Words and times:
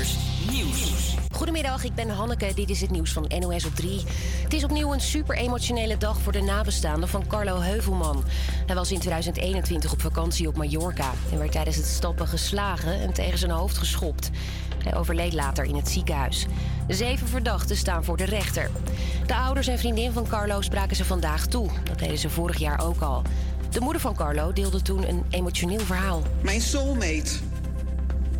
Nieuws. 0.00 1.14
Goedemiddag, 1.32 1.84
ik 1.84 1.94
ben 1.94 2.08
Hanneke. 2.08 2.52
Dit 2.54 2.70
is 2.70 2.80
het 2.80 2.90
nieuws 2.90 3.12
van 3.12 3.30
NOS 3.38 3.64
op 3.64 3.74
3. 3.74 4.00
Het 4.42 4.52
is 4.52 4.64
opnieuw 4.64 4.92
een 4.92 5.00
super 5.00 5.36
emotionele 5.36 5.96
dag 5.96 6.20
voor 6.20 6.32
de 6.32 6.40
nabestaanden 6.40 7.08
van 7.08 7.26
Carlo 7.26 7.60
Heuvelman. 7.60 8.24
Hij 8.66 8.74
was 8.74 8.92
in 8.92 8.98
2021 8.98 9.92
op 9.92 10.00
vakantie 10.00 10.48
op 10.48 10.56
Mallorca 10.56 11.10
en 11.32 11.38
werd 11.38 11.52
tijdens 11.52 11.76
het 11.76 11.86
stappen 11.86 12.26
geslagen 12.26 13.00
en 13.00 13.12
tegen 13.12 13.38
zijn 13.38 13.50
hoofd 13.50 13.78
geschopt. 13.78 14.30
Hij 14.84 14.96
overleed 14.96 15.32
later 15.32 15.64
in 15.64 15.74
het 15.74 15.88
ziekenhuis. 15.88 16.46
Zeven 16.88 17.28
verdachten 17.28 17.76
staan 17.76 18.04
voor 18.04 18.16
de 18.16 18.24
rechter. 18.24 18.70
De 19.26 19.34
ouders 19.34 19.66
en 19.66 19.78
vriendin 19.78 20.12
van 20.12 20.26
Carlo 20.28 20.60
spraken 20.60 20.96
ze 20.96 21.04
vandaag 21.04 21.46
toe. 21.46 21.68
Dat 21.84 21.98
deden 21.98 22.18
ze 22.18 22.30
vorig 22.30 22.58
jaar 22.58 22.84
ook 22.84 23.00
al. 23.00 23.22
De 23.70 23.80
moeder 23.80 24.00
van 24.00 24.14
Carlo 24.14 24.52
deelde 24.52 24.82
toen 24.82 25.08
een 25.08 25.24
emotioneel 25.30 25.80
verhaal. 25.80 26.22
Mijn 26.42 26.60
soulmate. 26.60 27.49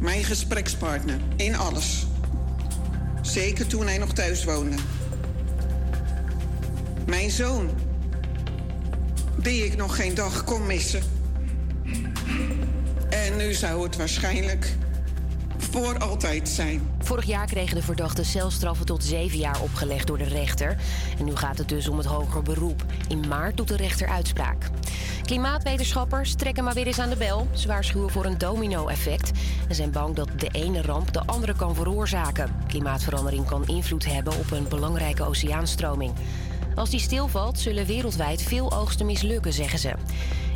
Mijn 0.00 0.24
gesprekspartner. 0.24 1.18
In 1.36 1.56
alles. 1.56 2.06
Zeker 3.22 3.66
toen 3.66 3.86
hij 3.86 3.98
nog 3.98 4.12
thuis 4.12 4.44
woonde. 4.44 4.76
Mijn 7.06 7.30
zoon. 7.30 7.70
Die 9.36 9.64
ik 9.64 9.76
nog 9.76 9.96
geen 9.96 10.14
dag 10.14 10.44
kon 10.44 10.66
missen. 10.66 11.02
En 13.10 13.36
nu 13.36 13.52
zou 13.52 13.82
het 13.82 13.96
waarschijnlijk 13.96 14.76
voor 15.62 15.98
altijd 15.98 16.48
zijn. 16.48 16.90
Vorig 16.98 17.24
jaar 17.24 17.46
kregen 17.46 17.76
de 17.76 17.82
verdachten 17.82 18.24
celstraffen 18.24 18.86
tot 18.86 19.04
zeven 19.04 19.38
jaar 19.38 19.60
opgelegd 19.60 20.06
door 20.06 20.18
de 20.18 20.24
rechter. 20.24 20.76
En 21.18 21.24
nu 21.24 21.36
gaat 21.36 21.58
het 21.58 21.68
dus 21.68 21.88
om 21.88 21.96
het 21.96 22.06
hoger 22.06 22.42
beroep. 22.42 22.84
In 23.08 23.28
maart 23.28 23.56
doet 23.56 23.68
de 23.68 23.76
rechter 23.76 24.08
uitspraak. 24.08 24.70
Klimaatwetenschappers 25.22 26.34
trekken 26.34 26.64
maar 26.64 26.74
weer 26.74 26.86
eens 26.86 26.98
aan 26.98 27.10
de 27.10 27.16
bel. 27.16 27.48
Ze 27.52 27.68
waarschuwen 27.68 28.10
voor 28.10 28.24
een 28.24 28.38
domino-effect. 28.38 29.30
En 29.68 29.74
zijn 29.74 29.90
bang 29.90 30.14
dat 30.14 30.28
de 30.36 30.48
ene 30.48 30.82
ramp 30.82 31.12
de 31.12 31.26
andere 31.26 31.54
kan 31.56 31.74
veroorzaken. 31.74 32.54
Klimaatverandering 32.66 33.46
kan 33.46 33.66
invloed 33.66 34.04
hebben 34.04 34.32
op 34.38 34.50
een 34.50 34.68
belangrijke 34.68 35.24
oceaanstroming. 35.24 36.12
Als 36.74 36.90
die 36.90 37.00
stilvalt, 37.00 37.58
zullen 37.58 37.86
wereldwijd 37.86 38.42
veel 38.42 38.72
oogsten 38.72 39.06
mislukken, 39.06 39.52
zeggen 39.52 39.78
ze. 39.78 39.92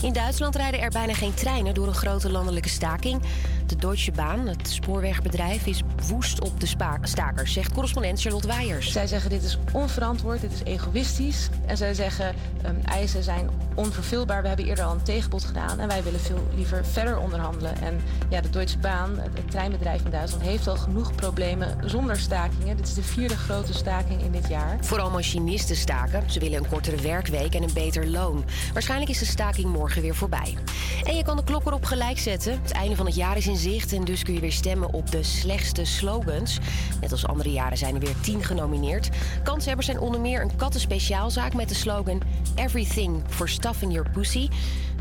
In 0.00 0.12
Duitsland 0.12 0.56
rijden 0.56 0.80
er 0.80 0.90
bijna 0.90 1.14
geen 1.14 1.34
treinen 1.34 1.74
door 1.74 1.86
een 1.86 1.94
grote 1.94 2.30
landelijke 2.30 2.68
staking. 2.68 3.22
De 3.66 3.76
Deutsche 3.76 4.12
Bahn, 4.12 4.46
het 4.46 4.68
spoorwegbedrijf, 4.68 5.66
is 5.66 5.82
woest 6.08 6.40
op 6.40 6.60
de 6.60 6.66
stakers, 7.02 7.52
zegt 7.52 7.72
correspondent 7.72 8.20
Charlotte 8.20 8.46
Weijers. 8.46 8.92
Zij 8.92 9.06
zeggen 9.06 9.30
dit 9.30 9.42
is 9.42 9.58
onverantwoord, 9.72 10.40
dit 10.40 10.52
is 10.52 10.62
egoïstisch. 10.62 11.48
En 11.66 11.76
zij 11.76 11.94
zeggen 11.94 12.34
um, 12.66 12.80
eisen 12.84 13.22
zijn 13.22 13.50
onvervulbaar. 13.74 14.42
We 14.42 14.48
hebben 14.48 14.66
eerder 14.66 14.84
al 14.84 14.92
een 14.92 15.02
tegenbod 15.02 15.44
gedaan 15.44 15.80
en 15.80 15.88
wij 15.88 16.02
willen 16.02 16.20
veel 16.20 16.48
liever 16.54 16.84
verder 16.84 17.18
onderhandelen. 17.18 17.80
En 17.80 18.00
ja, 18.28 18.40
de 18.40 18.50
Deutsche 18.50 18.78
Bahn, 18.78 19.18
het 19.34 19.50
treinbedrijf 19.50 20.04
in 20.04 20.10
Duitsland, 20.10 20.44
heeft 20.44 20.68
al 20.68 20.76
genoeg 20.76 21.14
problemen 21.14 21.78
zonder 21.84 22.16
stakingen. 22.16 22.76
Dit 22.76 22.86
is 22.86 22.94
de 22.94 23.02
vierde 23.02 23.36
grote 23.36 23.74
staking 23.74 24.22
in 24.22 24.32
dit 24.32 24.48
jaar. 24.48 24.78
Vooral 24.80 25.10
machinisten 25.10 25.76
staken. 25.76 26.30
Ze 26.30 26.40
willen 26.40 26.58
een 26.58 26.68
kortere 26.68 26.96
werkweek 26.96 27.54
en 27.54 27.62
een 27.62 27.74
beter 27.74 28.06
loon. 28.06 28.44
Waarschijnlijk 28.72 29.10
is 29.10 29.18
de 29.18 29.24
staking 29.24 29.72
morgen 29.72 30.02
weer 30.02 30.14
voorbij. 30.14 30.56
En 31.04 31.16
je 31.16 31.24
kan 31.24 31.36
de 31.36 31.44
klok 31.44 31.66
erop 31.66 31.84
gelijk 31.84 32.18
zetten. 32.18 32.60
Het 32.62 32.72
einde 32.72 32.96
van 32.96 33.06
het 33.06 33.14
jaar 33.14 33.36
is 33.36 33.46
in 33.46 33.56
zicht 33.56 33.92
en 33.92 34.04
dus 34.04 34.22
kun 34.22 34.34
je 34.34 34.40
weer 34.40 34.52
stemmen 34.52 34.92
op 34.92 35.10
de 35.10 35.22
slechtste 35.22 35.84
slogans. 35.84 36.58
Net 37.00 37.12
als 37.12 37.26
andere 37.26 37.50
jaren 37.50 37.78
zijn 37.78 37.94
er 37.94 38.00
weer 38.00 38.20
tien 38.20 38.44
genomineerd. 38.44 39.08
Kanshebbers 39.42 39.86
zijn 39.86 39.98
onder 39.98 40.20
meer 40.20 40.42
een 40.42 40.56
kattenspeciaalzaak 40.56 41.54
met 41.54 41.68
de 41.68 41.74
slogan 41.74 42.20
Everything 42.54 43.22
for 43.28 43.48
Stuffing 43.64 43.92
Your 43.92 44.10
Pussy. 44.10 44.48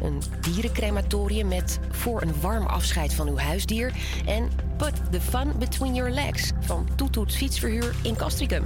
Een 0.01 0.21
dierencrematorium 0.41 1.47
met 1.47 1.79
voor 1.91 2.21
een 2.21 2.41
warm 2.41 2.65
afscheid 2.65 3.13
van 3.13 3.27
uw 3.27 3.37
huisdier. 3.37 3.93
En 4.25 4.49
Put 4.77 4.93
the 5.11 5.21
Fun 5.21 5.51
Between 5.59 5.93
Your 5.93 6.11
Legs 6.11 6.51
van 6.59 6.87
Toetoet 6.95 7.35
Fietsverhuur 7.35 7.95
in 8.03 8.15
Castricum. 8.15 8.63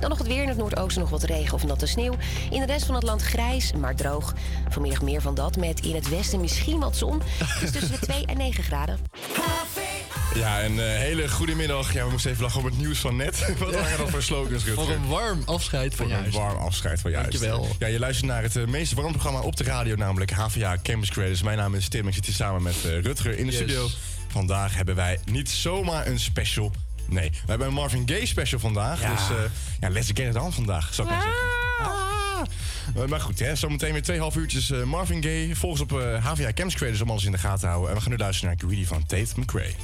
Dan 0.00 0.08
nog 0.08 0.18
het 0.18 0.26
weer 0.26 0.42
in 0.42 0.48
het 0.48 0.56
noordoosten 0.56 1.00
nog 1.00 1.10
wat 1.10 1.22
regen 1.22 1.54
of 1.54 1.64
natte 1.64 1.86
sneeuw. 1.86 2.14
In 2.50 2.60
de 2.60 2.66
rest 2.66 2.86
van 2.86 2.94
het 2.94 3.04
land 3.04 3.22
grijs, 3.22 3.72
maar 3.72 3.94
droog. 3.94 4.34
Vanmiddag 4.68 5.02
meer 5.02 5.20
van 5.20 5.34
dat 5.34 5.56
met 5.56 5.80
in 5.80 5.94
het 5.94 6.08
westen 6.08 6.40
misschien 6.40 6.80
wat 6.80 6.96
zon. 6.96 7.22
Het 7.44 7.62
is 7.62 7.70
tussen 7.70 8.00
de 8.00 8.06
2 8.12 8.26
en 8.26 8.36
9 8.36 8.64
graden. 8.64 8.98
Ja, 10.34 10.64
een 10.64 10.74
uh, 10.74 10.82
hele 10.82 11.28
goede 11.28 11.54
middag. 11.54 11.92
Ja, 11.92 12.04
we 12.04 12.10
moesten 12.10 12.30
even 12.30 12.42
lachen 12.42 12.60
op 12.60 12.66
het 12.66 12.78
nieuws 12.78 12.98
van 12.98 13.16
net. 13.16 13.38
Wat 13.58 13.74
waren 13.74 13.98
dat 13.98 14.10
voor 14.10 14.22
slogans, 14.22 14.64
Rutger? 14.64 14.84
Voor 14.84 14.94
een 14.94 15.06
warm 15.06 15.42
afscheid 15.44 15.94
van 15.94 16.08
juist. 16.08 16.34
een 16.34 16.40
warm 16.40 16.56
afscheid 16.58 17.00
van 17.00 17.10
juist. 17.10 17.30
Dankjewel. 17.30 17.68
Ja, 17.78 17.86
je 17.86 17.98
luistert 17.98 18.26
naar 18.26 18.42
het 18.42 18.56
uh, 18.56 18.66
meest 18.66 18.92
warm 18.92 19.12
programma 19.12 19.40
op 19.40 19.56
de 19.56 19.64
radio, 19.64 19.94
namelijk 19.94 20.30
HVA 20.30 20.76
Campus 20.82 21.10
Creators. 21.10 21.42
Mijn 21.42 21.58
naam 21.58 21.74
is 21.74 21.88
Tim, 21.88 22.08
ik 22.08 22.14
zit 22.14 22.26
hier 22.26 22.34
samen 22.34 22.62
met 22.62 22.76
uh, 22.86 23.00
Rutger 23.00 23.38
in 23.38 23.46
de 23.46 23.52
yes. 23.52 23.60
studio. 23.60 23.88
Vandaag 24.28 24.74
hebben 24.74 24.94
wij 24.94 25.18
niet 25.24 25.50
zomaar 25.50 26.06
een 26.06 26.20
special. 26.20 26.72
Nee, 27.06 27.30
we 27.30 27.36
hebben 27.46 27.66
een 27.66 27.74
Marvin 27.74 28.08
Gaye 28.08 28.26
special 28.26 28.60
vandaag. 28.60 29.00
Ja. 29.00 29.10
Dus 29.10 29.36
ja, 29.80 29.88
let's 29.88 30.06
get 30.06 30.18
it 30.18 30.36
on 30.36 30.52
vandaag, 30.52 30.94
zou 30.94 31.08
ik 31.08 31.14
maar 31.14 31.22
zeggen. 31.22 32.17
Ah. 32.96 33.08
Maar 33.08 33.20
goed, 33.20 33.38
hè, 33.38 33.54
zometeen 33.54 33.92
weer 33.92 34.02
twee 34.02 34.18
half 34.18 34.36
uurtjes 34.36 34.70
uh, 34.70 34.82
Marvin 34.82 35.22
Gaye. 35.22 35.56
Volgens 35.56 35.82
op 35.82 35.90
HVA 36.20 36.52
Campus 36.52 36.74
Creators 36.74 37.00
om 37.00 37.10
alles 37.10 37.24
in 37.24 37.32
de 37.32 37.38
gaten 37.38 37.60
te 37.60 37.66
houden. 37.66 37.88
En 37.88 37.94
we 37.94 38.00
gaan 38.00 38.10
nu 38.10 38.18
luisteren 38.18 38.56
naar 38.56 38.68
Greedy 38.68 38.86
van 38.86 39.06
Tate 39.06 39.40
McRae. 39.40 39.74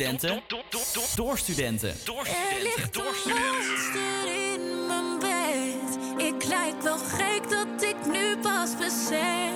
Studenten. 0.00 0.42
Door 1.14 1.38
studenten. 1.38 1.88
Er 1.88 2.62
ligt 2.62 2.96
een 2.96 3.02
monster 3.02 4.52
in 4.52 4.86
mijn 4.86 5.18
bed. 5.18 6.24
Ik 6.26 6.44
lijk 6.44 6.82
wel 6.82 6.98
gek 6.98 7.50
dat 7.50 7.82
ik 7.82 7.96
nu 8.12 8.36
pas 8.36 8.76
besef. 8.76 9.49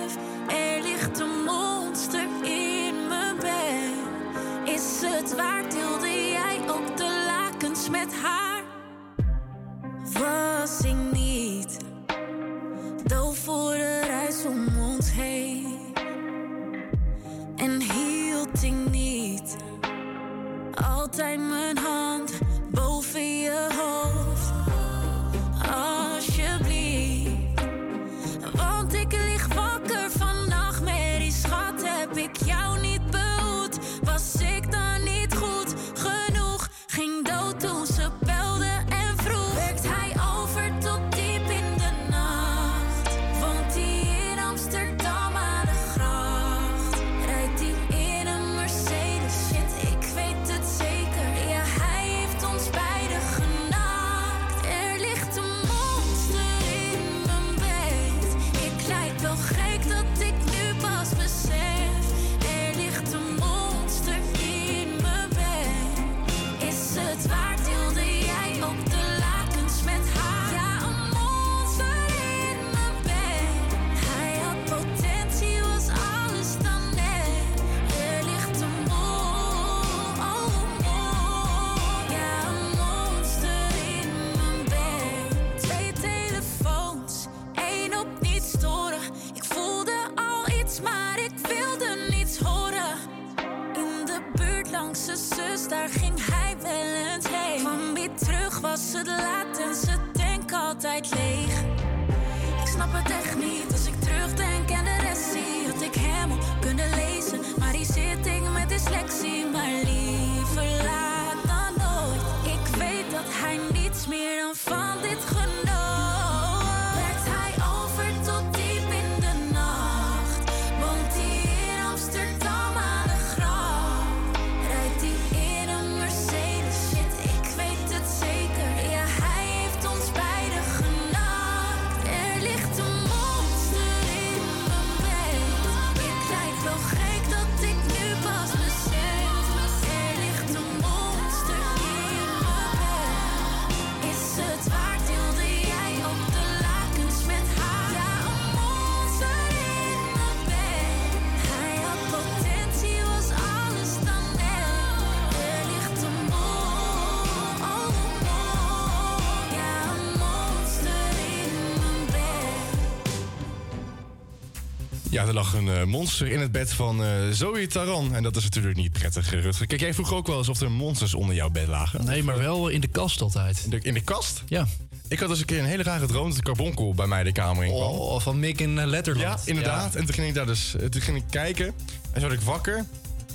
Er 165.27 165.33
lag 165.33 165.53
een 165.53 165.69
eh, 165.69 165.83
monster 165.83 166.27
in 166.27 166.39
het 166.39 166.51
bed 166.51 166.73
van 166.73 167.03
eh 167.03 167.09
Zoe 167.31 167.67
Taran. 167.67 168.15
En 168.15 168.23
dat 168.23 168.35
is 168.35 168.43
natuurlijk 168.43 168.75
niet 168.77 168.91
prettig, 168.91 169.33
eh, 169.33 169.41
Rutger. 169.41 169.67
Kijk, 169.67 169.81
jij 169.81 169.93
vroeg 169.93 170.13
ook 170.13 170.27
wel 170.27 170.37
alsof 170.37 170.61
er 170.61 170.71
monsters 170.71 171.13
onder 171.13 171.35
jouw 171.35 171.49
bed 171.49 171.67
lagen. 171.67 172.05
Nee, 172.05 172.23
maar 172.23 172.37
wel 172.37 172.67
in 172.67 172.81
de 172.81 172.87
kast 172.87 173.21
altijd. 173.21 173.61
In 173.63 173.69
de, 173.69 173.79
in 173.81 173.93
de 173.93 174.01
kast? 174.01 174.43
Ja. 174.47 174.67
Ik 175.07 175.19
had 175.19 175.29
eens 175.29 175.39
een 175.39 175.45
keer 175.45 175.59
een 175.59 175.65
hele 175.65 175.83
rare 175.83 176.05
droom 176.05 176.27
dat 176.27 176.35
de 176.37 176.43
carbonkel 176.43 176.93
bij 176.93 177.07
mij 177.07 177.23
de 177.23 177.31
kamer 177.31 177.63
in 177.65 177.69
kwam. 177.71 177.91
Oh, 177.91 178.19
van 178.21 178.39
Mick 178.39 178.59
in 178.61 178.85
Letterland. 178.87 179.25
Ja, 179.45 179.49
inderdaad. 179.49 179.95
En 179.95 180.05
toen 180.05 180.13
ging 180.13 180.27
ik 180.27 180.33
daar 180.33 180.45
dus 180.45 180.75
toen 180.89 181.01
ging 181.01 181.17
ik 181.17 181.23
kijken. 181.29 181.65
En 181.65 181.73
toen 182.13 182.21
werd 182.21 182.33
ik 182.33 182.41
wakker. 182.41 182.85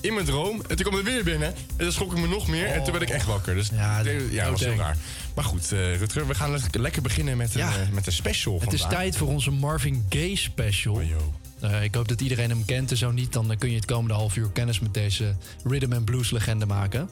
In 0.01 0.15
mijn 0.15 0.27
droom. 0.27 0.63
En 0.69 0.77
toen 0.77 0.87
kwam 0.87 0.99
er 0.99 1.05
weer 1.05 1.25
binnen. 1.25 1.49
En 1.49 1.55
toen 1.77 1.93
schrok 1.93 2.13
ik 2.13 2.19
me 2.19 2.27
nog 2.29 2.49
meer. 2.49 2.67
En 2.67 2.83
toen 2.83 2.93
werd 2.93 3.05
ik 3.05 3.11
echt 3.11 3.27
wakker. 3.27 3.55
Dus 3.55 3.69
ja, 3.73 4.03
dat 4.03 4.51
was 4.51 4.61
heel 4.61 4.75
raar. 4.75 4.97
Maar 5.35 5.45
goed, 5.45 5.69
Rutger, 5.71 6.27
we 6.27 6.35
gaan 6.35 6.51
le- 6.51 6.61
lekker 6.81 7.03
beginnen 7.03 7.37
met, 7.37 7.55
een, 7.55 7.61
Ja. 7.61 7.73
met 7.93 8.07
een 8.07 8.13
special 8.13 8.61
Het 8.61 8.73
is 8.73 8.87
tijd 8.89 9.17
voor 9.17 9.29
onze 9.29 9.51
Marvin 9.51 10.07
Gaye 10.09 10.37
special. 10.37 10.95
Oh, 10.95 11.03
Eh, 11.61 11.83
ik 11.83 11.95
hoop 11.95 12.09
dat 12.09 12.21
iedereen 12.21 12.51
hem 12.51 12.65
kent. 12.65 12.91
En 12.91 12.97
zo 12.97 13.11
niet, 13.11 13.33
dan 13.33 13.51
eh, 13.51 13.59
kun 13.59 13.71
je 13.71 13.77
het 13.77 13.85
komende 13.85 14.15
half 14.15 14.37
uur 14.37 14.51
kennis 14.51 14.81
met 14.81 14.95
deze 14.95 15.35
rhythm 15.65 15.93
and 15.93 16.05
blues 16.05 16.31
legende 16.31 16.67
maken. 16.67 17.11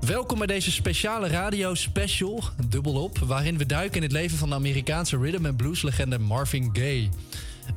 Welkom 0.00 0.38
bij 0.38 0.46
deze 0.46 0.70
speciale 0.70 1.28
radio 1.28 1.74
special, 1.74 2.42
dubbelop, 2.68 3.18
waarin 3.18 3.58
we 3.58 3.66
duiken 3.66 3.96
in 3.96 4.02
het 4.02 4.12
leven 4.12 4.38
van 4.38 4.48
de 4.48 4.54
Amerikaanse 4.54 5.18
rhythm 5.18 5.46
and 5.46 5.56
blues 5.56 5.82
legende 5.82 6.18
Marvin 6.18 6.70
Gaye. 6.72 7.08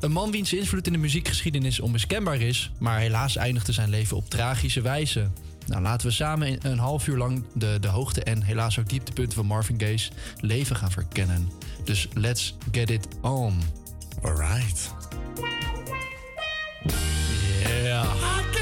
Een 0.00 0.12
man 0.12 0.30
wiens 0.30 0.52
invloed 0.52 0.86
in 0.86 0.92
de 0.92 0.98
muziekgeschiedenis 0.98 1.80
onmiskenbaar 1.80 2.40
is, 2.40 2.70
maar 2.78 2.98
helaas 2.98 3.36
eindigde 3.36 3.72
zijn 3.72 3.90
leven 3.90 4.16
op 4.16 4.30
tragische 4.30 4.80
wijze. 4.80 5.28
Nou, 5.66 5.82
laten 5.82 6.06
we 6.06 6.12
samen 6.12 6.66
een 6.66 6.78
half 6.78 7.06
uur 7.06 7.16
lang 7.16 7.44
de, 7.54 7.76
de 7.80 7.88
hoogte 7.88 8.22
en 8.22 8.42
helaas 8.42 8.78
ook 8.78 8.88
dieptepunten 8.88 9.34
van 9.34 9.46
Marvin 9.46 9.80
Gaye's 9.80 10.10
leven 10.40 10.76
gaan 10.76 10.90
verkennen. 10.90 11.50
Dus 11.84 12.08
let's 12.14 12.54
get 12.70 12.90
it 12.90 13.06
on. 13.20 13.60
Alright. 14.22 14.90
Yeah. 17.82 18.61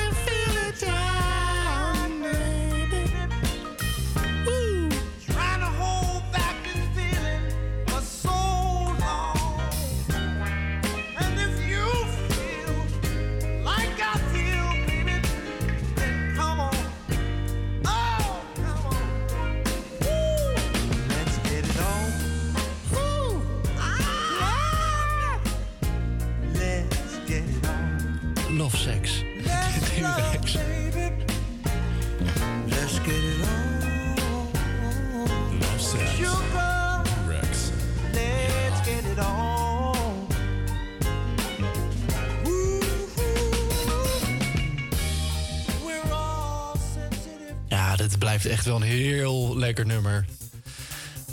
Dit 48.11 48.19
blijft 48.19 48.47
echt 48.47 48.65
wel 48.65 48.77
een 48.77 48.83
heel 48.83 49.59
lekker 49.59 49.87
nummer. 49.87 50.25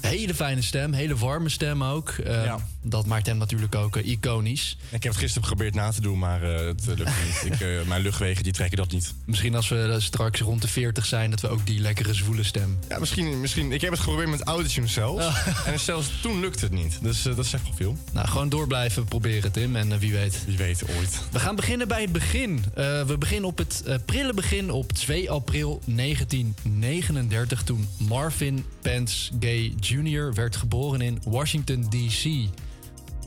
Hele 0.02 0.34
fijne 0.34 0.62
stem, 0.62 0.94
hele 0.94 1.16
warme 1.16 1.50
stem 1.50 1.84
ook. 1.84 2.10
Eh, 2.10 2.44
Ja. 2.44 2.60
Dat 2.90 3.06
maakt 3.06 3.26
hem 3.26 3.38
natuurlijk 3.38 3.76
ook 3.76 3.96
eh, 3.96 4.08
iconisch. 4.08 4.78
Ik 4.90 5.04
heb 5.04 5.12
het 5.12 5.22
gisteren 5.22 5.48
geprobeerd 5.48 5.76
na 5.76 5.92
te 5.92 6.02
doen, 6.02 6.20
maar 6.20 6.44
eh, 6.44 6.66
het 6.66 6.88
eh, 6.88 6.98
lukt 6.98 7.12
niet. 7.26 7.60
Ik, 7.60 7.86
mijn 7.88 8.02
luchtwegen 8.02 8.44
die 8.44 8.54
trekken 8.54 8.78
dat 8.78 8.92
niet. 8.92 9.14
Misschien 9.26 9.56
als 9.56 9.70
we 9.70 9.96
straks 10.00 10.40
rond 10.40 10.62
de 10.62 10.68
40 10.68 11.06
zijn, 11.06 11.30
dat 11.30 11.42
we 11.42 11.48
ook 11.48 11.66
die 11.66 11.80
lekkere 11.80 12.14
zwoele 12.14 12.44
stem. 12.44 12.80
Ja, 12.90 13.00
misschien, 13.00 13.42
misschien. 13.42 13.72
Ik 13.72 13.82
heb 13.82 13.92
het 13.92 14.00
geprobeerd 14.00 14.30
met 14.30 14.42
Autotune 14.44 14.88
zelfs. 14.88 15.26
En 15.66 15.80
zelfs 15.80 16.10
toen 16.22 16.40
lukte 16.40 16.66
het 16.66 16.74
niet. 16.74 16.98
Dus 17.02 17.22
dat 17.22 17.46
zegt 17.46 17.64
wel 17.64 17.74
veel. 17.76 17.98
Nou, 18.12 18.28
gewoon 18.28 18.50
door 18.50 18.68
blijven 18.68 19.06
proberen, 19.06 19.52
Tim. 19.52 19.76
En 19.76 20.00
wie 20.00 20.12
weet. 20.12 20.44
Wie 20.46 20.58
weet 20.58 20.84
ooit. 20.98 21.22
We 21.32 21.40
gaan 21.40 21.56
beginnen 21.56 21.88
bij 21.88 22.02
het 22.02 22.12
begin. 22.12 22.64
We 22.74 23.16
beginnen 23.20 23.50
op 23.50 23.58
het 23.58 23.84
prille 24.06 24.34
begin 24.34 24.72
op 24.72 24.92
2 24.92 25.30
april 25.32 25.82
1939... 25.86 27.64
toen 27.64 27.88
Marvin 27.98 28.66
Pence 28.82 29.32
Gay 29.40 29.74
Jr. 29.80 30.34
werd 30.34 30.56
geboren 30.56 31.02
in 31.02 31.22
Washington, 31.24 31.90
D.C. 31.90 32.50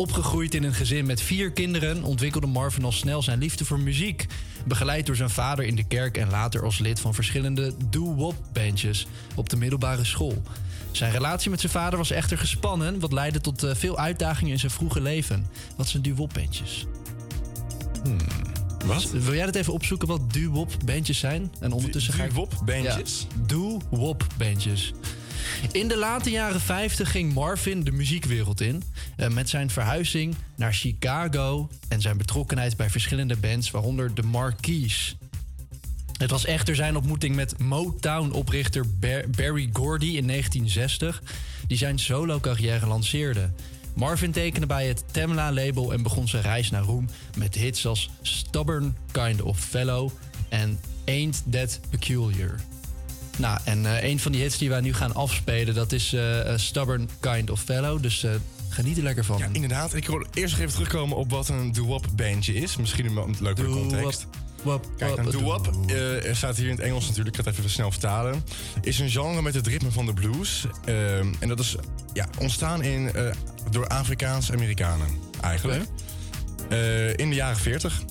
Opgegroeid 0.00 0.54
in 0.54 0.62
een 0.62 0.74
gezin 0.74 1.06
met 1.06 1.20
vier 1.20 1.50
kinderen... 1.52 2.02
ontwikkelde 2.02 2.46
Marvin 2.46 2.84
al 2.84 2.92
snel 2.92 3.22
zijn 3.22 3.38
liefde 3.38 3.64
voor 3.64 3.80
muziek. 3.80 4.26
Begeleid 4.66 5.06
door 5.06 5.16
zijn 5.16 5.30
vader 5.30 5.64
in 5.64 5.74
de 5.74 5.84
kerk... 5.84 6.16
en 6.16 6.30
later 6.30 6.64
als 6.64 6.78
lid 6.78 7.00
van 7.00 7.14
verschillende 7.14 7.74
doo-wop-bandjes 7.90 9.06
op 9.34 9.48
de 9.48 9.56
middelbare 9.56 10.04
school. 10.04 10.42
Zijn 10.90 11.12
relatie 11.12 11.50
met 11.50 11.60
zijn 11.60 11.72
vader 11.72 11.98
was 11.98 12.10
echter 12.10 12.38
gespannen... 12.38 13.00
wat 13.00 13.12
leidde 13.12 13.40
tot 13.40 13.62
eh, 13.62 13.74
veel 13.74 13.98
uitdagingen 13.98 14.52
in 14.52 14.58
zijn 14.58 14.72
vroege 14.72 15.00
leven. 15.00 15.46
Wat 15.76 15.88
zijn 15.88 16.02
doo-wop-bandjes? 16.02 16.86
Wat? 18.86 19.10
Wil 19.10 19.34
jij 19.34 19.46
dat 19.46 19.54
even 19.54 19.72
opzoeken 19.72 20.08
wat 20.08 20.32
doo-wop 20.32 20.72
bandjes 20.84 21.18
zijn? 21.18 21.52
En 21.60 21.72
ondertussen 21.72 22.14
ga 22.14 22.24
ik... 22.24 22.34
Doo-wop 22.34 22.62
bandjes? 22.64 23.26
Ja, 23.28 23.42
doo-wop 23.46 24.26
bandjes. 24.36 24.92
In 25.72 25.88
de 25.88 25.96
late 25.96 26.30
jaren 26.30 26.60
50 26.60 27.10
ging 27.10 27.34
Marvin 27.34 27.84
de 27.84 27.92
muziekwereld 27.92 28.60
in. 28.60 28.82
eh, 29.16 29.28
met 29.28 29.48
zijn 29.48 29.70
verhuizing 29.70 30.34
naar 30.56 30.72
Chicago 30.72 31.68
en 31.88 32.00
zijn 32.00 32.16
betrokkenheid 32.16 32.76
bij 32.76 32.90
verschillende 32.90 33.36
bands, 33.36 33.70
waaronder 33.70 34.14
de 34.14 34.22
Marquis. 34.22 35.16
Het 36.18 36.30
was 36.30 36.44
echter 36.44 36.74
zijn 36.74 36.96
ontmoeting 36.96 37.34
met 37.34 37.58
Motown-oprichter 37.58 38.84
Bar- 38.98 39.24
Barry 39.36 39.70
Gordy 39.72 40.06
in 40.16 40.26
1960, 40.26 41.22
die 41.66 41.78
zijn 41.78 41.98
solo-carrière 41.98 42.86
lanceerde. 42.86 43.50
Marvin 43.94 44.30
tekende 44.32 44.66
bij 44.66 44.86
het 44.86 45.04
Tamla-label 45.10 45.92
en 45.92 46.02
begon 46.02 46.28
zijn 46.28 46.42
reis 46.42 46.70
naar 46.70 46.82
roem 46.82 47.08
met 47.36 47.54
hits 47.54 47.86
als 47.86 48.10
Stubborn 48.22 48.96
Kind 49.12 49.42
of 49.42 49.58
Fellow 49.60 50.10
en 50.48 50.80
Ain't 51.06 51.42
That 51.50 51.80
Peculiar. 51.90 52.54
Nou, 53.36 53.58
en 53.64 53.86
eh, 53.86 54.10
een 54.10 54.20
van 54.20 54.32
die 54.32 54.40
hits 54.40 54.58
die 54.58 54.68
wij 54.68 54.80
nu 54.80 54.94
gaan 54.94 55.14
afspelen, 55.14 55.74
dat 55.74 55.92
is 55.92 56.12
eh, 56.12 56.52
Stubborn 56.56 57.08
Kind 57.20 57.50
of 57.50 57.60
Fellow. 57.60 58.02
Dus 58.02 58.24
eh, 58.24 58.30
geniet 58.68 58.96
er 58.96 59.02
lekker 59.02 59.24
van. 59.24 59.38
Ja, 59.38 59.48
inderdaad. 59.52 59.94
Ik 59.94 60.06
wil 60.06 60.26
eerst 60.34 60.58
even 60.58 60.72
terugkomen 60.72 61.16
op 61.16 61.30
wat 61.30 61.48
een 61.48 61.72
doo-wop 61.72 62.06
bandje 62.16 62.54
is. 62.54 62.76
Misschien 62.76 63.16
een 63.16 63.34
leukere 63.40 63.68
context. 63.68 64.26
wop, 64.62 64.86
Kijk, 64.96 65.16
een 65.16 65.30
doo-wop, 65.30 65.70
er 66.24 66.36
staat 66.36 66.56
hier 66.56 66.68
in 66.68 66.74
het 66.74 66.80
Engels 66.80 67.06
natuurlijk, 67.06 67.36
ik 67.36 67.44
ga 67.44 67.50
het 67.50 67.58
even 67.58 67.70
snel 67.70 67.90
vertalen, 67.90 68.44
is 68.82 68.98
een 68.98 69.10
genre 69.10 69.42
met 69.42 69.54
het 69.54 69.66
ritme 69.66 69.90
van 69.90 70.06
de 70.06 70.12
blues. 70.12 70.66
Ehm, 70.84 71.32
en 71.38 71.48
dat 71.48 71.60
is 71.60 71.76
ja, 72.12 72.28
ontstaan 72.38 72.82
in, 72.82 73.10
door 73.70 73.86
Afrikaans-Amerikanen, 73.86 75.08
eigenlijk. 75.40 75.84
In 77.16 77.28
de 77.28 77.34
jaren 77.34 77.56
40. 77.56 78.02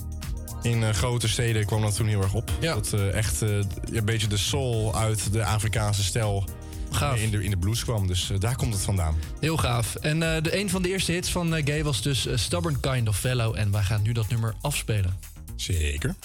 In 0.61 0.83
eh, 0.83 0.89
grote 0.89 1.27
steden 1.27 1.65
kwam 1.65 1.81
dat 1.81 1.95
toen 1.95 2.07
heel 2.07 2.21
erg 2.21 2.33
op. 2.33 2.51
Ja. 2.59 2.73
Dat 2.73 2.93
eh, 2.93 3.13
echt 3.13 3.41
eh, 3.41 3.49
een 3.91 4.05
beetje 4.05 4.27
de 4.27 4.37
soul 4.37 4.95
uit 4.95 5.33
de 5.33 5.45
Afrikaanse 5.45 6.03
stijl 6.03 6.43
Gaaf. 6.91 7.19
in 7.19 7.31
de, 7.31 7.43
in 7.43 7.49
de 7.49 7.57
blues 7.57 7.83
kwam. 7.83 8.07
Dus 8.07 8.31
daar 8.39 8.55
komt 8.55 8.73
het 8.73 8.83
vandaan. 8.83 9.15
Heel 9.39 9.57
gaaf. 9.57 9.95
En 9.95 10.19
de, 10.19 10.59
een 10.59 10.69
van 10.69 10.81
de 10.81 10.89
eerste 10.89 11.11
hits 11.11 11.31
van 11.31 11.53
Gay 11.65 11.83
was 11.83 12.01
dus 12.01 12.27
Stubborn 12.33 12.79
Kind 12.79 13.07
of 13.07 13.19
Fellow. 13.19 13.55
En 13.57 13.71
wij 13.71 13.83
gaan 13.83 14.01
nu 14.01 14.11
dat 14.11 14.27
nummer 14.29 14.53
afspelen. 14.61 15.19
Zeker. 15.55 16.15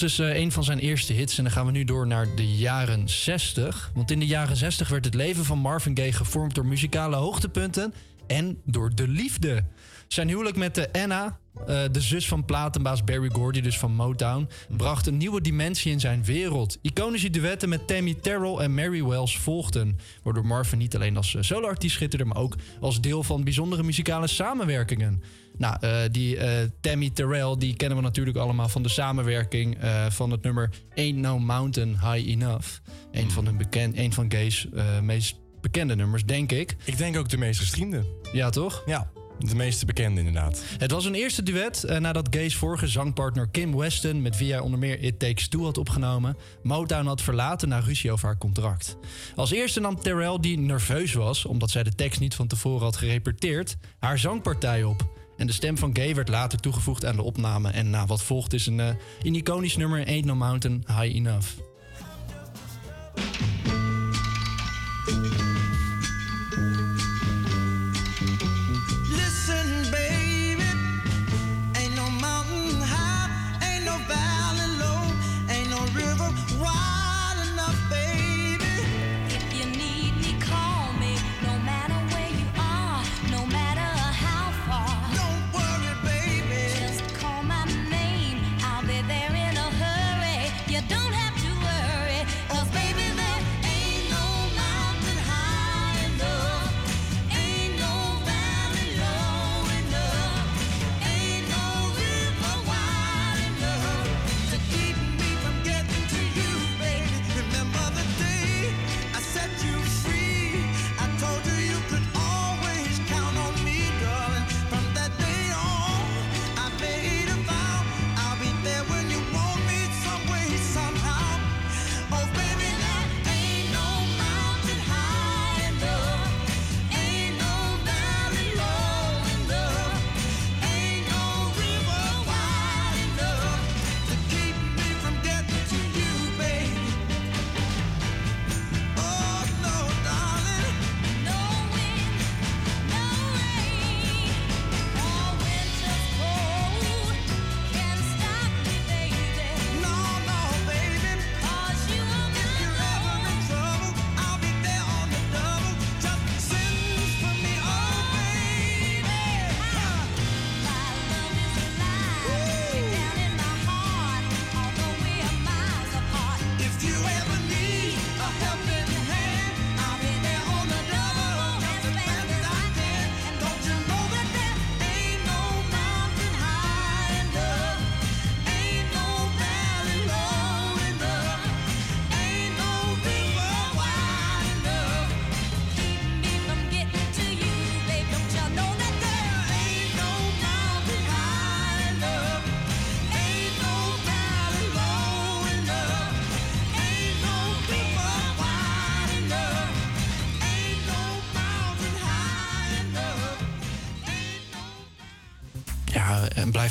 Was 0.00 0.16
dus 0.16 0.26
eh, 0.26 0.36
een 0.36 0.52
van 0.52 0.64
zijn 0.64 0.78
eerste 0.78 1.12
hits. 1.12 1.38
En 1.38 1.44
dan 1.44 1.52
gaan 1.52 1.66
we 1.66 1.72
nu 1.72 1.84
door 1.84 2.06
naar 2.06 2.26
de 2.36 2.54
jaren 2.56 3.08
60. 3.08 3.90
Want 3.94 4.10
in 4.10 4.18
de 4.18 4.26
jaren 4.26 4.56
60 4.56 4.88
werd 4.88 5.04
het 5.04 5.14
leven 5.14 5.44
van 5.44 5.58
Marvin 5.58 5.96
Gaye 5.96 6.12
gevormd 6.12 6.54
door 6.54 6.66
muzikale 6.66 7.16
hoogtepunten 7.16 7.94
en 8.26 8.60
door 8.64 8.94
de 8.94 9.08
liefde. 9.08 9.64
Zijn 10.08 10.28
huwelijk 10.28 10.56
met 10.56 10.74
de 10.74 10.92
Anna, 10.92 11.38
eh, 11.66 11.82
de 11.92 12.00
zus 12.00 12.28
van 12.28 12.44
platenbaas 12.44 13.04
Barry 13.04 13.30
Gordy, 13.30 13.60
dus 13.60 13.78
van 13.78 13.92
Motown, 13.94 14.48
bracht 14.76 15.06
een 15.06 15.16
nieuwe 15.16 15.40
dimensie 15.40 15.92
in 15.92 16.00
zijn 16.00 16.24
wereld. 16.24 16.78
Iconische 16.82 17.30
duetten 17.30 17.68
met 17.68 17.86
Tammy 17.86 18.14
Terrell 18.14 18.56
en 18.56 18.74
Mary 18.74 19.04
Wells 19.04 19.38
volgden. 19.38 19.98
Waardoor 20.22 20.46
Marvin 20.46 20.78
niet 20.78 20.94
alleen 20.94 21.16
als 21.16 21.34
eh, 21.34 21.42
soloartiest 21.42 21.94
schitterde, 21.94 22.24
maar 22.24 22.36
ook 22.36 22.56
als 22.80 23.00
deel 23.00 23.22
van 23.22 23.44
bijzondere 23.44 23.82
muzikale 23.82 24.26
samenwerkingen. 24.26 25.22
Nou, 25.58 25.76
eh, 25.80 25.98
die 26.10 26.36
eh, 26.36 26.68
Tammy 26.80 27.10
Terrell, 27.10 27.54
die 27.58 27.76
kennen 27.76 27.96
we 27.98 28.04
natuurlijk 28.04 28.36
allemaal 28.36 28.68
van 28.68 28.82
de 28.82 28.88
samenwerking 28.88 29.78
eh, 29.78 30.06
van 30.10 30.30
het 30.30 30.42
nummer 30.42 30.70
Ain't 30.94 31.18
No 31.18 31.38
Mountain 31.38 31.90
High 31.90 32.28
Enough. 32.28 32.68
Een 33.12 33.30
van, 33.30 33.46
hun 33.46 33.56
bekend, 33.56 33.96
een 33.96 34.12
van 34.12 34.30
Gay's 34.32 34.66
eh, 34.74 35.00
meest 35.00 35.36
bekende 35.60 35.96
nummers, 35.96 36.24
denk 36.24 36.52
ik. 36.52 36.76
Ik 36.84 36.96
denk 36.98 37.16
ook 37.16 37.28
de 37.28 37.36
meest 37.36 37.60
gestreamde. 37.60 38.04
Ja, 38.32 38.50
toch? 38.50 38.82
Ja, 38.86 39.10
de 39.38 39.54
meeste 39.54 39.86
bekende 39.86 40.20
inderdaad. 40.20 40.62
Het 40.78 40.90
was 40.90 41.04
een 41.04 41.14
eerste 41.14 41.42
duet 41.42 41.84
eh, 41.84 41.98
nadat 41.98 42.28
Gay's 42.30 42.56
vorige 42.56 42.86
zangpartner 42.86 43.48
Kim 43.48 43.76
Weston, 43.76 44.22
met 44.22 44.38
wie 44.38 44.50
hij 44.50 44.60
onder 44.60 44.78
meer 44.78 45.00
It 45.00 45.18
Takes 45.18 45.48
Two 45.48 45.64
had 45.64 45.78
opgenomen, 45.78 46.36
Motown 46.62 47.06
had 47.06 47.22
verlaten 47.22 47.68
na 47.68 47.78
ruzie 47.78 48.12
over 48.12 48.26
haar 48.26 48.38
contract. 48.38 48.96
Als 49.34 49.50
eerste 49.50 49.80
nam 49.80 50.00
Terrell, 50.00 50.38
die 50.40 50.58
nerveus 50.58 51.12
was 51.12 51.44
omdat 51.44 51.70
zij 51.70 51.82
de 51.82 51.94
tekst 51.94 52.20
niet 52.20 52.34
van 52.34 52.46
tevoren 52.46 52.84
had 52.84 52.96
gerepeteerd, 52.96 53.76
haar 53.98 54.18
zangpartij 54.18 54.84
op. 54.84 55.14
En 55.36 55.46
de 55.46 55.52
stem 55.52 55.78
van 55.78 55.96
Gay 55.96 56.14
werd 56.14 56.28
later 56.28 56.60
toegevoegd 56.60 57.04
aan 57.04 57.16
de 57.16 57.22
opname. 57.22 57.70
En 57.70 57.90
nou, 57.90 58.06
wat 58.06 58.22
volgt 58.22 58.52
is 58.52 58.66
een, 58.66 58.80
eh, 58.80 58.88
een 59.22 59.34
iconisch 59.34 59.76
nummer, 59.76 60.06
Ain't 60.06 60.24
No 60.24 60.34
Mountain 60.34 60.84
High 60.86 61.14
Enough. 61.16 61.48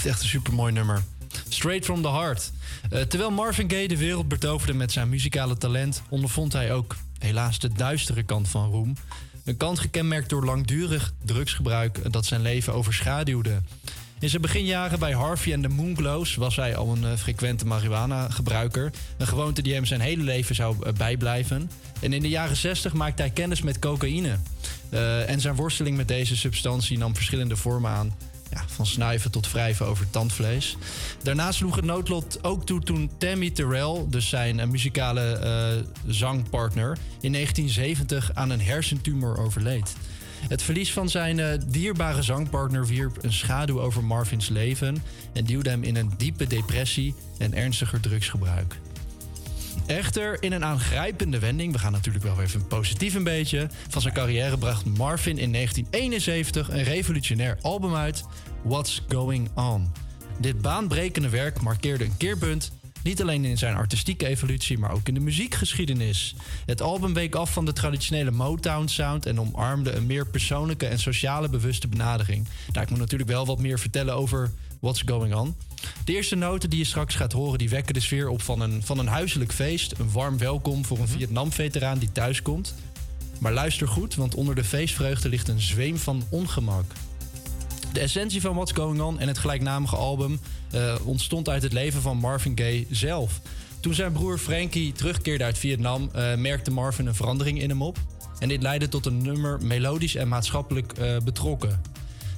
Echt 0.06 0.22
een 0.22 0.28
supermooi 0.28 0.72
nummer. 0.74 1.04
Straight 1.50 1.86
from 1.86 2.02
the 2.02 2.10
heart. 2.10 2.52
Eh, 2.89 3.02
terwijl 3.02 3.32
Marvin 3.32 3.70
Gaye 3.70 3.88
de 3.88 3.98
wereld 3.98 4.28
betoverde 4.28 4.74
met 4.74 4.91
zijn 4.91 5.10
muzikale 5.10 5.58
talent, 5.58 6.02
ondervond 6.10 6.54
hij 6.54 6.74
ook 6.74 6.96
helaas 7.20 7.60
de 7.60 7.70
duistere 7.74 8.24
kant 8.24 8.48
van 8.48 8.70
roem. 8.70 8.96
Een 9.44 9.58
kant 9.58 9.80
gekenmerkt 9.80 10.30
door 10.30 10.46
langdurig 10.46 11.13
drugsgebruik 11.24 12.12
dat 12.12 12.26
zijn 12.26 12.41
leven 12.41 12.74
overschaduwde. 12.74 13.62
In 14.20 14.30
zijn 14.30 14.41
beginjaren 14.41 15.00
bij 15.00 15.13
Harvey 15.13 15.54
en 15.54 15.62
de 15.62 15.68
Moonglows 15.68 16.36
was 16.36 16.56
hij 16.56 16.76
al 16.76 16.96
een 16.96 17.06
eh, 17.06 17.18
frequente 17.18 17.65
marihuana-gebruiker. 17.65 18.91
Een 19.18 19.28
gewoonte 19.28 19.62
die 19.62 19.74
hem 19.74 19.86
zijn 19.86 20.02
hele 20.02 20.24
leven 20.24 20.56
zou 20.56 20.76
eh, 20.84 20.94
bijblijven. 20.94 21.72
En 22.02 22.13
in 22.13 22.22
de 22.22 22.30
jaren 22.30 22.58
60 22.58 22.94
maakte 22.94 23.22
hij 23.22 23.32
kennis 23.32 23.62
met 23.62 23.80
cocaïne. 23.80 24.38
En 25.28 25.41
zijn 25.41 25.56
worsteling 25.56 25.98
met 25.98 26.08
deze 26.08 26.36
substantie 26.36 26.98
nam 26.98 27.15
verschillende 27.15 27.56
vormen 27.56 27.91
aan. 27.91 28.13
Van 28.68 28.86
snuiven 28.86 29.32
tot 29.32 29.52
wrijven 29.52 29.86
over 29.86 30.10
tandvlees. 30.10 30.78
Daarna 31.24 31.52
sloeg 31.52 31.76
het 31.76 31.86
noodlot 31.86 32.44
ook 32.44 32.65
toe 32.65 32.82
toen 32.82 33.12
Tammy 33.18 33.50
Terrell, 33.50 34.06
dus 34.08 34.30
zijn 34.30 34.60
eh, 34.60 34.68
muzikale 34.68 35.22
eh, 35.22 35.88
zangpartner, 36.08 36.98
in 37.22 37.32
1970 37.32 38.32
aan 38.34 38.50
een 38.50 38.62
hersentumor 38.62 39.38
overleed. 39.38 39.96
Het 40.48 40.62
verlies 40.62 40.94
van 40.94 41.10
zijn 41.10 41.39
eh, 41.39 41.60
dierbare 41.68 42.22
zangpartner 42.22 42.86
wierp 42.86 43.24
een 43.24 43.34
schaduw 43.34 43.82
over 43.82 44.04
Marvins 44.04 44.50
leven 44.50 45.04
en 45.34 45.46
duwde 45.46 45.70
hem 45.70 45.84
in 45.84 45.96
een 45.96 46.12
diepe 46.18 46.48
depressie 46.48 47.15
en 47.38 47.54
ernstiger 47.54 48.00
drugsgebruik. 48.00 48.80
Echter, 49.86 50.43
in 50.43 50.52
een 50.52 50.63
aangrijpende 50.63 51.39
wending, 51.39 51.71
we 51.71 51.80
gaan 51.80 51.91
natuurlijk 51.91 52.26
wel 52.26 52.41
even 52.41 52.67
positief 52.67 53.13
een 53.13 53.24
beetje, 53.24 53.69
van 53.89 54.02
zijn 54.02 54.13
carrière 54.13 54.58
bracht 54.58 54.86
Marvin 54.86 55.38
in 55.38 55.52
1971 55.52 56.69
een 56.69 56.84
revolutionair 56.84 57.58
album 57.62 57.95
uit, 57.95 58.24
What's 58.63 59.02
Going 59.10 59.50
On. 59.56 59.91
Dit 60.39 60.62
baanbrekende 60.62 61.30
werk 61.30 61.62
markeerde 61.62 62.04
een 62.04 62.17
keerpunt, 62.17 62.71
niet 63.04 63.21
alleen 63.21 63.45
in 63.45 63.58
zijn 63.58 63.76
artistieke 63.76 64.28
evolutie, 64.28 64.78
maar 64.78 64.91
ook 64.91 65.08
in 65.08 65.13
de 65.13 65.19
muziekgeschiedenis. 65.19 66.36
Het 66.65 66.82
album 66.82 67.13
week 67.13 67.36
af 67.36 67.54
van 67.54 67.65
de 67.65 67.74
traditionele 67.74 68.32
Motown-sound 68.32 69.26
en 69.26 69.39
omarmde 69.39 69.91
een 69.91 70.06
meer 70.06 70.28
persoonlijke 70.28 70.88
en 70.88 71.00
sociale 71.00 71.50
bewuste 71.50 71.88
benadering. 71.88 72.48
Nou, 72.71 72.84
ik 72.84 72.89
moet 72.89 73.00
natuurlijk 73.00 73.30
wel 73.30 73.45
wat 73.45 73.60
meer 73.60 73.80
vertellen 73.80 74.15
over 74.15 74.52
What's 74.86 75.04
Going 75.06 75.36
On. 75.36 75.56
De 76.04 76.13
eerste 76.13 76.36
noten 76.36 76.69
die 76.69 76.80
je 76.80 76.86
straks 76.86 77.15
gaat 77.15 77.32
horen, 77.32 77.58
die 77.58 77.69
wekken 77.69 77.93
de 77.93 78.00
sfeer 78.00 78.30
op 78.30 78.41
van 78.41 78.62
een, 78.62 78.84
van 78.84 79.00
een 79.00 79.08
huiselijk 79.08 79.54
feest. 79.54 80.00
Een 80.00 80.12
warm 80.12 80.38
welkom 80.38 80.86
voor 80.86 81.00
een 81.00 81.08
Vietnam-veteraan 81.08 81.98
die 81.98 82.12
thuiskomt. 82.12 82.76
Maar 83.39 83.54
luister 83.54 83.88
goed, 83.88 84.15
want 84.15 84.36
onder 84.36 84.56
de 84.56 84.63
feestvreugde 84.63 85.30
ligt 85.30 85.48
een 85.48 85.62
zweem 85.62 85.98
van 85.98 86.24
ongemak. 86.30 86.86
De 87.93 88.00
essentie 88.00 88.41
van 88.41 88.56
What's 88.56 88.71
Going 88.71 89.02
On 89.02 89.19
en 89.19 89.28
het 89.28 89.38
gelijknamige 89.38 89.95
album 89.95 90.39
eh, 90.71 90.95
ontstond 91.04 91.50
uit 91.50 91.63
het 91.63 91.74
leven 91.74 92.02
van 92.02 92.17
Marvin 92.17 92.58
Gaye 92.58 92.86
zelf. 92.89 93.39
Toen 93.80 93.93
zijn 93.93 94.12
broer 94.12 94.38
Frankie 94.38 94.91
terugkeerde 94.91 95.43
uit 95.43 95.58
Vietnam, 95.58 96.10
eh, 96.13 96.36
merkte 96.36 96.71
Marvin 96.71 97.08
een 97.08 97.15
verandering 97.15 97.62
in 97.62 97.69
hem 97.69 97.82
op. 97.82 97.98
En 98.39 98.48
dit 98.48 98.62
leidde 98.62 98.89
tot 98.89 99.06
een 99.06 99.21
nummer 99.21 99.63
melodisch 99.63 100.15
en 100.15 100.28
maatschappelijk 100.28 100.91
eh, 100.91 101.17
betrokken. 101.24 101.82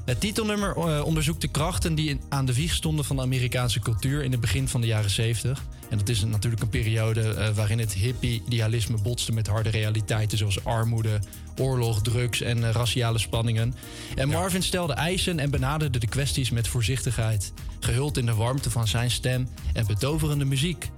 Het 0.08 0.20
titelnummer 0.20 0.78
eh, 0.78 1.06
onderzoekt 1.06 1.41
de 1.41 1.48
krachten 1.48 1.96
die 1.96 2.20
aan 2.30 2.46
de 2.46 2.54
wieg 2.54 2.74
stonden 2.74 3.06
van 3.06 3.15
de 3.15 3.22
Amerikaanse 3.22 3.80
cultuur 3.80 4.24
in 4.24 4.32
het 4.32 4.39
begin 4.39 4.67
van 4.67 4.82
de 4.82 4.88
jaren 4.88 5.10
70. 5.10 5.63
En 5.89 5.98
dat 5.98 6.10
is 6.10 6.24
natuurlijk 6.24 6.62
een 6.62 6.70
periode 6.70 7.22
eh, 7.22 7.50
waarin 7.50 7.80
het 7.80 7.93
hippie-idealisme 7.93 9.02
botste 9.02 9.32
met 9.32 9.48
harde 9.48 9.70
realiteiten 9.70 10.38
zoals 10.38 10.63
armoede, 10.65 11.20
oorlog, 11.58 12.02
drugs 12.02 12.41
en 12.41 12.63
eh, 12.63 12.72
raciale 12.72 13.17
spanningen. 13.17 13.76
En 14.15 14.30
Marvin 14.30 14.63
stelde 14.63 14.93
eisen 14.93 15.39
en 15.39 15.50
benaderde 15.50 16.00
de 16.00 16.08
kwesties 16.08 16.52
met 16.52 16.67
voorzichtigheid, 16.67 17.54
gehuld 17.80 18.17
in 18.17 18.26
de 18.26 18.36
warmte 18.36 18.72
van 18.72 18.88
zijn 18.88 19.12
stem 19.12 19.48
en 19.74 19.86
betoverende 19.86 20.46
muziek. 20.46 20.89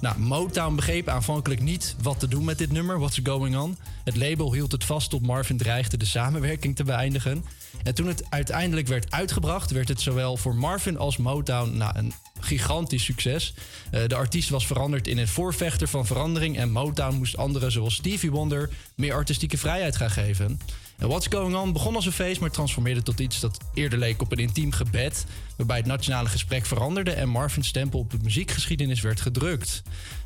Nou, 0.00 0.18
Motown 0.18 0.74
begreep 0.74 1.08
aanvankelijk 1.08 1.60
niet 1.60 1.96
wat 2.02 2.20
te 2.20 2.28
doen 2.28 2.44
met 2.44 2.58
dit 2.58 2.72
nummer, 2.72 2.98
What's 2.98 3.20
Going 3.22 3.56
On. 3.56 3.76
Het 4.04 4.16
label 4.16 4.52
hield 4.52 4.72
het 4.72 4.84
vast 4.84 5.10
tot 5.10 5.22
Marvin 5.22 5.56
dreigde 5.56 5.96
de 5.96 6.04
samenwerking 6.04 6.76
te 6.76 6.84
beëindigen. 6.84 7.44
En 7.82 7.94
toen 7.94 8.06
het 8.06 8.22
uiteindelijk 8.28 8.86
werd 8.86 9.10
uitgebracht, 9.10 9.70
werd 9.70 9.88
het 9.88 10.00
zowel 10.00 10.36
voor 10.36 10.54
Marvin 10.54 10.98
als 10.98 11.16
Motown 11.16 11.76
nou, 11.76 11.98
een 11.98 12.12
gigantisch 12.40 13.04
succes. 13.04 13.54
Eh, 13.90 14.02
de 14.06 14.14
artiest 14.14 14.48
was 14.48 14.66
veranderd 14.66 15.08
in 15.08 15.18
een 15.18 15.28
voorvechter 15.28 15.88
van 15.88 16.06
verandering 16.06 16.58
en 16.58 16.70
Motown 16.70 17.16
moest 17.16 17.36
anderen 17.36 17.72
zoals 17.72 17.94
Stevie 17.94 18.30
Wonder 18.30 18.70
meer 18.94 19.14
artistieke 19.14 19.58
vrijheid 19.58 19.96
gaan 19.96 20.10
geven. 20.10 20.60
What's 21.08 21.26
Going 21.30 21.56
On 21.56 21.72
begon 21.72 21.94
als 21.94 22.06
een 22.06 22.12
feest, 22.12 22.40
maar 22.40 22.50
transformeerde 22.50 23.02
tot 23.02 23.20
iets 23.20 23.40
dat 23.40 23.58
eerder 23.74 23.98
leek 23.98 24.22
op 24.22 24.32
een 24.32 24.38
intiem 24.38 24.72
gebed. 24.72 25.26
Waarbij 25.56 25.76
het 25.76 25.86
nationale 25.86 26.28
gesprek 26.28 26.66
veranderde 26.66 27.10
en 27.10 27.28
Marvin's 27.28 27.68
stempel 27.68 27.98
op 27.98 28.10
de 28.10 28.18
muziekgeschiedenis 28.22 29.00
werd 29.00 29.20
gedrukt. 29.20 29.82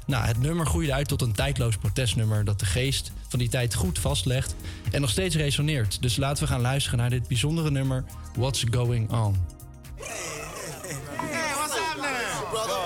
Nou, 0.07 0.27
het 0.27 0.41
nummer 0.41 0.67
groeide 0.67 0.93
uit 0.93 1.09
tot 1.09 1.23
een 1.23 1.33
tijdloos 1.33 1.77
protestnummer 1.77 2.45
dat 2.45 2.61
de 2.61 2.67
geest 2.67 3.13
van 3.29 3.39
die 3.39 3.49
tijd 3.49 3.75
goed 3.75 3.99
vastlegt 3.99 4.55
en 4.91 5.01
nog 5.01 5.11
steeds 5.11 5.37
resoneert. 5.37 6.03
Dus 6.03 6.17
laten 6.17 6.45
we 6.45 6.51
gaan 6.51 6.61
luisteren 6.61 6.99
naar 6.99 7.11
dit 7.11 7.29
bijzondere 7.29 7.71
nummer 7.71 8.05
What's 8.37 8.65
Going 8.71 9.11
On. 9.11 9.37
Hey, 9.97 11.55
what's 11.55 11.79
happening? 11.79 12.49
Brother, 12.51 12.84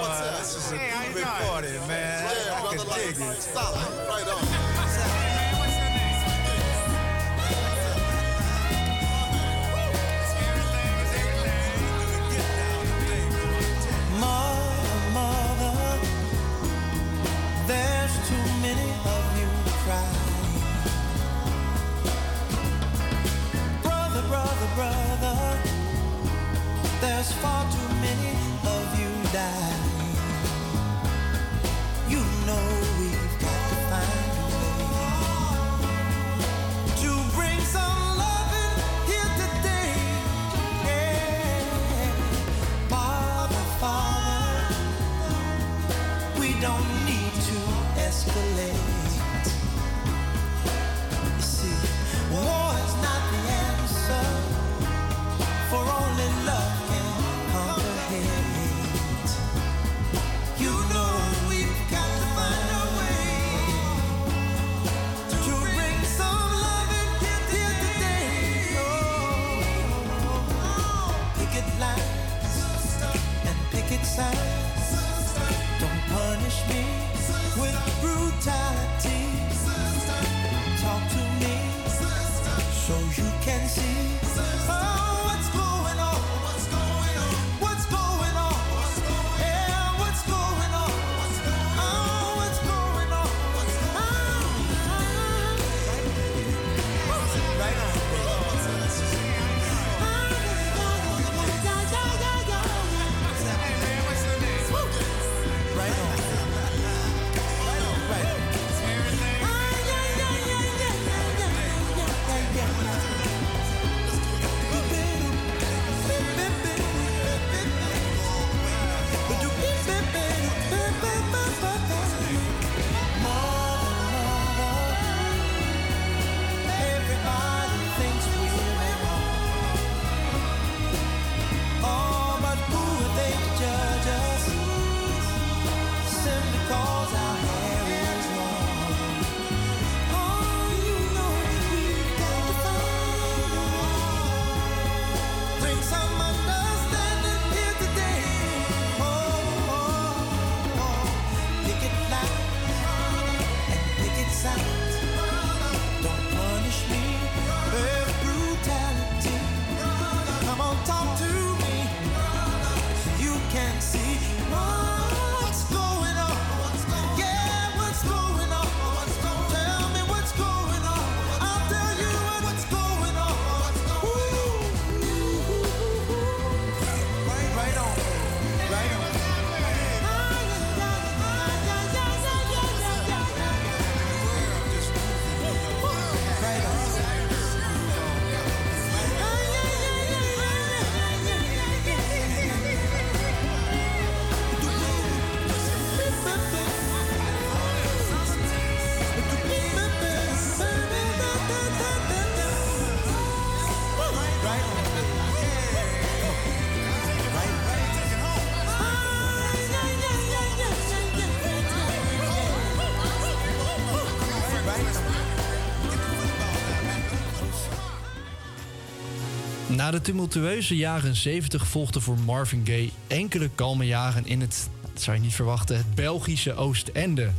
Na 219.88 219.94
de 219.94 220.00
tumultueuze 220.00 220.76
jaren 220.76 221.16
70 221.16 221.66
volgden 221.66 222.02
voor 222.02 222.18
Marvin 222.18 222.62
Gaye 222.64 222.90
enkele 223.06 223.50
kalme 223.54 223.86
jaren 223.86 224.26
in 224.26 224.40
het 224.40 224.68
dat 224.82 225.02
zou 225.02 225.16
je 225.16 225.22
niet 225.22 225.34
verwachten, 225.34 225.76
het 225.76 225.94
Belgische 225.94 226.54
Oostende. 226.54 227.30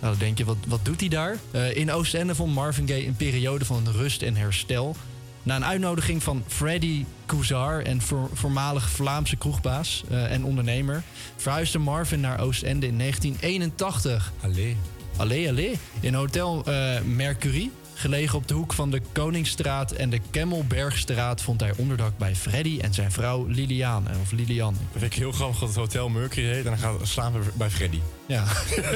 Nou, 0.00 0.12
dan 0.12 0.18
denk 0.18 0.38
je, 0.38 0.44
wat, 0.44 0.56
wat 0.66 0.84
doet 0.84 1.00
hij 1.00 1.08
daar? 1.08 1.38
Eh, 1.50 1.76
in 1.76 1.92
Oostende 1.92 2.34
vond 2.34 2.54
Marvin 2.54 2.88
Gaye 2.88 3.06
een 3.06 3.16
periode 3.16 3.64
van 3.64 3.88
rust 3.92 4.22
en 4.22 4.36
herstel. 4.36 4.96
Na 5.42 5.56
een 5.56 5.64
uitnodiging 5.64 6.22
van 6.22 6.44
Freddy 6.46 7.04
Couzar, 7.26 7.82
en 7.82 8.00
voor, 8.00 8.30
voormalig 8.32 8.90
Vlaamse 8.90 9.36
kroegbaas 9.36 10.04
eh, 10.10 10.32
en 10.32 10.44
ondernemer, 10.44 11.02
verhuisde 11.36 11.78
Marvin 11.78 12.20
naar 12.20 12.40
Oostende 12.40 12.86
in 12.86 12.98
1981. 12.98 14.32
Allee. 14.40 14.76
Allee, 15.16 15.48
allee. 15.48 15.78
In 16.00 16.14
Hotel 16.14 16.64
eh, 16.64 17.00
Mercury, 17.00 17.70
gelegen 18.04 18.38
op 18.38 18.48
de 18.48 18.54
hoek 18.54 18.72
van 18.72 18.90
de 18.90 19.00
Koningsstraat 19.12 19.92
en 19.92 20.10
de 20.10 20.20
Kemmelbergstraat, 20.30 21.42
vond 21.42 21.60
hij 21.60 21.72
onderdak 21.76 22.18
bij 22.18 22.36
Freddy 22.36 22.78
en 22.80 22.94
zijn 22.94 23.12
vrouw 23.12 23.46
Liliane. 23.46 24.10
Of 24.22 24.32
Lilian. 24.32 24.72
Dat 24.72 25.00
vind 25.00 25.12
ik 25.12 25.18
heel 25.18 25.32
grappig 25.32 25.58
dat 25.58 25.68
het 25.68 25.76
Hotel 25.76 26.08
Mercury 26.08 26.46
heet 26.46 26.64
en 26.64 26.70
dan 26.70 26.78
gaan 26.78 26.98
we 26.98 27.06
slapen 27.06 27.42
bij 27.54 27.70
Freddy. 27.70 28.00
Ja. 28.26 28.44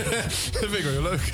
dat 0.52 0.58
vind 0.60 0.74
ik 0.74 0.82
wel 0.82 0.92
heel 0.92 1.02
leuk. 1.02 1.32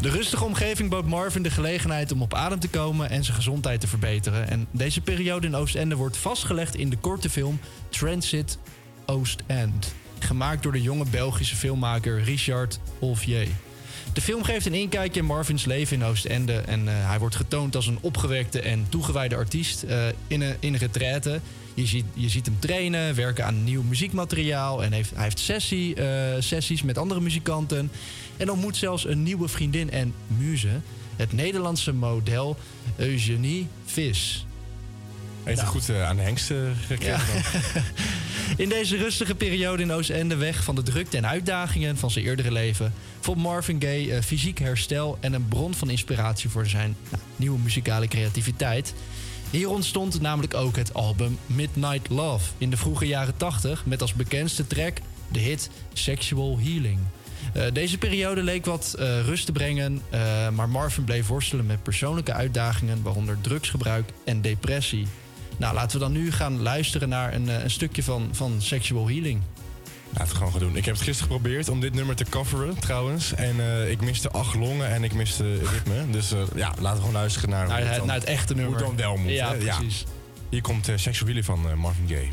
De 0.00 0.10
rustige 0.10 0.44
omgeving 0.44 0.90
bood 0.90 1.06
Marvin 1.06 1.42
de 1.42 1.50
gelegenheid 1.50 2.12
om 2.12 2.22
op 2.22 2.34
adem 2.34 2.58
te 2.58 2.68
komen 2.68 3.10
en 3.10 3.24
zijn 3.24 3.36
gezondheid 3.36 3.80
te 3.80 3.86
verbeteren. 3.86 4.48
En 4.48 4.66
deze 4.70 5.00
periode 5.00 5.46
in 5.46 5.54
Oostende 5.54 5.94
wordt 5.94 6.16
vastgelegd 6.16 6.74
in 6.74 6.90
de 6.90 6.96
korte 6.96 7.30
film 7.30 7.60
Transit 7.88 8.58
Oostend. 9.06 9.94
Gemaakt 10.18 10.62
door 10.62 10.72
de 10.72 10.82
jonge 10.82 11.04
Belgische 11.10 11.56
filmmaker 11.56 12.22
Richard 12.22 12.80
Olvier. 12.98 13.48
De 14.12 14.20
film 14.20 14.42
geeft 14.42 14.66
een 14.66 14.74
inkijkje 14.74 15.20
in 15.20 15.26
Marvins 15.26 15.64
leven 15.64 15.96
in 15.96 16.04
Oostende. 16.04 16.52
En 16.52 16.88
eh, 16.88 17.08
hij 17.08 17.18
wordt 17.18 17.36
getoond 17.36 17.76
als 17.76 17.86
een 17.86 17.98
opgewekte 18.00 18.60
en 18.60 18.86
toegewijde 18.88 19.36
artiest 19.36 19.82
eh, 19.82 20.06
in, 20.26 20.40
een, 20.40 20.56
in 20.60 20.74
retraite. 20.74 21.40
Je 21.74 21.86
ziet, 21.86 22.04
je 22.14 22.28
ziet 22.28 22.46
hem 22.46 22.58
trainen, 22.58 23.14
werken 23.14 23.44
aan 23.44 23.64
nieuw 23.64 23.82
muziekmateriaal. 23.82 24.82
En 24.82 24.92
heeft, 24.92 25.10
hij 25.14 25.22
heeft 25.22 25.38
sessie, 25.38 25.94
eh, 25.94 26.40
sessies 26.40 26.82
met 26.82 26.98
andere 26.98 27.20
muzikanten. 27.20 27.90
En 28.36 28.50
ontmoet 28.50 28.76
zelfs 28.76 29.06
een 29.06 29.22
nieuwe 29.22 29.48
vriendin 29.48 29.90
en 29.90 30.14
muze. 30.26 30.80
Het 31.16 31.32
Nederlandse 31.32 31.92
model 31.92 32.56
Eugenie 32.96 33.66
Vis. 33.84 34.45
Heeft 35.46 35.60
hij 35.60 35.68
goed 35.68 35.88
eh, 35.88 36.08
aan 36.08 36.16
de 36.16 36.22
hengst 36.22 36.50
eh, 36.50 36.56
gekregen? 36.86 37.42
In 38.62 38.68
deze 38.68 38.96
rustige 38.96 39.34
periode 39.34 39.82
in 39.82 39.92
Oostende 39.92 40.36
weg 40.36 40.64
van 40.64 40.74
de 40.74 40.82
drukte 40.82 41.16
en 41.16 41.26
uitdagingen 41.26 41.96
van 41.96 42.10
zijn 42.10 42.24
eerdere 42.24 42.52
leven... 42.52 42.92
vond 43.20 43.38
Marvin 43.38 43.82
Gaye 43.82 44.14
eh, 44.14 44.22
fysiek 44.22 44.58
herstel 44.58 45.18
en 45.20 45.32
een 45.32 45.48
bron 45.48 45.74
van 45.74 45.90
inspiratie 45.90 46.50
voor 46.50 46.66
zijn 46.66 46.96
nou, 47.10 47.22
nieuwe 47.36 47.58
muzikale 47.58 48.08
creativiteit. 48.08 48.94
Hier 49.50 49.68
ontstond 49.68 50.20
namelijk 50.20 50.54
ook 50.54 50.76
het 50.76 50.94
album 50.94 51.38
Midnight 51.46 52.08
Love 52.08 52.50
in 52.58 52.70
de 52.70 52.76
vroege 52.76 53.06
jaren 53.06 53.36
80... 53.36 53.86
met 53.86 54.02
als 54.02 54.14
bekendste 54.14 54.66
track 54.66 54.98
de 55.28 55.38
hit 55.38 55.70
Sexual 55.92 56.58
Healing. 56.62 56.98
Deze 57.72 57.98
periode 57.98 58.42
leek 58.42 58.64
wat 58.64 58.94
rust 59.24 59.46
te 59.46 59.52
brengen, 59.52 60.02
maar 60.52 60.68
Marvin 60.68 61.04
bleef 61.04 61.26
worstelen 61.26 61.66
met 61.66 61.82
persoonlijke 61.82 62.32
uitdagingen, 62.32 63.02
waaronder 63.02 63.38
drugsgebruik 63.40 64.10
en 64.24 64.40
depressie. 64.40 65.06
Nou, 65.56 65.74
laten 65.74 65.98
we 65.98 66.04
dan 66.04 66.12
nu 66.12 66.32
gaan 66.32 66.62
luisteren 66.62 67.08
naar 67.08 67.34
een, 67.34 67.48
eh, 67.48 67.62
een 67.62 67.70
stukje 67.70 68.02
van, 68.02 68.28
van 68.32 68.54
Sexual 68.58 69.08
Healing. 69.08 69.40
Laten 70.10 70.28
we 70.28 70.36
gewoon 70.36 70.52
gaan 70.52 70.60
doen. 70.60 70.76
Ik 70.76 70.84
heb 70.84 70.94
het 70.94 71.02
gisteren 71.04 71.32
geprobeerd 71.32 71.68
om 71.68 71.80
dit 71.80 71.94
nummer 71.94 72.16
te 72.16 72.24
coveren, 72.24 72.78
trouwens. 72.78 73.34
En 73.34 73.60
eh, 73.60 73.90
ik 73.90 74.00
miste 74.00 74.30
acht 74.30 74.54
longen 74.54 74.88
en 74.88 75.04
ik 75.04 75.12
miste 75.14 75.58
ritme. 75.58 76.10
Dus 76.10 76.32
eh, 76.32 76.38
ja, 76.54 76.68
laten 76.68 76.82
we 76.82 76.96
gewoon 76.96 77.12
luisteren 77.12 77.50
naar, 77.50 77.60
hoe 77.64 77.68
Naar, 77.68 77.78
het 77.78 77.88
het, 77.88 77.96
dan- 77.98 78.06
naar 78.06 78.16
het 78.16 78.24
echte 78.24 78.52
hoe 78.52 78.62
nummer. 78.62 78.78
het 78.78 78.86
dan 78.88 78.96
wel 78.96 79.16
moet. 79.16 79.30
Ja, 79.32 79.50
hè? 79.52 79.56
precies. 79.56 80.04
Hier 80.50 80.60
komt 80.62 80.88
uh, 80.88 80.96
Sexual 80.96 81.24
Healing 81.26 81.44
van 81.44 81.78
Marvin 81.78 82.08
Gaye. 82.08 82.28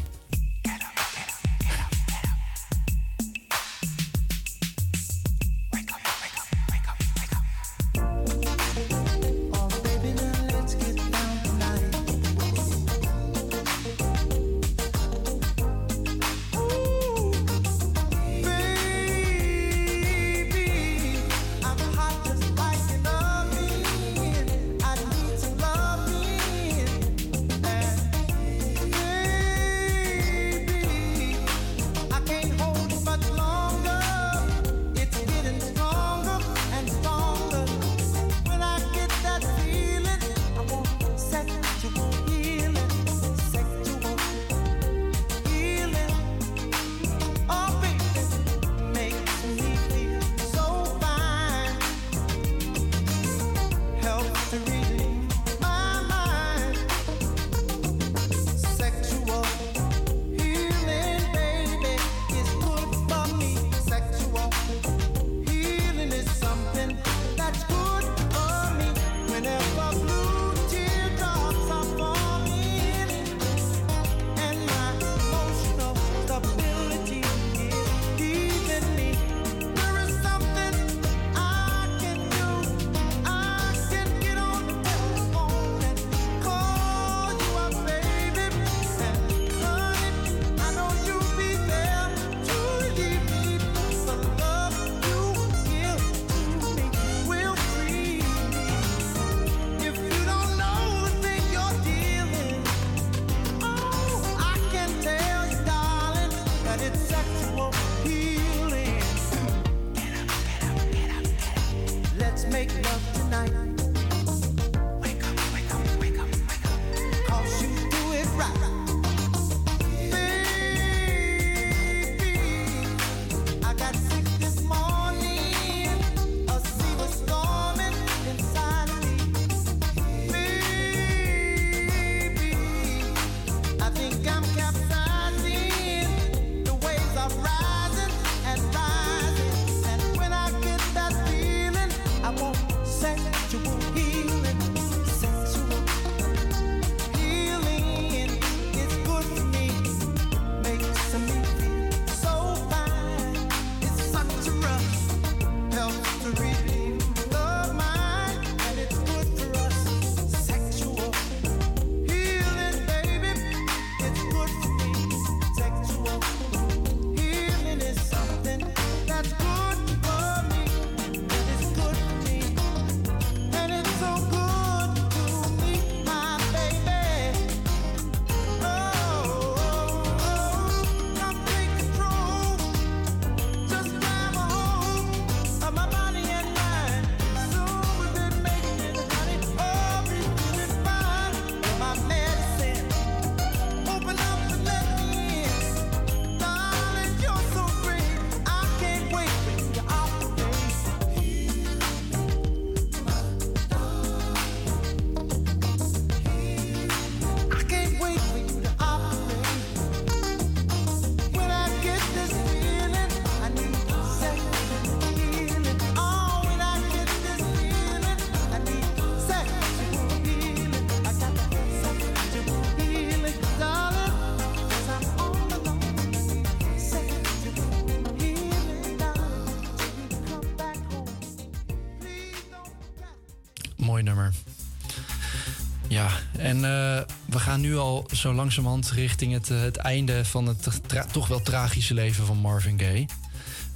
Zo 238.15 238.33
langzamerhand 238.33 238.91
richting 238.91 239.33
het, 239.33 239.49
eh, 239.49 239.61
het 239.61 239.77
einde 239.77 240.25
van 240.25 240.47
het 240.47 240.67
toch 241.11 241.27
wel 241.27 241.41
tragische 241.41 241.93
leven 241.93 242.25
van 242.25 242.37
Marvin 242.37 242.79
Gaye. 242.79 243.05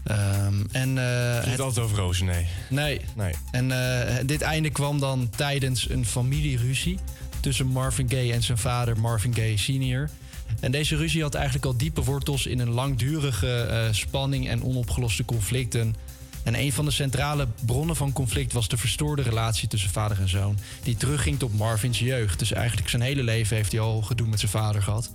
Ehm, 0.04 0.54
en, 0.72 0.98
eh, 0.98 1.36
Niet 1.42 1.52
het- 1.52 1.60
altijd 1.60 1.86
over 1.86 1.98
rozen, 1.98 2.26
nee. 2.26 2.48
Nee. 2.70 3.02
Nee. 3.16 3.34
En 3.52 3.72
eh, 3.72 4.16
dit 4.26 4.42
einde 4.42 4.70
kwam 4.70 5.00
dan 5.00 5.30
tijdens 5.36 5.90
een 5.90 6.06
familieruzie 6.06 7.00
tussen 7.40 7.68
Marvin 7.68 8.10
Gaye 8.10 8.34
en 8.34 8.44
zijn 8.44 8.58
vader 8.58 9.00
Marvin 9.00 9.36
Gaye 9.36 9.58
Sr. 9.58 10.10
En 10.60 10.72
deze 10.72 10.96
ruzie 10.96 11.22
had 11.22 11.34
eigenlijk 11.36 11.66
al 11.66 11.78
diepe 11.78 12.04
wortels 12.04 12.46
in 12.46 12.60
een 12.60 12.70
langdurige 12.70 13.90
spanning 13.92 14.48
en 14.50 14.64
onopgeloste 14.64 15.26
conflicten. 15.26 15.96
En 16.48 16.60
een 16.60 16.74
van 16.74 16.86
de 16.86 16.92
centrale 16.92 17.48
bronnen 17.66 17.96
van 17.96 18.14
conflict 18.14 18.54
was 18.54 18.68
de 18.68 18.78
verstoorde 18.78 19.22
relatie 19.22 19.68
tussen 19.68 19.90
vader 19.90 20.20
en 20.20 20.30
zoon. 20.30 20.58
Die 20.84 20.96
terugging 20.96 21.40
tot 21.40 21.58
Marvins 21.58 22.00
jeugd. 22.00 22.40
Dus 22.40 22.52
eigenlijk 22.52 22.90
zijn 22.90 23.02
hele 23.02 23.24
leven 23.24 23.56
heeft 23.56 23.72
hij 23.72 23.82
al 23.82 24.02
gedoe 24.02 24.28
met 24.28 24.40
zijn 24.40 24.52
vader 24.52 24.84
gehad. 24.84 25.12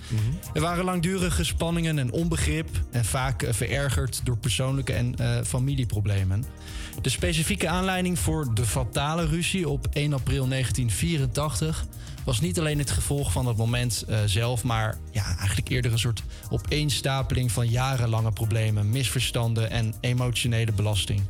Er 0.55 0.61
waren 0.61 0.85
langdurige 0.85 1.45
spanningen 1.45 1.99
en 1.99 2.13
onbegrip. 2.13 2.69
En 2.91 3.05
vaak 3.05 3.43
eh, 3.43 3.53
verergerd 3.53 4.21
door 4.25 4.37
persoonlijke 4.37 4.93
en 4.93 5.19
eh, 5.19 5.45
familieproblemen. 5.45 6.45
De 7.03 7.09
specifieke 7.09 7.69
aanleiding 7.69 8.19
voor 8.19 8.55
de 8.55 8.67
fatale 8.67 9.27
ruzie 9.27 9.69
op 9.69 9.87
1 9.93 10.13
april 10.13 10.49
1984 10.49 11.87
was 12.25 12.41
niet 12.41 12.59
alleen 12.59 12.79
het 12.79 12.91
gevolg 12.91 13.33
van 13.33 13.47
het 13.47 13.57
moment 13.57 14.05
eh, 14.09 14.19
zelf, 14.27 14.65
maar 14.65 14.99
ja, 15.11 15.37
eigenlijk 15.39 15.69
eerder 15.69 15.93
een 15.93 15.99
soort 15.99 16.23
opeenstapeling 16.51 17.53
van 17.53 17.69
jarenlange 17.69 18.33
problemen, 18.33 18.91
misverstanden 18.91 19.71
en 19.71 19.95
emotionele 20.01 20.73
belasting. 20.73 21.21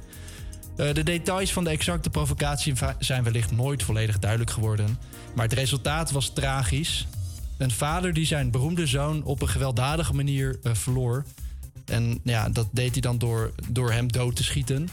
Eh, 0.77 0.95
de 0.95 1.03
details 1.03 1.53
van 1.53 1.65
de 1.65 1.71
exacte 1.71 2.11
provocatie 2.11 2.75
zijn 2.99 3.23
wellicht 3.23 3.51
nooit 3.51 3.83
volledig 3.83 4.19
duidelijk 4.19 4.51
geworden, 4.51 4.99
maar 5.35 5.45
het 5.45 5.55
resultaat 5.55 6.11
was 6.11 6.29
tragisch. 6.29 7.07
Een 7.59 7.71
vader 7.71 8.13
die 8.13 8.27
zijn 8.27 8.51
beroemde 8.51 8.87
zoon 8.87 9.25
op 9.25 9.43
een 9.43 9.49
gewelddadige 9.49 10.15
manier 10.15 10.59
eh, 10.63 10.75
verloor. 10.75 11.25
En 11.85 12.21
ja, 12.23 12.49
dat 12.49 12.69
deed 12.73 12.93
hij 12.93 13.01
dan 13.01 13.19
door, 13.19 13.53
door 13.69 13.93
hem 13.93 14.13
dood 14.13 14.37
te 14.37 14.45
schieten. 14.45 14.89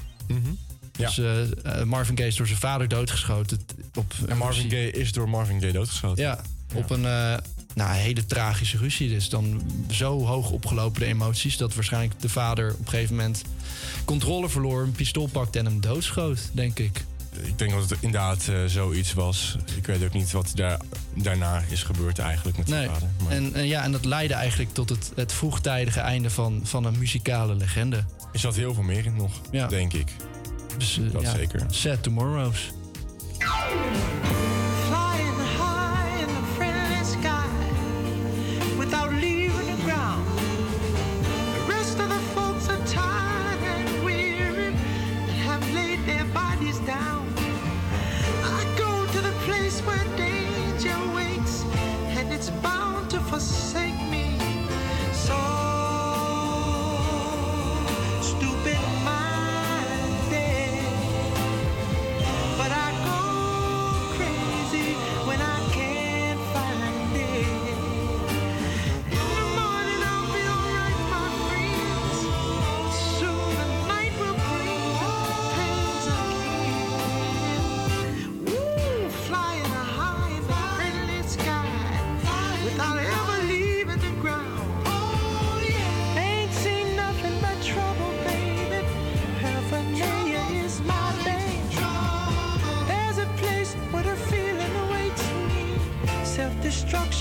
Dus 1.05 1.17
eh, 1.17 1.41
eh, 1.79 1.83
Marvin 1.85 2.17
Gaye 2.17 2.29
is 2.29 2.35
door 2.35 2.47
zijn 2.47 2.59
vader 2.59 2.87
doodgeschoten. 2.87 3.59
Op 3.95 4.13
En 4.27 4.37
Marvin 4.37 4.69
Gaye 4.69 4.91
is 4.91 5.11
door 5.11 5.29
Marvin 5.29 5.59
Gaye 5.59 5.71
doodgeschoten. 5.73 6.23
Ja, 6.23 6.41
op 6.73 6.89
een 6.89 7.05
eh, 7.05 7.37
nou, 7.73 7.93
hele 7.95 8.25
tragische 8.25 8.77
ruzie. 8.77 9.09
Dus 9.09 9.29
dan 9.29 9.61
zo 9.91 10.25
hoog 10.25 10.49
opgelopen 10.51 10.99
de 10.99 11.05
emoties... 11.05 11.57
dat 11.57 11.73
waarschijnlijk 11.75 12.19
de 12.21 12.29
vader 12.29 12.71
op 12.73 12.79
een 12.79 12.87
gegeven 12.87 13.15
moment 13.15 13.41
controle 14.05 14.49
verloor... 14.49 14.81
een 14.83 14.91
pistool 14.91 15.27
pakte 15.27 15.59
en 15.59 15.65
hem 15.65 15.81
doodschoot, 15.81 16.39
denk 16.51 16.79
ik. 16.79 17.03
Ik 17.43 17.57
denk 17.57 17.71
dat 17.71 17.89
het 17.89 17.91
inderdaad 18.01 18.47
eh, 18.47 18.55
zoiets 18.65 19.13
was. 19.13 19.57
Ik 19.77 19.85
weet 19.85 20.03
ook 20.03 20.13
niet 20.13 20.31
wat 20.31 20.51
daar, 20.55 20.79
daarna 21.13 21.63
is 21.69 21.83
gebeurd 21.83 22.19
eigenlijk 22.19 22.57
met 22.57 22.67
zijn 22.67 22.79
Nee. 22.79 22.89
vader. 22.89 23.07
Maar 23.23 23.31
En, 23.31 23.53
en 23.53 23.67
ja, 23.67 23.83
en 23.83 23.91
dat 23.91 24.05
leidde 24.05 24.33
eigenlijk 24.33 24.73
tot 24.73 24.89
het, 24.89 25.11
het 25.15 25.33
vroegtijdige 25.33 25.99
einde 25.99 26.29
van, 26.29 26.61
van 26.63 26.85
een 26.85 26.97
muzikale 26.97 27.55
legende. 27.55 28.03
er 28.33 28.39
zat 28.39 28.55
heel 28.55 28.73
veel 28.73 28.83
meer 28.83 29.05
in 29.05 29.15
nog, 29.15 29.31
Ja. 29.51 29.67
denk 29.67 29.93
ik. 29.93 30.11
Dus, 30.79 30.99
eh, 30.99 31.11
Dat 31.11 31.21
ja, 31.21 31.31
zeker. 31.35 31.61
Sad 31.69 32.03
Tomorrows. 32.03 32.71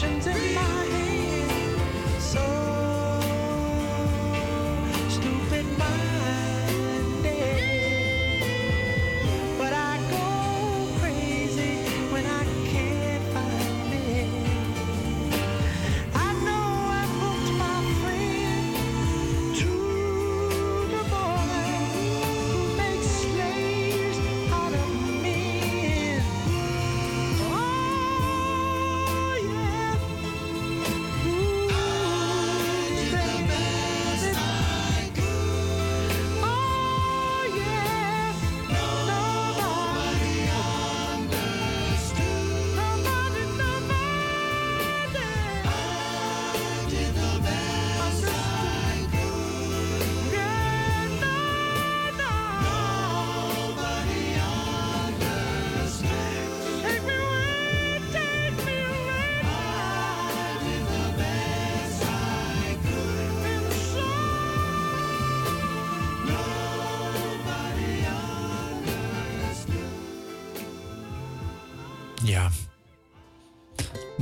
Self-destruction's 0.09 0.49
in 0.49 0.55
my 0.55 0.58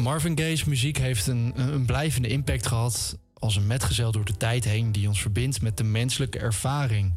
Marvin 0.07 0.39
Gaye's 0.39 0.65
muziek 0.65 0.99
heeft 0.99 1.27
een, 1.27 1.53
een 1.57 1.87
blijvende 1.87 2.29
impact 2.29 2.67
gehad 2.67 3.19
als 3.35 3.57
een 3.57 3.67
metgezel 3.67 4.13
door 4.13 4.25
de 4.25 4.37
tijd 4.37 4.65
heen 4.65 4.93
die 4.93 5.09
ons 5.09 5.21
verbindt 5.21 5.63
met 5.63 5.77
de 5.77 5.85
menselijke 5.85 6.39
ervaring. 6.39 7.13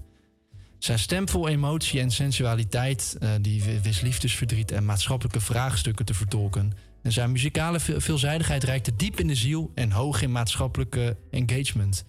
Zijn 0.78 1.00
stem 1.00 1.30
vol 1.30 1.48
emotie 1.48 2.00
en 2.00 2.12
sensualiteit, 2.12 3.18
eh, 3.20 3.30
die 3.42 3.64
wist 3.84 4.02
liefdesverdriet 4.02 4.72
en 4.72 4.86
maatschappelijke 4.86 5.42
vraagstukken 5.42 6.06
te 6.06 6.14
vertolken. 6.14 6.72
En 7.04 7.12
zijn 7.12 7.32
muzikale 7.32 7.80
ve- 7.80 8.02
veelzijdigheid 8.02 8.64
reikte 8.64 8.96
diep 8.96 9.20
in 9.20 9.28
de 9.28 9.36
ziel 9.36 9.72
en 9.76 9.92
hoog 9.92 10.22
in 10.22 10.32
maatschappelijke 10.32 11.18
engagement. 11.32 12.06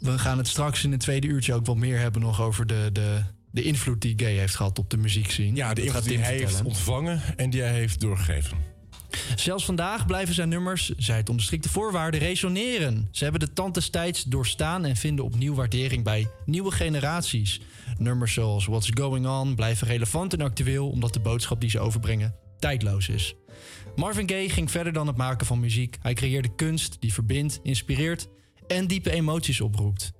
We 0.00 0.18
gaan 0.18 0.38
het 0.38 0.48
straks 0.48 0.84
in 0.84 0.92
het 0.92 1.00
tweede 1.00 1.26
uurtje 1.26 1.54
ook 1.54 1.66
wel 1.66 1.76
meer 1.76 1.98
hebben 1.98 2.20
nog 2.20 2.40
over 2.40 2.66
de, 2.66 2.90
de, 2.92 3.22
de 3.50 3.62
invloed 3.62 4.00
die 4.00 4.14
Gay 4.16 4.34
heeft 4.34 4.54
gehad 4.54 4.78
op 4.78 4.90
de 4.90 4.96
muziekscene. 4.96 5.56
Ja, 5.56 5.74
de 5.74 5.84
invloed 5.84 6.04
die 6.04 6.18
hij 6.18 6.36
heeft 6.36 6.62
ontvangen 6.62 7.22
en 7.36 7.50
die 7.50 7.60
hij 7.60 7.74
heeft 7.74 8.00
doorgegeven. 8.00 8.69
Zelfs 9.36 9.64
vandaag 9.64 10.06
blijven 10.06 10.34
zijn 10.34 10.48
nummers, 10.48 10.92
zij 10.96 11.16
het 11.16 11.28
onder 11.28 11.44
strikte 11.44 11.68
voorwaarden, 11.68 12.20
resoneren. 12.20 13.08
Ze 13.10 13.22
hebben 13.22 13.40
de 13.40 13.52
tand 13.52 13.74
des 13.74 13.90
tijds 13.90 14.24
doorstaan 14.24 14.84
en 14.84 14.96
vinden 14.96 15.24
opnieuw 15.24 15.54
waardering 15.54 16.04
bij 16.04 16.28
nieuwe 16.44 16.70
generaties. 16.70 17.60
Nummers 17.98 18.32
zoals 18.32 18.66
What's 18.66 18.90
Going 18.94 19.26
On 19.26 19.54
blijven 19.54 19.86
relevant 19.86 20.32
en 20.32 20.40
actueel 20.40 20.88
omdat 20.88 21.12
de 21.12 21.20
boodschap 21.20 21.60
die 21.60 21.70
ze 21.70 21.80
overbrengen 21.80 22.34
tijdloos 22.58 23.08
is. 23.08 23.34
Marvin 23.96 24.28
Gaye 24.28 24.48
ging 24.48 24.70
verder 24.70 24.92
dan 24.92 25.06
het 25.06 25.16
maken 25.16 25.46
van 25.46 25.60
muziek. 25.60 25.96
Hij 26.00 26.14
creëerde 26.14 26.54
kunst 26.54 26.96
die 27.00 27.12
verbindt, 27.12 27.60
inspireert 27.62 28.28
en 28.66 28.86
diepe 28.86 29.10
emoties 29.10 29.60
oproept. 29.60 30.12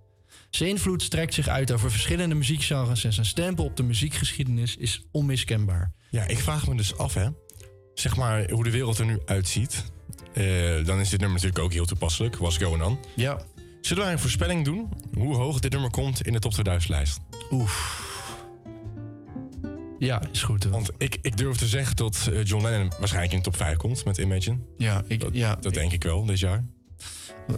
Zijn 0.50 0.68
invloed 0.68 1.02
strekt 1.02 1.34
zich 1.34 1.48
uit 1.48 1.72
over 1.72 1.90
verschillende 1.90 2.34
muziekgenres 2.34 3.04
en 3.04 3.12
zijn 3.12 3.26
stempel 3.26 3.64
op 3.64 3.76
de 3.76 3.82
muziekgeschiedenis 3.82 4.76
is 4.76 5.02
onmiskenbaar. 5.10 5.92
Ja, 6.10 6.26
ik 6.26 6.38
vraag 6.38 6.68
me 6.68 6.76
dus 6.76 6.96
af, 6.96 7.14
hè. 7.14 7.28
Zeg 8.00 8.16
maar 8.16 8.50
hoe 8.50 8.64
de 8.64 8.70
wereld 8.70 8.98
er 8.98 9.04
nu 9.06 9.18
uitziet. 9.26 9.84
Eh, 10.32 10.44
dan 10.84 10.98
is 11.00 11.08
dit 11.10 11.20
nummer 11.20 11.36
natuurlijk 11.36 11.58
ook 11.64 11.72
heel 11.72 11.84
toepasselijk. 11.84 12.36
What's 12.36 12.56
going 12.56 12.82
on? 12.82 12.98
Ja. 13.16 13.40
Zullen 13.80 14.02
wij 14.02 14.12
een 14.12 14.18
voorspelling 14.18 14.64
doen 14.64 14.88
hoe 15.16 15.34
hoog 15.36 15.60
dit 15.60 15.72
nummer 15.72 15.90
komt 15.90 16.26
in 16.26 16.32
de 16.32 16.38
top 16.38 16.52
2000 16.52 16.92
lijst? 16.92 17.18
Oef. 17.50 18.08
Ja, 19.98 20.22
is 20.32 20.42
goed. 20.42 20.62
hoor. 20.64 20.72
Want 20.72 20.90
ik, 20.98 21.18
ik 21.22 21.36
durf 21.36 21.56
te 21.56 21.66
zeggen 21.66 21.96
dat 21.96 22.28
eh, 22.32 22.44
John 22.44 22.62
Lennon 22.64 22.92
waarschijnlijk 22.98 23.32
in 23.32 23.38
de 23.38 23.44
top 23.44 23.56
5 23.56 23.76
komt 23.76 24.04
met 24.04 24.18
Imagine. 24.18 24.58
Ja, 24.76 25.02
ik, 25.06 25.24
ja. 25.32 25.54
Dat 25.60 25.74
denk 25.74 25.92
ik 25.92 26.02
wel 26.02 26.24
dit 26.24 26.38
jaar. 26.38 26.64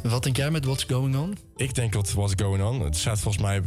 Wat 0.03 0.22
denk 0.22 0.36
jij 0.36 0.51
met 0.51 0.64
What's 0.64 0.84
Going 0.84 1.16
On? 1.16 1.36
Ik 1.57 1.74
denk 1.74 1.93
dat 1.93 2.12
What's 2.12 2.34
Going 2.43 2.62
On, 2.64 2.80
het 2.80 2.97
staat 2.97 3.20
volgens 3.20 3.43
mij 3.45 3.62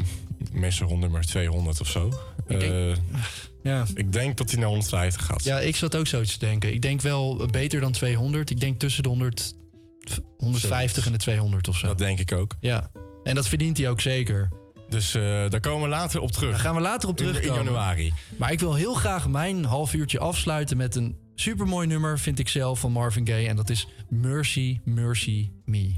meestal 0.51 0.88
rond 0.88 0.99
nummer 0.99 1.26
200 1.26 1.82
of 1.82 1.88
zo. 1.88 2.07
Ik 2.47 2.59
denk- 2.59 2.97
Eh, 2.97 3.03
Ja. 3.66 3.86
ik 3.93 4.11
denk 4.13 4.38
dat 4.38 4.49
hij 4.49 4.59
naar 4.59 4.68
150 4.70 5.26
gaat. 5.26 5.43
Ja, 5.43 5.59
ik 5.59 5.76
zat 5.76 5.95
ook 5.95 6.07
zoiets 6.07 6.38
te 6.38 6.45
denken. 6.45 6.74
Ik 6.74 6.82
denk 6.82 7.01
wel 7.01 7.45
beter 7.51 7.80
dan 7.80 7.91
200. 7.91 8.49
Ik 8.49 8.59
denk 8.59 8.80
tussen 8.80 9.03
de 9.03 9.09
100, 9.09 9.55
150 10.38 11.05
en 11.05 11.11
de 11.11 11.18
200 11.18 11.68
of 11.68 11.78
zo. 11.78 11.88
Dat 11.88 11.97
denk 11.97 12.20
ik 12.20 12.32
ook. 12.32 12.55
Ja. 12.59 12.91
En 13.24 13.36
dat 13.36 13.47
verdient 13.47 13.78
hij 13.78 13.89
ook 13.89 14.01
zeker. 14.01 14.49
Dus 14.89 15.16
eh, 15.16 15.22
daar 15.49 15.59
komen 15.59 15.82
we 15.82 15.88
later 15.95 16.20
op 16.22 16.32
terug. 16.32 16.49
Daar 16.51 16.59
gaan 16.59 16.76
we 16.76 16.82
later 16.82 17.09
op 17.09 17.20
In- 17.20 17.26
in 17.26 17.32
terugkomen. 17.34 17.63
januari. 17.63 18.13
Maar 18.38 18.51
ik 18.51 18.59
wil 18.59 18.74
heel 18.74 18.93
graag 18.93 19.28
mijn 19.28 19.66
half 19.66 19.93
uurtje 19.93 20.20
afsluiten 20.20 20.78
met 20.78 20.95
een 20.95 21.18
supermooi 21.36 21.88
nummer, 21.88 22.20
vind 22.20 22.39
ik 22.39 22.47
zelf, 22.47 22.80
van 22.80 22.91
Marvin 22.91 23.28
Gaye. 23.28 23.47
En 23.47 23.55
dat 23.55 23.70
is 23.70 23.88
Mercy, 24.09 24.80
Mercy 24.84 25.51
Me. 25.66 25.95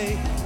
Ain't 0.00 0.39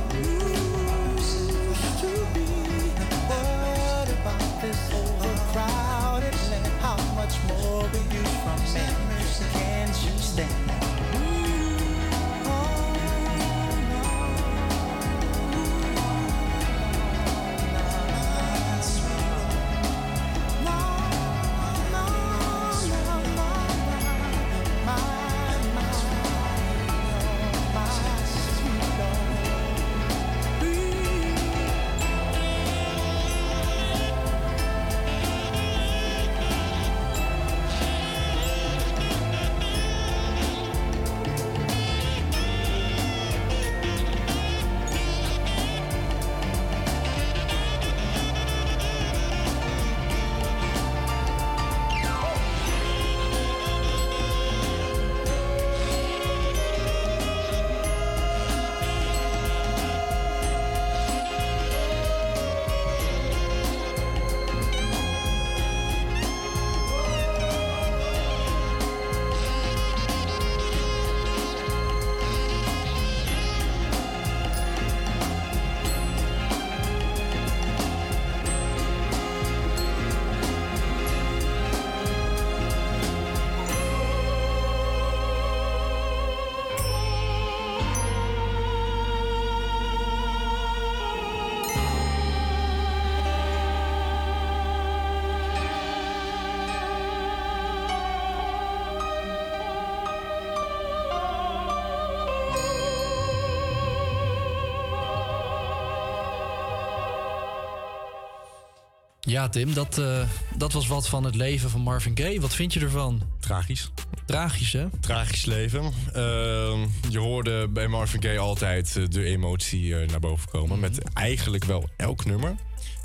Ja, 109.35 109.49
Tim, 109.49 109.75
dat, 109.75 109.99
eh, 109.99 110.21
dat 110.57 110.73
was 110.73 110.87
wat 110.87 111.09
van 111.09 111.25
het 111.25 111.35
leven 111.35 111.71
van 111.71 111.81
Marvin 111.81 112.17
Gaye. 112.19 112.41
Wat 112.41 112.55
vind 112.55 112.73
je 112.73 112.81
ervan? 112.81 113.23
Tragisch. 113.41 113.91
Tragisch, 114.27 114.73
hè? 114.73 114.87
Tragisch 115.01 115.45
leven. 115.45 115.83
Ehm, 116.13 116.79
je 117.09 117.19
hoorde 117.19 117.69
bij 117.69 117.89
Marvin 117.89 118.23
Gaye 118.23 118.39
altijd 118.39 118.97
eh, 118.97 119.05
de 119.09 119.25
emotie 119.25 119.99
eh, 119.99 120.09
naar 120.09 120.21
boven 120.21 120.49
komen. 120.49 120.81
Met 120.81 121.13
eigenlijk 121.13 121.65
wel 121.65 121.89
elk 121.97 122.25
nummer. 122.25 122.55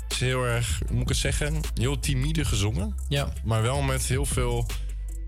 Het 0.02 0.12
is 0.12 0.20
heel 0.20 0.44
erg, 0.44 0.80
moet 0.90 1.02
ik 1.02 1.08
het 1.08 1.16
zeggen, 1.16 1.60
heel 1.74 1.98
timide 1.98 2.44
gezongen. 2.44 2.94
Ja. 3.08 3.32
Maar 3.44 3.62
wel 3.62 3.82
met 3.82 4.02
heel 4.02 4.26
veel 4.26 4.66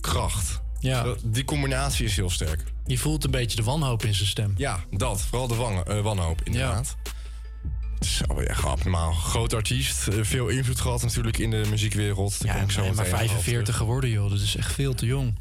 kracht. 0.01 0.61
Ja. 0.79 1.15
Die 1.25 1.45
combinatie 1.45 2.05
is 2.05 2.17
heel 2.17 2.31
sterk. 2.31 2.65
Je 2.87 2.99
voelt 2.99 3.25
een 3.25 3.31
beetje 3.31 3.57
de 3.57 3.63
wanhoop 3.63 4.05
in 4.05 4.15
zijn 4.15 4.29
stem. 4.29 4.55
Ja, 4.57 4.85
dat. 4.91 5.21
Vooral 5.21 5.47
de 5.49 5.55
wan- 5.55 5.85
eh, 5.85 6.01
wanhoop, 6.01 6.41
inderdaad. 6.45 6.97
Groot 8.55 9.55
artiest. 9.55 10.09
eh, 10.09 10.15
Veel 10.23 10.49
invloed 10.49 10.81
gehad 10.81 11.03
natuurlijk 11.03 11.39
in 11.39 11.51
de 11.51 11.63
muziekwereld. 11.71 12.43
Daar 12.47 12.57
Ja, 12.57 12.63
ik 12.63 12.71
zo 12.71 12.77
maar, 12.85 12.95
maar 12.95 13.05
meteen 13.05 13.13
nog 13.13 13.23
over 13.23 13.29
45 13.43 13.63
terug. 13.65 13.77
geworden, 13.81 14.11
joh. 14.11 14.31
Dat 14.31 14.41
is 14.41 14.57
echt 14.57 14.73
veel 14.73 14.95
te 14.95 15.07
jong. 15.07 15.35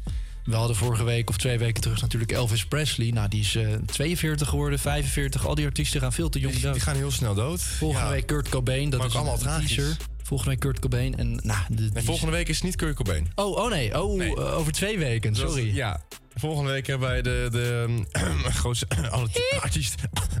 We 0.44 0.54
hadden 0.56 0.76
vorige 0.76 1.04
week 1.04 1.28
of 1.28 1.36
twee 1.36 1.58
weken 1.58 1.82
terug 1.82 2.00
natuurlijk 2.00 2.32
Elvis 2.32 2.64
Presley. 2.66 3.10
Nou, 3.10 3.28
die 3.28 3.40
is 3.40 3.54
eh, 3.56 3.66
42 3.86 4.48
geworden, 4.48 4.78
45. 4.78 5.46
Al 5.46 5.54
die 5.54 5.66
artiesten 5.66 6.00
gaan 6.00 6.12
veel 6.12 6.28
te 6.28 6.38
jong 6.40 6.58
dood. 6.58 6.72
die 6.72 6.82
gaan 6.82 6.96
heel 6.96 7.10
snel 7.10 7.34
dood. 7.34 7.60
Volgende 7.62 8.06
Ja. 8.06 8.12
week 8.12 8.26
Kurt 8.26 8.48
Cobain. 8.48 8.90
Dat 8.90 8.98
Maar 8.98 9.08
is 9.08 9.14
allemaal 9.14 9.38
tragisch. 9.38 9.74
teaser. 9.74 9.96
Volgende 10.22 10.50
week 10.52 10.60
Kurt 10.60 10.78
Cobain. 10.78 11.18
En, 11.18 11.40
nou, 11.42 11.60
de, 11.68 11.90
Nee, 11.92 12.02
volgende 12.04 12.32
week 12.32 12.48
is 12.48 12.54
het 12.54 12.64
niet 12.64 12.76
Kurt 12.76 12.94
Cobain. 12.96 13.30
Oh, 13.34 13.56
oh 13.56 13.70
nee. 13.70 14.02
Oh, 14.02 14.18
Nee. 14.18 14.36
eh, 14.36 14.56
over 14.58 14.72
twee 14.72 14.98
weken. 14.98 15.34
Sorry. 15.36 15.74
ja. 15.74 16.00
Volgende 16.34 16.70
week 16.70 16.86
hebben 16.86 17.08
wij 17.08 17.22
de, 17.22 17.48
de 17.50 18.02
grootste 18.60 18.86
alle, 19.10 19.28
artiest 19.60 19.94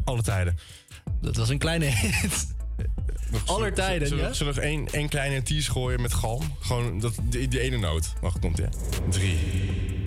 alle 0.04 0.22
tijden. 0.22 0.58
Dat 1.20 1.36
was 1.36 1.48
een 1.48 1.58
kleine 1.58 1.84
hit. 1.84 2.46
Aller 3.46 3.74
tijden, 3.74 4.08
Zullen, 4.08 4.22
ja? 4.22 4.28
we- 4.30 4.36
zullen 4.36 4.54
we 4.54 4.60
nog 4.60 4.68
één, 4.70 4.88
één 4.92 5.08
kleine 5.08 5.42
tease 5.42 5.70
gooien 5.70 6.00
met 6.00 6.14
galm? 6.14 6.54
Gewoon 6.60 7.00
dat, 7.00 7.14
die, 7.22 7.48
die 7.48 7.60
ene 7.60 7.76
noot. 7.78 8.12
Wacht, 8.20 8.38
komt 8.38 8.58
hè? 8.58 8.64
Drie, 9.10 9.38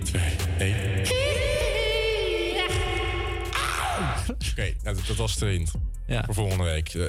twee, 0.04 0.22
één. 0.58 1.04
Oké, 4.50 4.74
nou, 4.82 4.96
dat, 4.96 5.06
dat 5.06 5.16
was 5.16 5.36
de 5.36 5.46
hint. 5.46 5.70
Ja. 6.06 6.22
Voor 6.24 6.34
volgende 6.34 6.64
week. 6.64 6.88
Eh, 6.94 7.04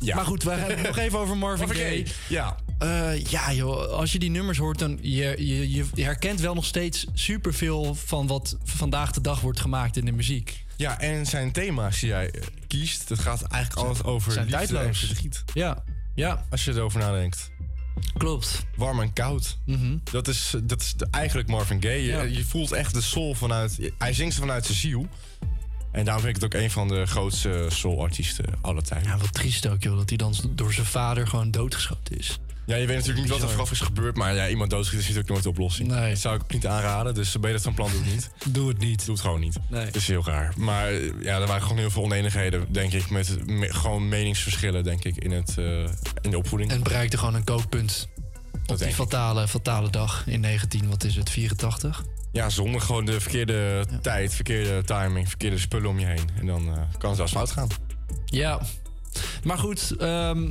ja. 0.00 0.14
Maar 0.14 0.24
goed, 0.24 0.42
we 0.42 0.50
hebben 0.50 0.76
het 0.78 0.86
nog 0.86 0.98
even 0.98 1.18
over 1.18 1.36
Marvin. 1.36 1.68
Gaye, 1.68 2.04
Ja. 2.28 2.56
Eh, 2.78 3.24
ja, 3.24 3.52
joh, 3.52 3.86
als 3.86 4.12
je 4.12 4.18
die 4.18 4.30
nummers 4.30 4.58
hoort, 4.58 4.78
dan 4.78 4.98
je, 5.00 5.34
je, 5.38 5.70
je 5.94 6.02
herkent 6.04 6.40
wel 6.40 6.54
nog 6.54 6.64
steeds 6.64 7.06
superveel 7.14 7.94
van 7.94 8.26
wat 8.26 8.56
vandaag 8.64 9.10
de 9.12 9.20
dag 9.20 9.40
wordt 9.40 9.60
gemaakt 9.60 9.96
in 9.96 10.04
de 10.04 10.12
muziek. 10.12 10.64
Ja, 10.76 11.00
en 11.00 11.26
zijn 11.26 11.52
thema's 11.52 12.00
die 12.00 12.08
jij 12.08 12.30
eh, 12.30 12.42
kiest, 12.66 13.08
dat 13.08 13.18
gaat 13.18 13.42
eigenlijk 13.42 13.86
altijd 13.88 14.06
over 14.06 14.32
zijn 14.32 14.46
liefde 14.48 14.78
en 14.78 14.94
verdriet. 14.94 15.44
Ja, 15.54 15.84
ja, 16.14 16.44
Als 16.50 16.64
je 16.64 16.72
erover 16.72 16.98
nadenkt. 17.00 17.50
klopt. 18.16 18.66
Warm 18.76 19.00
en 19.00 19.12
koud. 19.12 19.58
Mhm. 19.66 19.96
Dat 20.10 20.28
is, 20.28 20.54
dat 20.62 20.80
is 20.80 20.94
de- 20.94 21.06
eigenlijk 21.10 21.48
Marvin 21.48 21.82
Gaye. 21.82 22.02
Je, 22.02 22.08
Ja. 22.08 22.22
je 22.22 22.44
voelt 22.44 22.72
echt 22.72 22.94
de 22.94 23.00
soul 23.02 23.34
vanuit... 23.34 23.90
Hij 23.98 24.12
zingt 24.12 24.34
ze 24.34 24.40
vanuit 24.40 24.64
zijn 24.66 24.78
ziel. 24.78 25.06
En 25.92 26.04
daarom 26.04 26.22
vind 26.24 26.36
ik 26.36 26.42
het 26.42 26.54
ook 26.54 26.60
een 26.62 26.70
van 26.70 26.88
de 26.88 27.06
grootste 27.06 27.66
soul-artiesten 27.68 28.44
aller 28.60 28.82
tijden. 28.82 29.08
Ja, 29.08 29.16
wat 29.18 29.32
triest 29.34 29.66
ook, 29.68 29.82
joh, 29.82 29.96
dat 29.96 30.08
hij 30.08 30.18
dan 30.18 30.34
door 30.50 30.72
zijn 30.72 30.86
vader 30.86 31.26
gewoon 31.26 31.50
doodgeschoten 31.50 32.18
is. 32.18 32.38
Ja, 32.66 32.76
je 32.76 32.86
weet 32.86 32.96
natuurlijk 32.96 33.20
niet 33.22 33.28
wat 33.32 33.42
er 33.42 33.48
vooraf 33.48 33.70
is 33.70 33.80
gebeurd, 33.80 34.16
maar 34.16 34.34
ja, 34.34 34.48
iemand 34.48 34.70
doodschieten 34.70 35.08
is 35.08 35.14
natuurlijk 35.14 35.30
nooit 35.32 35.42
de 35.42 35.48
oplossing. 35.62 35.88
Nee. 35.88 36.08
Dat 36.10 36.18
zou 36.18 36.36
ik 36.36 36.52
niet 36.52 36.66
aanraden, 36.66 37.14
dus 37.14 37.32
ben 37.40 37.48
je 37.48 37.54
dat 37.56 37.62
van 37.64 37.74
plan, 37.74 37.90
doe 37.90 38.00
het 38.02 38.10
niet. 38.12 38.30
Doe 38.54 38.68
het 38.68 38.78
niet. 38.78 39.04
Doe 39.06 39.14
het 39.14 39.24
gewoon 39.24 39.40
niet. 39.40 39.56
Nee. 39.70 39.84
Dat 39.84 39.94
is 39.94 40.06
heel 40.08 40.24
raar. 40.24 40.52
Maar 40.56 40.88
eh, 40.88 41.22
ja, 41.22 41.40
er 41.40 41.46
waren 41.46 41.62
gewoon 41.62 41.78
heel 41.78 41.90
veel 41.90 42.02
oneenigheden, 42.02 42.66
denk 42.72 42.92
ik, 42.92 43.10
met 43.10 43.46
me- 43.46 43.72
gewoon 43.74 44.08
meningsverschillen, 44.08 44.84
denk 44.84 45.04
ik, 45.04 45.16
in, 45.16 45.30
het, 45.30 45.58
eh, 45.58 45.64
in 46.20 46.30
de 46.30 46.38
opvoeding. 46.38 46.70
En 46.70 46.82
bereikte 46.82 47.18
gewoon 47.18 47.34
een 47.34 47.44
kookpunt 47.44 48.08
op 48.66 48.78
die 48.78 48.92
fatale, 48.94 49.48
fatale 49.48 49.90
dag 49.90 50.22
in 50.26 50.40
19, 50.40 50.88
wat 50.88 51.04
is 51.04 51.16
het, 51.16 51.30
84? 51.30 52.02
Ja, 52.32 52.48
zonder 52.50 52.80
gewoon 52.80 53.04
de 53.04 53.20
verkeerde 53.20 53.86
tijd, 54.02 54.34
verkeerde 54.34 54.82
timing, 54.84 55.28
verkeerde 55.28 55.58
spullen 55.58 55.88
om 55.90 55.98
je 55.98 56.06
heen. 56.06 56.28
En 56.40 56.46
dan 56.46 56.66
eh, 56.68 56.80
kan 56.98 57.08
het 57.08 57.16
zelfs 57.16 57.32
fout 57.32 57.50
gaan. 57.50 57.68
Ja. 58.24 58.60
Maar 59.44 59.58
goed, 59.58 59.94
ehm 59.98 60.50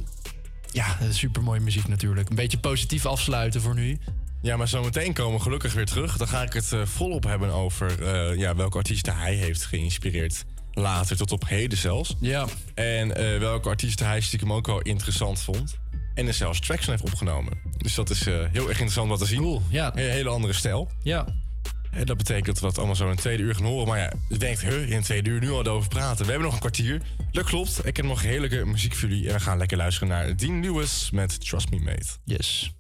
ja, 0.71 0.97
super 1.09 1.43
mooie 1.43 1.59
muziek 1.59 1.87
natuurlijk. 1.87 2.29
Een 2.29 2.35
beetje 2.35 2.59
positief 2.59 3.05
afsluiten 3.05 3.61
voor 3.61 3.75
nu. 3.75 3.99
Ja, 4.41 4.57
maar 4.57 4.67
zometeen 4.67 5.13
komen 5.13 5.37
we 5.37 5.43
gelukkig 5.43 5.73
weer 5.73 5.85
terug. 5.85 6.17
Dan 6.17 6.27
ga 6.27 6.41
ik 6.41 6.53
het 6.53 6.73
eh, 6.73 6.85
volop 6.85 7.23
hebben 7.23 7.53
over 7.53 8.03
eh, 8.03 8.37
ja, 8.37 8.55
welke 8.55 8.77
artiesten 8.77 9.17
hij 9.17 9.33
heeft 9.33 9.65
geïnspireerd. 9.65 10.45
Later, 10.71 11.17
tot 11.17 11.31
op 11.31 11.47
heden 11.47 11.77
zelfs. 11.77 12.15
Ja. 12.19 12.45
En 12.73 13.15
eh, 13.15 13.39
welke 13.39 13.69
artiesten 13.69 14.05
hij 14.05 14.21
stiekem 14.21 14.53
ook 14.53 14.67
wel 14.67 14.81
interessant 14.81 15.39
vond. 15.41 15.79
En 16.13 16.27
er 16.27 16.33
zelfs 16.33 16.59
tracks 16.59 16.85
van 16.85 16.93
heeft 16.93 17.05
opgenomen. 17.05 17.53
Dus 17.77 17.95
dat 17.95 18.09
is 18.09 18.25
heel 18.25 18.67
erg 18.67 18.69
interessant 18.69 19.09
wat 19.09 19.19
te 19.19 19.25
zien. 19.25 19.41
Cool, 19.41 19.61
ja. 19.69 19.91
Een 19.95 20.09
hele 20.09 20.29
andere 20.29 20.53
stijl. 20.53 20.91
Ja. 21.03 21.25
En 21.91 22.05
dat 22.05 22.17
betekent 22.17 22.45
dat 22.45 22.59
we 22.59 22.67
het 22.67 22.77
allemaal 22.77 22.95
zo 22.95 23.03
in 23.03 23.09
een 23.09 23.15
tweede 23.15 23.43
uur 23.43 23.55
gaan 23.55 23.65
horen. 23.65 23.87
Maar 23.87 23.99
ja, 23.99 24.11
je 24.29 24.37
denkt, 24.37 24.61
huh, 24.61 24.89
in 24.89 24.95
een 24.95 25.03
tweede 25.03 25.29
uur 25.29 25.39
nu 25.39 25.51
al 25.51 25.65
over 25.65 25.89
praten. 25.89 26.25
We 26.25 26.31
hebben 26.31 26.43
nog 26.43 26.53
een 26.53 26.59
kwartier. 26.59 27.01
Dat 27.31 27.43
klopt. 27.43 27.85
Ik 27.85 27.97
heb 27.97 28.05
nog 28.05 28.21
heerlijke 28.21 28.65
muziek 28.65 28.95
voor 28.95 29.09
jullie. 29.09 29.27
En 29.27 29.33
we 29.33 29.39
gaan 29.39 29.57
lekker 29.57 29.77
luisteren 29.77 30.09
naar 30.09 30.35
Dean 30.35 30.61
Lewis 30.61 31.09
met 31.11 31.45
Trust 31.45 31.69
Me 31.69 31.79
Mate. 31.79 32.07
Yes. 32.25 32.73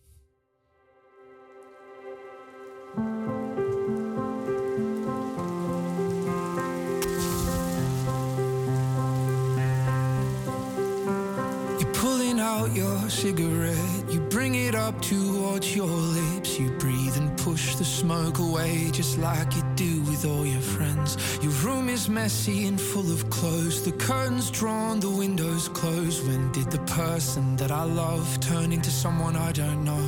You're 11.79 11.91
pulling 11.93 12.39
out 12.39 12.75
your 12.75 13.09
cigarette, 13.09 14.09
you 14.09 14.21
bring 14.29 14.55
it 14.55 14.75
up 14.75 15.01
towards 15.01 15.73
your 15.73 15.89
lips. 15.89 16.57
You 16.57 16.71
breathe 16.77 17.17
and 17.17 17.30
push 17.43 17.75
the 17.75 17.83
smoke 17.83 18.37
away, 18.37 18.89
just 18.91 19.17
like 19.17 19.55
you 19.55 19.63
do 19.75 20.01
with 20.01 20.25
all 20.25 20.45
your 20.45 20.61
friends. 20.61 21.17
Your 21.41 21.53
room 21.65 21.89
is 21.89 22.07
messy 22.07 22.67
and 22.67 22.79
full 22.79 23.11
of 23.11 23.27
clothes, 23.31 23.83
the 23.83 23.93
curtains 23.93 24.51
drawn, 24.51 24.99
the 24.99 25.09
windows 25.09 25.67
closed. 25.69 26.27
When 26.27 26.51
did 26.51 26.69
the 26.69 26.83
person 27.01 27.55
that 27.55 27.71
I 27.71 27.83
love 27.83 28.39
turn 28.41 28.71
into 28.71 28.91
someone 28.91 29.35
I 29.35 29.51
don't 29.53 29.83
know? 29.83 30.07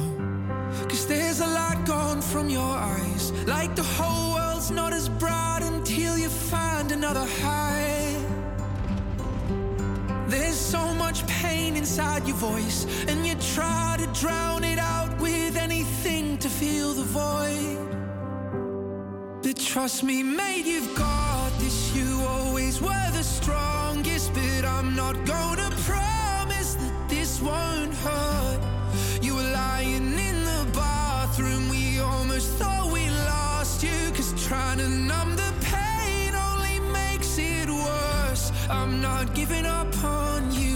Cause 0.89 1.07
there's 1.07 1.39
a 1.39 1.47
light 1.47 1.83
gone 1.85 2.21
from 2.21 2.49
your 2.49 2.73
eyes, 2.95 3.31
like 3.47 3.75
the 3.75 3.87
whole 3.97 4.35
world's 4.35 4.69
not 4.69 4.93
as 4.93 5.09
bright 5.09 5.61
until 5.63 6.17
you 6.17 6.29
find 6.29 6.91
another 6.91 7.25
high. 7.41 8.15
There's 10.27 10.59
so 10.75 10.93
much 10.93 11.25
pain 11.27 11.75
inside 11.75 12.27
your 12.27 12.37
voice, 12.37 12.85
and 13.07 13.25
you 13.25 13.33
try 13.55 13.95
to 13.97 14.07
drown 14.19 14.63
it 14.63 14.77
out 14.77 15.02
void. 17.13 17.77
But 19.43 19.57
trust 19.57 20.03
me, 20.03 20.23
mate, 20.23 20.65
you've 20.65 20.95
got 20.95 21.51
this. 21.59 21.95
You 21.95 22.09
always 22.27 22.81
were 22.81 23.09
the 23.19 23.23
strongest, 23.23 24.33
but 24.33 24.65
I'm 24.65 24.95
not 24.95 25.15
gonna 25.25 25.69
promise 25.89 26.73
that 26.81 26.95
this 27.09 27.41
won't 27.41 27.93
hurt. 28.05 28.61
You 29.21 29.35
were 29.35 29.51
lying 29.65 30.07
in 30.29 30.37
the 30.51 30.63
bathroom, 30.73 31.69
we 31.69 31.99
almost 31.99 32.47
thought 32.59 32.91
we 32.91 33.03
lost 33.33 33.83
you, 33.83 33.99
cause 34.15 34.31
trying 34.47 34.79
to 34.79 34.89
numb 34.89 35.35
the 35.35 35.51
pain 35.61 36.33
only 36.49 36.79
makes 36.99 37.37
it 37.37 37.69
worse. 37.69 38.51
I'm 38.69 39.01
not 39.01 39.35
giving 39.35 39.65
up 39.65 39.93
on 40.03 40.51
you. 40.51 40.72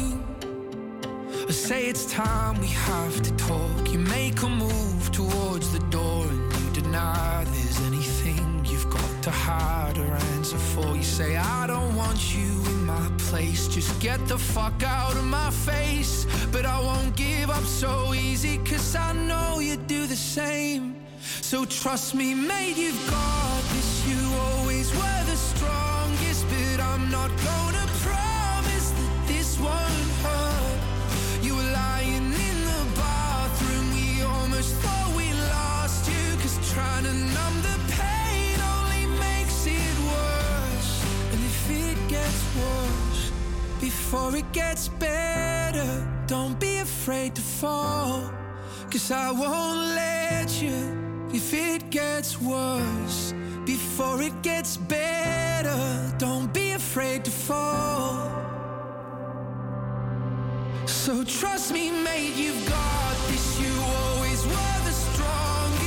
Say 1.58 1.88
it's 1.88 2.06
time 2.06 2.62
we 2.62 2.68
have 2.68 3.22
to 3.24 3.32
talk. 3.36 3.92
You 3.92 4.00
make 4.00 4.42
a 4.44 4.48
move 4.48 5.12
towards 5.12 5.74
the 5.74 5.80
door 5.90 6.24
and 6.26 6.54
you 6.54 6.82
deny 6.82 7.44
there's 7.46 7.82
anything 7.82 8.64
you've 8.64 8.90
got 8.90 9.24
to 9.24 9.32
hide 9.32 9.98
or 9.98 10.06
answer 10.36 10.58
for. 10.58 10.96
You 10.96 11.04
say, 11.04 11.36
I 11.36 11.68
don't 11.68 11.94
want 11.96 12.34
you 12.34 12.52
in 12.72 12.86
my 12.86 13.10
place. 13.18 13.68
Just 13.68 14.00
get 14.00 14.26
the 14.28 14.38
fuck 14.38 14.82
out 14.84 15.18
of 15.18 15.26
my 15.26 15.50
face. 15.50 16.26
But 16.54 16.66
I 16.66 16.80
won't 16.80 17.18
give 17.18 17.50
up 17.50 17.66
so 17.66 18.14
easy, 18.14 18.60
cause 18.60 18.96
I 18.96 19.12
know 19.14 19.60
you 19.60 19.76
do 19.76 20.06
the 20.08 20.16
same. 20.16 20.96
So 21.20 21.66
trust 21.66 22.16
me, 22.16 22.34
mate, 22.34 22.78
you've 22.78 23.10
got 23.10 23.62
this. 23.74 24.08
You 24.08 24.22
always 24.46 24.90
were 24.96 25.24
the 25.26 25.36
strongest, 25.36 26.46
but 26.48 26.80
I'm 26.80 27.10
not 27.12 27.32
gonna 27.50 27.88
promise 28.06 28.92
that 28.92 29.28
this 29.28 29.60
won't 29.60 30.12
hurt. 30.24 30.57
Before 44.10 44.38
it 44.38 44.50
gets 44.54 44.88
better, 44.88 46.08
don't 46.28 46.58
be 46.62 46.78
afraid 46.78 47.36
to 47.36 47.42
fall. 47.42 48.22
Cause 48.90 49.12
I 49.12 49.32
won't 49.32 49.96
let 49.96 50.62
you 50.62 51.28
if 51.34 51.54
it 51.54 51.90
gets 51.90 52.40
worse. 52.42 53.34
Before 53.66 54.22
it 54.22 54.42
gets 54.42 54.78
better, 54.78 55.78
don't 56.18 56.54
be 56.54 56.72
afraid 56.72 57.26
to 57.26 57.32
fall. 57.32 58.32
So 60.86 61.26
trust 61.26 61.74
me, 61.74 61.92
mate, 61.92 62.34
you've 62.38 62.66
got 62.70 63.16
this. 63.28 63.60
You 63.60 63.74
always 63.98 64.42
were 64.46 64.80
the 64.88 64.96
strongest, 65.08 65.87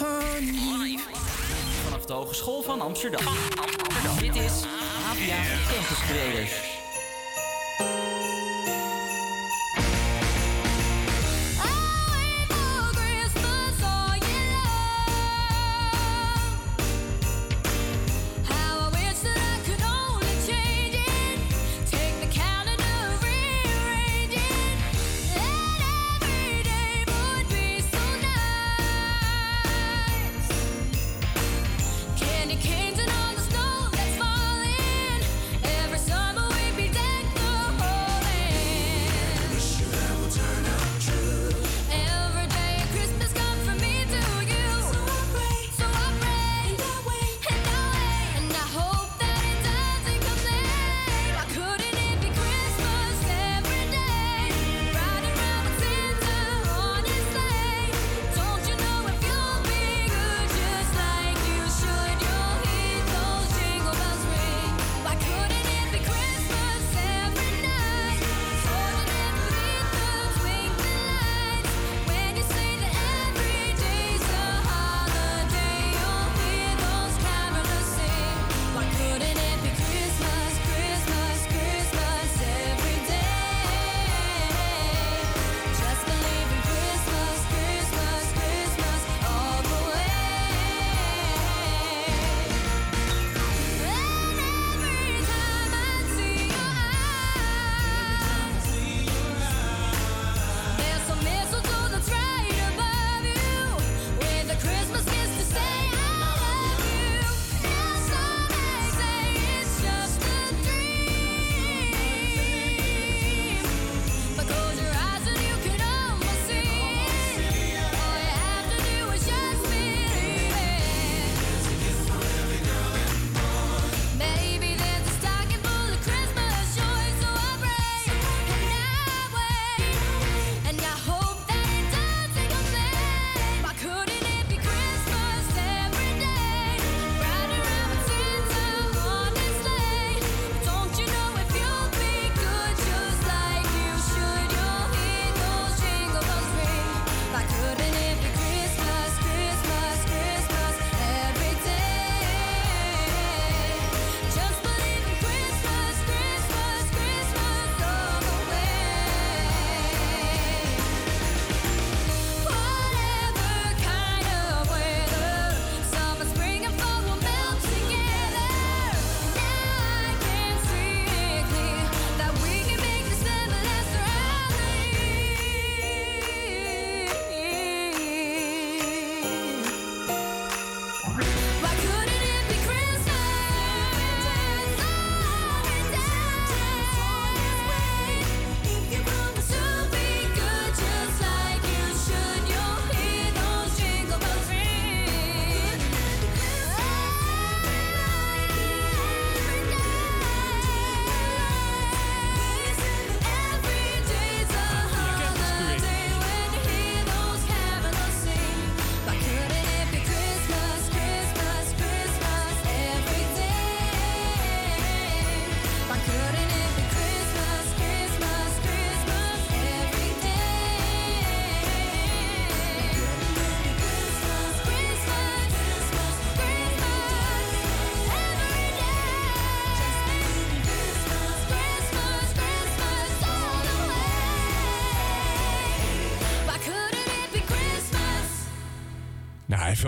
you. 0.00 0.98
Vanaf 1.84 2.04
de 2.04 2.12
Hogeschool 2.12 2.62
van 2.62 2.80
Amsterdam. 2.80 3.24
Dit 4.20 4.36
is 4.36 4.62
APA 5.10 5.42
Campus 5.72 5.98
Creators. 6.08 6.71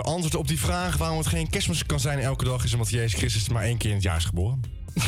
Antwoord 0.01 0.35
op 0.35 0.47
die 0.47 0.59
vraag 0.59 0.97
waarom 0.97 1.17
het 1.17 1.27
geen 1.27 1.49
kerstmis 1.49 1.85
kan 1.85 1.99
zijn 1.99 2.19
elke 2.19 2.45
dag 2.45 2.63
is 2.63 2.73
omdat 2.73 2.89
Jezus 2.89 3.13
Christus 3.13 3.49
maar 3.49 3.63
één 3.63 3.77
keer 3.77 3.89
in 3.89 3.95
het 3.95 4.03
jaar 4.03 4.17
is 4.17 4.25
geboren. 4.25 4.61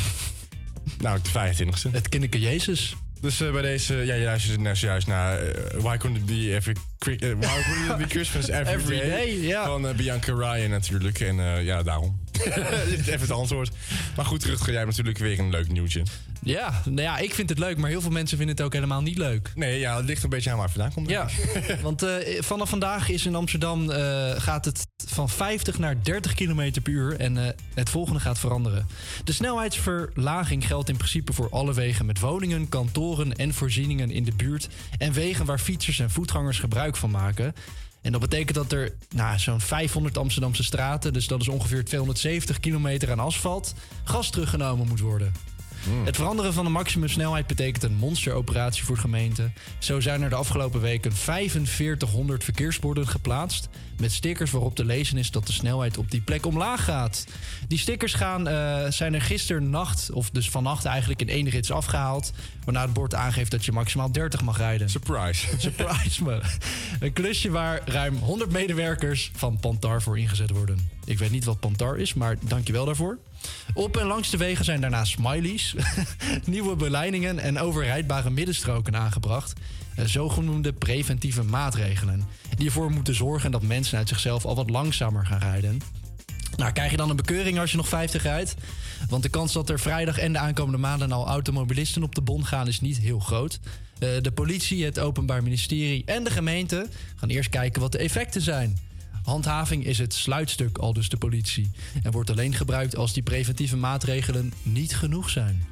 nou, 1.00 1.20
de 1.22 1.30
25e. 1.30 1.92
Het 1.92 2.10
kinderke 2.10 2.40
Jezus. 2.40 2.96
Dus 3.22 3.42
eh, 3.42 3.52
bij 3.52 3.62
deze, 3.62 3.96
ja, 3.96 4.14
je 4.14 4.26
luistert 4.26 4.60
net 4.60 4.78
zojuist 4.78 5.08
naar 5.08 5.40
eh, 5.40 5.82
Why 5.82 5.98
Couldn't 5.98 6.18
It 6.18 6.26
Be 6.26 6.54
Every, 6.54 6.76
eh, 7.00 7.18
Why 7.20 7.62
Couldn't 7.64 7.90
It 7.90 7.98
Be 7.98 8.06
Christmas 8.08 8.48
Every, 8.60 9.00
Every 9.00 9.10
Day? 9.10 9.64
Van 9.66 9.96
Bianca 9.96 10.34
Ryan 10.34 10.70
natuurlijk. 10.70 11.20
En 11.20 11.64
ja, 11.64 11.84
daarom. 11.84 12.22
Even 12.98 13.20
het 13.20 13.32
antwoord. 13.32 13.72
Maar 14.16 14.26
goed, 14.26 14.46
Rutger, 14.46 14.70
jij 14.70 14.78
hebt 14.78 14.90
natuurlijk 14.90 15.18
weer 15.18 15.40
een 15.40 15.50
leuk 15.50 15.72
nieuwtje. 15.72 16.04
Ja, 16.44 16.82
nou 16.86 17.02
ja, 17.02 17.18
ik 17.18 17.34
vind 17.34 17.50
het 17.50 17.60
leuk, 17.60 17.78
maar 17.78 17.90
heel 17.90 18.02
veel 18.02 18.12
mensen 18.12 18.38
vinden 18.38 18.56
het 18.56 18.66
ook 18.66 18.74
helemaal 18.74 19.02
niet 19.02 19.18
leuk. 19.18 19.52
Nee, 19.56 19.80
ja, 19.80 19.98
het 19.98 20.06
ligt 20.06 20.24
een 20.24 20.30
beetje 20.30 20.52
aan 20.52 20.58
waar 20.58 20.70
vandaan 20.70 20.94
komt. 20.94 21.10
Ja, 21.10 21.28
want 21.82 22.04
eh, 22.04 22.42
vanaf 22.42 22.70
vandaag 22.70 23.10
is 23.10 23.26
in 23.26 23.36
Amsterdam 23.36 23.92
eh, 23.92 24.32
gaat 24.38 24.66
het 24.66 24.88
van 25.06 25.30
50 25.30 25.80
naar 25.80 26.04
30 26.04 26.34
km 26.34 26.82
per 26.84 26.94
uur. 26.94 27.20
En 27.20 27.38
eh, 27.38 27.54
het 27.74 27.90
volgende 27.90 28.20
gaat 28.20 28.40
veranderen. 28.40 28.88
De 29.24 29.32
snelheidsverlaging 29.32 30.68
geldt 30.68 30.90
in 30.90 30.98
principe 30.98 31.34
voor 31.34 31.50
alle 31.50 31.74
wegen 31.74 32.06
met 32.06 32.20
woningen, 32.20 32.70
kantoren 32.70 33.36
en 33.36 33.54
voorzieningen 33.54 34.12
in 34.12 34.24
de 34.24 34.34
buurt. 34.36 34.68
En 34.98 35.14
wegen 35.14 35.46
waar 35.46 35.60
fietsers 35.60 36.00
en 36.00 36.10
voetgangers 36.10 36.60
gebruik 36.60 36.96
van 36.96 37.12
maken. 37.12 37.56
En 38.08 38.14
dat 38.14 38.22
betekent 38.22 38.56
dat 38.56 38.72
er 38.72 38.94
nou, 39.10 39.40
zo'n 39.40 39.62
500 39.62 40.18
Amsterdamse 40.18 40.64
straten, 40.64 41.14
dus 41.14 41.28
dat 41.28 41.42
is 41.42 41.48
ongeveer 41.48 41.86
270 41.86 42.60
kilometer 42.60 43.12
aan 43.12 43.20
asfalt, 43.20 43.74
gas 44.04 44.30
teruggenomen 44.30 44.88
moet 44.88 45.00
worden. 45.00 45.34
Het 46.04 46.16
veranderen 46.16 46.54
van 46.54 46.66
de 46.66 46.72
maximumsnelheid 46.72 47.48
betekent 47.48 47.84
een 47.84 47.96
monsteroperatie 47.96 48.84
voor 48.84 48.98
gemeenten. 48.98 49.54
Zo 49.80 50.00
zijn 50.00 50.22
er 50.22 50.30
de 50.30 50.36
afgelopen 50.36 50.82
weken 50.82 51.14
4500 51.14 52.44
verkeersborden 52.44 53.08
geplaatst. 53.08 53.70
Met 54.00 54.12
stickers 54.12 54.52
waarop 54.52 54.76
te 54.76 54.86
lezen 54.86 55.18
is 55.18 55.32
dat 55.32 55.48
de 55.48 55.54
snelheid 55.54 55.98
op 55.98 56.12
die 56.12 56.22
plek 56.22 56.46
omlaag 56.46 56.84
gaat. 56.84 57.26
Die 57.68 57.78
stickers 57.78 58.14
gaan, 58.14 58.48
eh, 58.48 58.86
zijn 58.90 59.14
er 59.14 59.22
gisternacht, 59.22 60.12
of 60.12 60.30
dus 60.30 60.50
vannacht 60.50 60.86
eigenlijk 60.86 61.22
in 61.22 61.30
één 61.30 61.50
rits 61.50 61.72
afgehaald. 61.72 62.32
Waarna 62.64 62.82
het 62.82 62.94
bord 62.94 63.16
aangeeft 63.16 63.52
dat 63.52 63.66
je 63.66 63.72
maximaal 63.72 64.12
30 64.12 64.42
mag 64.42 64.58
rijden. 64.58 64.90
Surprise. 64.90 65.48
Surprise 65.58 66.24
me. 66.24 66.42
Een 67.00 67.14
klusje 67.14 67.50
waar 67.50 67.82
ruim 67.86 68.18
100 68.18 68.52
medewerkers 68.52 69.32
van 69.36 69.60
Pantar 69.60 70.02
voor 70.02 70.20
ingezet 70.20 70.50
worden. 70.50 70.97
Ik 71.08 71.20
weet 71.20 71.32
niet 71.32 71.46
wat 71.46 71.60
Pantar 71.60 71.98
is, 71.98 72.14
maar 72.14 72.38
dankjewel 72.42 72.86
daarvoor. 72.86 73.18
Op 73.74 73.98
en 73.98 74.06
langs 74.06 74.30
de 74.30 74.38
wegen 74.38 74.66
zijn 74.66 74.82
daarna 74.82 75.06
smileys, 75.06 75.76
nieuwe 76.46 76.76
beleidingen 76.76 77.40
en 77.40 77.60
overrijdbare 77.60 78.30
middenstroken 78.30 78.96
aangebracht. 78.96 79.54
Eh, 79.96 80.06
Zogenoemde 80.06 80.74
preventieve 80.74 81.44
maatregelen. 81.44 82.24
Die 82.56 82.66
ervoor 82.66 82.92
moeten 82.92 83.16
zorgen 83.16 83.52
dat 83.52 83.62
mensen 83.62 83.98
uit 83.98 84.10
zichzelf 84.10 84.46
al 84.46 84.56
wat 84.56 84.70
langzamer 84.70 85.26
gaan 85.26 85.40
rijden. 85.40 85.82
Nou, 86.56 86.72
krijg 86.72 86.92
je 86.92 86.98
dan 86.98 87.10
een 87.10 87.16
bekeuring 87.16 87.60
als 87.60 87.72
je 87.72 87.78
nog 87.78 87.88
50 87.88 88.24
rijdt? 88.24 88.56
Want 89.10 89.24
de 89.24 89.30
kans 89.30 89.54
dat 89.54 89.70
er 89.70 89.80
vrijdag 89.80 90.18
en 90.18 90.34
de 90.34 90.40
aankomende 90.40 90.78
maanden 90.78 91.12
al 91.12 91.28
automobilisten 91.28 92.04
op 92.04 92.16
de 92.16 92.22
bon 92.22 92.46
gaan 92.46 92.68
is 92.68 92.82
niet 92.82 92.98
heel 92.98 93.20
groot. 93.20 93.60
Eh, 94.00 94.10
de 94.22 94.32
politie, 94.32 94.86
het 94.86 95.00
Openbaar 95.00 95.44
Ministerie 95.44 96.04
en 96.06 96.24
de 96.24 96.32
gemeente 96.32 96.88
gaan 97.16 97.30
eerst 97.30 97.50
kijken 97.50 97.82
wat 97.82 97.92
de 97.92 97.98
effecten 97.98 98.42
zijn. 98.42 98.78
Handhaving 99.28 99.86
is 99.86 99.98
het 99.98 100.14
sluitstuk, 100.14 100.78
al 100.78 100.94
dus 100.94 101.10
de 101.10 101.18
politie. 101.18 101.70
En 102.04 102.12
wordt 102.12 102.30
alleen 102.30 102.54
gebruikt 102.54 102.96
als 102.96 103.14
die 103.14 103.24
preventieve 103.24 103.78
maatregelen 103.78 104.54
niet 104.64 104.96
genoeg 104.96 105.30
zijn. 105.30 105.68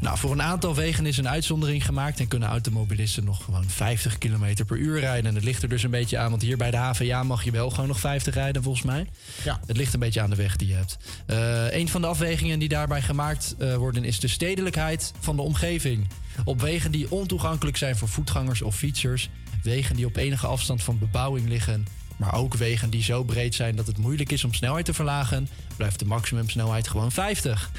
Nou, 0.00 0.18
voor 0.18 0.32
een 0.32 0.42
aantal 0.42 0.74
wegen 0.74 1.06
is 1.06 1.18
een 1.18 1.28
uitzondering 1.28 1.84
gemaakt 1.84 2.20
en 2.20 2.28
kunnen 2.28 2.48
automobilisten 2.48 3.24
nog 3.24 3.44
gewoon 3.44 3.64
50 3.68 4.18
km 4.18 4.64
per 4.66 4.76
uur 4.76 5.00
rijden. 5.00 5.26
En 5.26 5.34
het 5.34 5.44
ligt 5.44 5.62
er 5.62 5.68
dus 5.68 5.82
een 5.82 5.90
beetje 5.90 6.18
aan, 6.18 6.30
want 6.30 6.42
hier 6.42 6.56
bij 6.56 6.70
de 6.70 6.76
HVA 6.76 7.22
mag 7.22 7.44
je 7.44 7.50
wel 7.50 7.70
gewoon 7.70 7.88
nog 7.88 8.00
50 8.00 8.34
rijden, 8.34 8.62
volgens 8.62 8.84
mij. 8.84 9.06
Ja. 9.44 9.60
Het 9.66 9.76
ligt 9.76 9.94
een 9.94 10.00
beetje 10.00 10.20
aan 10.20 10.30
de 10.30 10.36
weg 10.36 10.56
die 10.56 10.68
je 10.68 10.74
hebt. 10.74 10.96
Eh, 11.26 11.78
een 11.78 11.88
van 11.88 12.00
de 12.00 12.06
afwegingen 12.06 12.58
die 12.58 12.68
daarbij 12.68 13.02
gemaakt 13.02 13.54
eh, 13.58 13.74
worden 13.74 14.04
is 14.04 14.20
de 14.20 14.28
stedelijkheid 14.28 15.12
van 15.20 15.36
de 15.36 15.42
omgeving. 15.42 16.08
Op 16.44 16.60
wegen 16.60 16.90
die 16.90 17.10
ontoegankelijk 17.10 17.76
zijn 17.76 17.96
voor 17.96 18.08
voetgangers 18.08 18.62
of 18.62 18.76
fietsers, 18.76 19.28
wegen 19.62 19.96
die 19.96 20.06
op 20.06 20.16
enige 20.16 20.46
afstand 20.46 20.82
van 20.82 20.98
bebouwing 20.98 21.48
liggen, 21.48 21.86
maar 22.16 22.34
ook 22.34 22.54
wegen 22.54 22.90
die 22.90 23.02
zo 23.02 23.22
breed 23.22 23.54
zijn 23.54 23.76
dat 23.76 23.86
het 23.86 23.98
moeilijk 23.98 24.32
is 24.32 24.44
om 24.44 24.54
snelheid 24.54 24.84
te 24.84 24.94
verlagen, 24.94 25.48
blijft 25.76 25.98
de 25.98 26.04
maximumsnelheid 26.04 26.88
gewoon 26.88 27.12
50. 27.12 27.70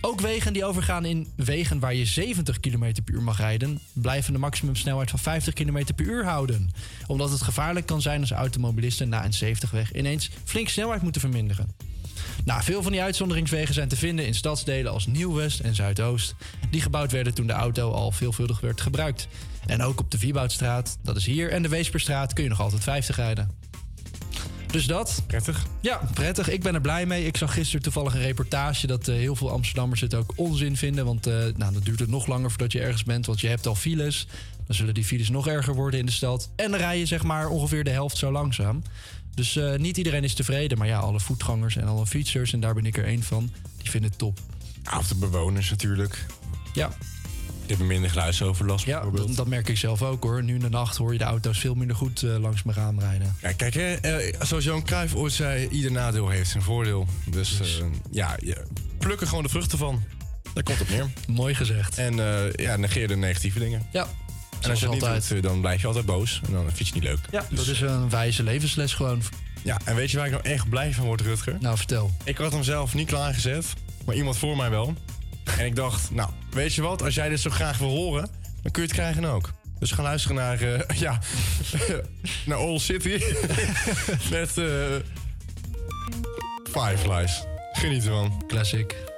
Ook 0.00 0.20
wegen 0.20 0.52
die 0.52 0.64
overgaan 0.64 1.04
in 1.04 1.28
wegen 1.36 1.78
waar 1.78 1.94
je 1.94 2.04
70 2.04 2.60
km 2.60 2.92
per 3.04 3.14
uur 3.14 3.22
mag 3.22 3.38
rijden, 3.38 3.80
blijven 3.92 4.32
de 4.32 4.38
maximumsnelheid 4.38 5.10
van 5.10 5.18
50 5.18 5.54
km 5.54 5.84
per 5.94 6.04
uur 6.04 6.24
houden. 6.24 6.70
Omdat 7.06 7.30
het 7.30 7.42
gevaarlijk 7.42 7.86
kan 7.86 8.02
zijn 8.02 8.20
als 8.20 8.30
automobilisten 8.30 9.08
na 9.08 9.24
een 9.24 9.56
70-weg 9.56 9.94
ineens 9.94 10.30
flink 10.44 10.68
snelheid 10.68 11.02
moeten 11.02 11.20
verminderen. 11.20 11.74
Nou, 12.44 12.62
veel 12.62 12.82
van 12.82 12.92
die 12.92 13.02
uitzonderingswegen 13.02 13.74
zijn 13.74 13.88
te 13.88 13.96
vinden 13.96 14.26
in 14.26 14.34
stadsdelen 14.34 14.92
als 14.92 15.06
Nieuw-West 15.06 15.60
en 15.60 15.74
Zuidoost, 15.74 16.34
die 16.70 16.80
gebouwd 16.80 17.12
werden 17.12 17.34
toen 17.34 17.46
de 17.46 17.52
auto 17.52 17.90
al 17.90 18.10
veelvuldig 18.10 18.60
werd 18.60 18.80
gebruikt. 18.80 19.28
En 19.66 19.82
ook 19.82 20.00
op 20.00 20.10
de 20.10 20.18
Wieboudstraat, 20.18 20.98
dat 21.02 21.16
is 21.16 21.26
hier, 21.26 21.50
en 21.50 21.62
de 21.62 21.68
Weesperstraat 21.68 22.32
kun 22.32 22.42
je 22.42 22.48
nog 22.48 22.60
altijd 22.60 22.82
50 22.82 23.16
rijden. 23.16 23.50
Dus 24.72 24.86
dat. 24.86 25.22
Prettig. 25.26 25.66
Ja, 25.80 26.00
prettig. 26.14 26.48
Ik 26.48 26.62
ben 26.62 26.74
er 26.74 26.80
blij 26.80 27.06
mee. 27.06 27.26
Ik 27.26 27.36
zag 27.36 27.54
gisteren 27.54 27.82
toevallig 27.82 28.14
een 28.14 28.20
reportage 28.20 28.86
dat 28.86 29.08
eh, 29.08 29.14
heel 29.14 29.36
veel 29.36 29.50
Amsterdammers 29.50 30.00
het 30.00 30.14
ook 30.14 30.32
onzin 30.36 30.76
vinden. 30.76 31.04
Want 31.04 31.26
eh, 31.26 31.34
nou, 31.34 31.72
dan 31.72 31.82
duurt 31.82 32.00
het 32.00 32.08
nog 32.08 32.26
langer 32.26 32.50
voordat 32.50 32.72
je 32.72 32.80
ergens 32.80 33.04
bent. 33.04 33.26
Want 33.26 33.40
je 33.40 33.48
hebt 33.48 33.66
al 33.66 33.74
files. 33.74 34.26
Dan 34.66 34.76
zullen 34.76 34.94
die 34.94 35.04
files 35.04 35.28
nog 35.28 35.48
erger 35.48 35.74
worden 35.74 36.00
in 36.00 36.06
de 36.06 36.12
stad. 36.12 36.50
En 36.56 36.70
dan 36.70 36.80
rij 36.80 36.98
je 36.98 37.06
zeg 37.06 37.22
maar 37.22 37.48
ongeveer 37.48 37.84
de 37.84 37.90
helft 37.90 38.16
zo 38.16 38.32
langzaam. 38.32 38.82
Dus 39.34 39.56
eh, 39.56 39.74
niet 39.74 39.96
iedereen 39.96 40.24
is 40.24 40.34
tevreden. 40.34 40.78
Maar 40.78 40.86
ja, 40.86 40.98
alle 40.98 41.20
voetgangers 41.20 41.76
en 41.76 41.86
alle 41.86 42.06
fietsers, 42.06 42.52
en 42.52 42.60
daar 42.60 42.74
ben 42.74 42.86
ik 42.86 42.96
er 42.96 43.04
één 43.04 43.22
van, 43.22 43.50
die 43.76 43.90
vinden 43.90 44.10
het 44.10 44.18
top. 44.18 44.38
Of 44.98 45.08
de 45.08 45.14
bewoners 45.14 45.70
natuurlijk. 45.70 46.26
Ja. 46.72 46.92
Die 47.66 47.76
hebben 47.76 47.86
minder 47.86 48.10
geluidsoverlast 48.10 48.84
Ja, 48.84 48.92
bijvoorbeeld. 48.94 49.26
dat, 49.26 49.36
dat 49.36 49.46
merk 49.46 49.68
ik 49.68 49.76
zelf 49.76 50.02
ook 50.02 50.22
hoor. 50.22 50.42
Nu 50.42 50.54
in 50.54 50.60
de 50.60 50.68
nacht 50.68 50.96
hoor 50.96 51.12
je 51.12 51.18
de 51.18 51.24
auto's 51.24 51.58
veel 51.58 51.74
minder 51.74 51.96
goed 51.96 52.22
eh, 52.22 52.36
langs 52.38 52.62
mijn 52.62 52.76
raam 52.76 53.00
rijden. 53.00 53.36
Ja, 53.42 53.52
kijk, 53.52 53.74
hè, 53.74 53.92
eh, 53.94 54.40
zoals 54.46 54.64
Johan 54.64 54.82
Cruijff 54.84 55.14
ooit 55.14 55.32
zei, 55.32 55.68
ieder 55.68 55.92
nadeel 55.92 56.28
heeft 56.28 56.50
zijn 56.50 56.62
voordeel. 56.62 57.06
Dus 57.30 57.60
eh, 57.60 57.66
ja, 58.10 58.36
je 58.44 58.64
pluk 58.98 59.20
er 59.20 59.26
gewoon 59.26 59.42
de 59.42 59.48
vruchten 59.48 59.78
van. 59.78 60.02
Daar 60.54 60.62
komt 60.62 60.78
het 60.78 60.88
op 60.90 60.94
neer. 60.94 61.10
Mooi 61.36 61.54
gezegd. 61.54 61.98
En 61.98 62.16
ja, 62.56 62.76
negeer 62.76 63.08
de 63.08 63.16
negatieve 63.16 63.58
dingen. 63.58 63.86
Ja, 63.92 64.06
En 64.60 64.70
als 64.70 64.80
je 64.80 64.84
het 64.84 64.94
niet 64.94 65.02
altijd. 65.02 65.28
doet, 65.28 65.42
dan 65.42 65.60
blijf 65.60 65.80
je 65.80 65.86
altijd 65.86 66.06
boos. 66.06 66.40
En 66.46 66.52
dan 66.52 66.70
fiets 66.72 66.88
je 66.88 66.94
niet 66.94 67.04
leuk. 67.04 67.18
Ja, 67.30 67.46
Dus, 67.48 67.58
dat 67.58 67.66
is 67.74 67.80
een 67.80 68.10
wijze 68.10 68.42
levensles 68.42 68.94
gewoon. 68.94 69.22
Ja, 69.62 69.80
en 69.84 69.94
weet 69.94 70.10
je 70.10 70.16
waar 70.16 70.26
ik 70.26 70.32
nou 70.32 70.44
echt 70.44 70.68
blij 70.68 70.92
van 70.92 71.04
word, 71.04 71.20
Rutger? 71.20 71.56
Nou, 71.60 71.76
vertel. 71.76 72.10
Ik 72.24 72.36
had 72.36 72.52
hem 72.52 72.62
zelf 72.62 72.94
niet 72.94 73.06
klaargezet, 73.06 73.66
maar 74.04 74.14
iemand 74.14 74.38
voor 74.38 74.56
mij 74.56 74.70
wel. 74.70 74.94
En 75.58 75.66
ik 75.66 75.76
dacht, 75.76 76.10
nou, 76.10 76.30
weet 76.50 76.74
je 76.74 76.82
wat? 76.82 77.02
Als 77.02 77.14
jij 77.14 77.28
dit 77.28 77.40
zo 77.40 77.50
graag 77.50 77.78
wil 77.78 77.88
horen, 77.88 78.28
dan 78.62 78.72
kun 78.72 78.82
je 78.82 78.88
het 78.88 78.96
krijgen 78.96 79.24
ook. 79.24 79.50
Dus 79.78 79.90
gaan 79.90 80.04
luisteren 80.04 80.36
naar, 80.36 80.60
eh, 80.60 80.98
ja, 81.04 81.18
naar 82.46 82.58
All 82.58 82.78
City. 82.78 83.08
Met 84.30 84.58
eh 84.58 84.66
Fireflies. 86.72 87.42
Geniet 87.72 88.04
ervan. 88.04 88.44
Classic. 88.46 89.11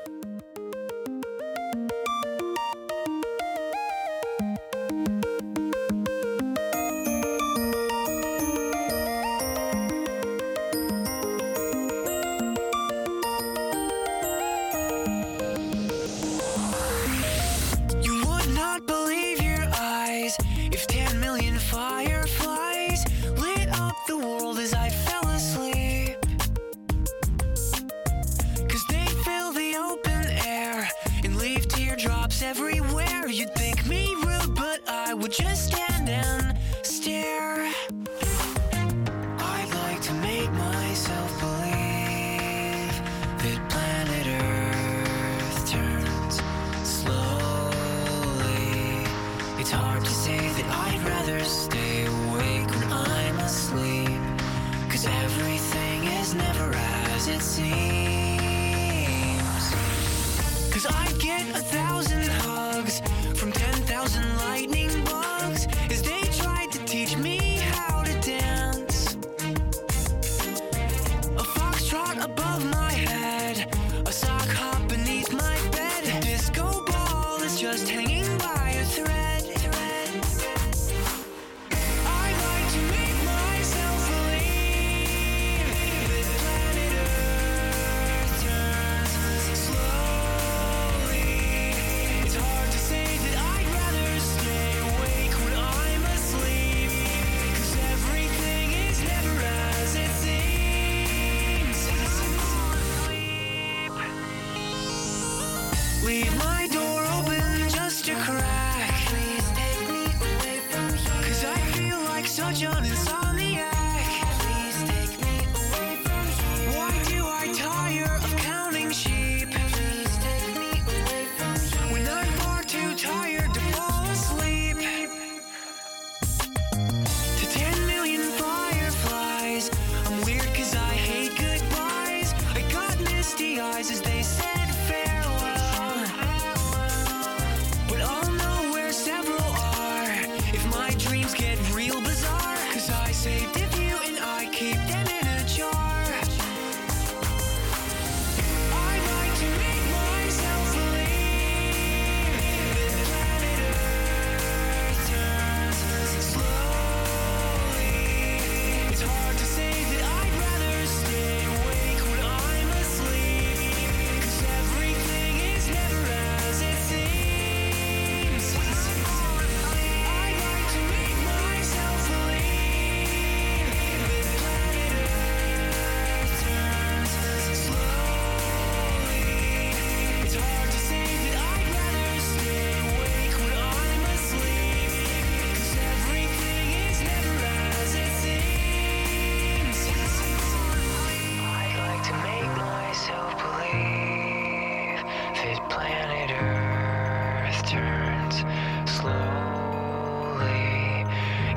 hands 198.32 198.90
slowly. 198.90 200.44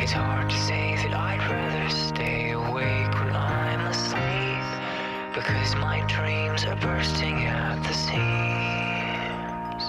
It's 0.01 0.11
hard 0.11 0.49
to 0.49 0.57
say 0.57 0.95
that 0.95 1.13
I'd 1.13 1.39
rather 1.49 1.89
stay 1.89 2.51
awake 2.51 3.13
when 3.19 3.35
I'm 3.35 3.85
asleep 3.87 4.63
because 5.33 5.75
my 5.75 6.01
dreams 6.07 6.65
are 6.65 6.75
bursting 6.75 7.45
at 7.45 7.81
the 7.83 7.93
seams. 7.93 9.83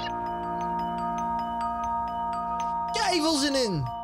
Gavels 2.97 3.45
in! 3.45 3.98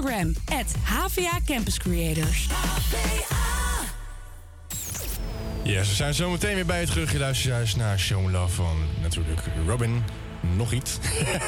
Instagram, 0.00 0.34
HVA 0.82 1.40
Campus 1.46 1.78
Creators. 1.78 2.48
Yes, 5.62 5.88
we 5.88 5.94
zijn 5.94 6.14
zo 6.14 6.30
meteen 6.30 6.54
weer 6.54 6.66
bij 6.66 6.80
je 6.80 6.86
terug. 6.86 7.12
Je 7.12 7.18
luistert 7.18 7.48
juist 7.48 7.76
naar 7.76 7.98
Show 7.98 8.24
Me 8.24 8.30
Love 8.30 8.54
van 8.54 8.76
natuurlijk 9.02 9.40
Robin. 9.66 10.02
Nog 10.56 10.72
iets. 10.72 10.98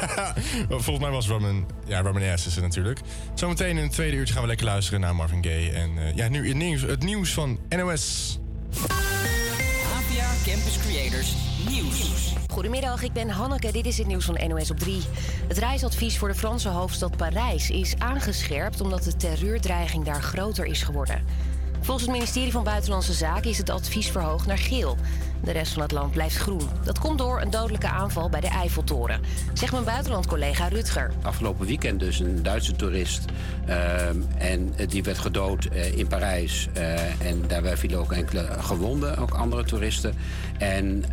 Volgens 0.69 0.99
mij 0.99 1.09
was 1.09 1.27
Robin... 1.27 1.65
Ja, 1.85 2.01
Robin 2.01 2.37
S 2.37 2.45
is 2.45 2.55
het 2.55 2.63
natuurlijk. 2.63 2.99
Zometeen 3.33 3.77
in 3.77 3.83
het 3.83 3.91
tweede 3.91 4.17
uurtje 4.17 4.33
gaan 4.33 4.41
we 4.41 4.47
lekker 4.47 4.65
luisteren 4.65 4.99
naar 4.99 5.15
Marvin 5.15 5.43
Gaye. 5.43 5.71
En 5.71 5.97
eh, 5.97 6.15
ja, 6.15 6.27
nu 6.27 6.47
het 6.47 6.57
nieuws, 6.57 6.81
het 6.81 7.03
nieuws 7.03 7.29
van 7.29 7.59
NOS. 7.69 8.39
APA 8.79 10.31
Campus 10.45 10.77
Creators 10.77 11.33
Nieuws. 11.69 12.33
Goedemiddag, 12.49 13.03
ik 13.03 13.13
ben 13.13 13.29
Hanneke. 13.29 13.71
Dit 13.71 13.85
is 13.85 13.97
het 13.97 14.07
nieuws 14.07 14.25
van 14.25 14.47
NOS 14.47 14.71
op 14.71 14.79
3. 14.79 15.01
Het 15.47 15.57
reisadvies 15.57 16.17
voor 16.17 16.27
de 16.27 16.35
Franse 16.35 16.69
hoofdstad 16.69 17.17
Parijs 17.17 17.69
is 17.69 17.95
aangescherpt 17.97 18.81
omdat 18.81 19.03
de 19.03 19.15
terreurdreiging 19.15 20.05
daar 20.05 20.21
groter 20.21 20.65
is 20.65 20.83
geworden. 20.83 21.25
Volgens 21.81 22.05
het 22.05 22.15
ministerie 22.15 22.51
van 22.51 22.63
Buitenlandse 22.63 23.13
Zaken 23.13 23.49
is 23.49 23.57
het 23.57 23.69
advies 23.69 24.11
verhoogd 24.11 24.45
naar 24.45 24.57
geel. 24.57 24.97
De 25.43 25.51
rest 25.51 25.73
van 25.73 25.81
het 25.81 25.91
land 25.91 26.11
blijft 26.11 26.37
groen. 26.37 26.69
Dat 26.83 26.99
komt 26.99 27.17
door 27.17 27.41
een 27.41 27.49
dodelijke 27.49 27.87
aanval 27.87 28.29
bij 28.29 28.39
de 28.39 28.47
Eiffeltoren, 28.47 29.21
zegt 29.53 29.71
mijn 29.71 29.83
buitenlandcollega 29.83 30.67
Rutger. 30.67 31.11
Afgelopen 31.21 31.65
weekend 31.65 31.99
dus 31.99 32.19
een 32.19 32.43
Duitse 32.43 32.75
toerist. 32.75 33.25
ehm, 33.65 34.17
en 34.37 34.73
eh, 34.75 34.87
die 34.89 35.03
werd 35.03 35.17
gedood 35.17 35.65
eh, 35.65 35.97
in 35.97 36.07
Parijs. 36.07 36.67
eh, 36.73 37.21
en 37.21 37.43
daarbij 37.47 37.77
vielen 37.77 37.99
ook 37.99 38.11
enkele 38.11 38.47
gewonden, 38.59 39.17
ook 39.17 39.31
andere 39.31 39.63
toeristen. 39.63 40.13
En 40.57 41.03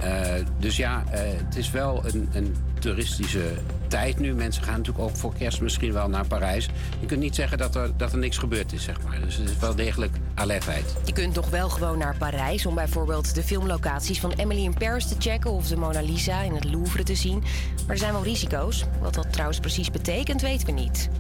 dus 0.59 0.77
ja, 0.77 1.05
het 1.11 1.57
is 1.57 1.71
wel 1.71 2.05
een, 2.07 2.29
een 2.33 2.57
toeristische 2.81 3.53
tijd 3.89 4.19
nu. 4.19 4.35
Mensen 4.35 4.63
gaan 4.63 4.77
natuurlijk 4.77 5.05
ook 5.05 5.17
voor 5.17 5.35
kerst 5.35 5.61
misschien 5.61 5.93
wel 5.93 6.09
naar 6.09 6.27
Parijs. 6.27 6.69
Je 7.01 7.07
kunt 7.07 7.21
niet 7.21 7.35
zeggen 7.35 7.59
dat 7.59 7.75
er, 7.75 7.97
dat 7.97 8.13
er 8.13 8.19
niks 8.19 8.39
gebeurd 8.39 8.73
is, 8.73 8.83
zeg 8.83 9.03
maar. 9.03 9.21
Dus 9.21 9.37
het 9.37 9.51
is 9.51 9.59
wel 9.59 9.75
degelijk 9.75 10.17
alertheid. 10.35 10.97
Je 11.05 11.13
kunt 11.13 11.35
nog 11.35 11.51
wel 11.51 11.69
gewoon 11.69 11.99
naar 11.99 12.17
Parijs 12.17 12.67
om 12.67 12.75
bijvoorbeeld 12.75 13.35
de 13.35 13.43
filmlocaties 13.43 14.21
van 14.21 14.33
Emily 14.33 14.65
in 14.65 14.75
Paris 14.75 15.09
te 15.09 15.15
checken 15.19 15.51
of 15.51 15.69
de 15.69 15.77
Mona 15.77 16.01
Lisa 16.01 16.41
in 16.41 16.55
het 16.55 16.65
Louvre 16.65 17.03
te 17.03 17.15
zien. 17.15 17.39
Maar 17.39 17.89
er 17.89 17.99
zijn 17.99 18.13
wel 18.13 18.25
risico's. 18.25 18.85
Wat 19.01 19.15
dat 19.15 19.33
trouwens 19.33 19.61
precies 19.61 19.91
betekent, 19.91 20.41
weten 20.41 20.67
we 20.67 20.73
niet. 20.73 21.11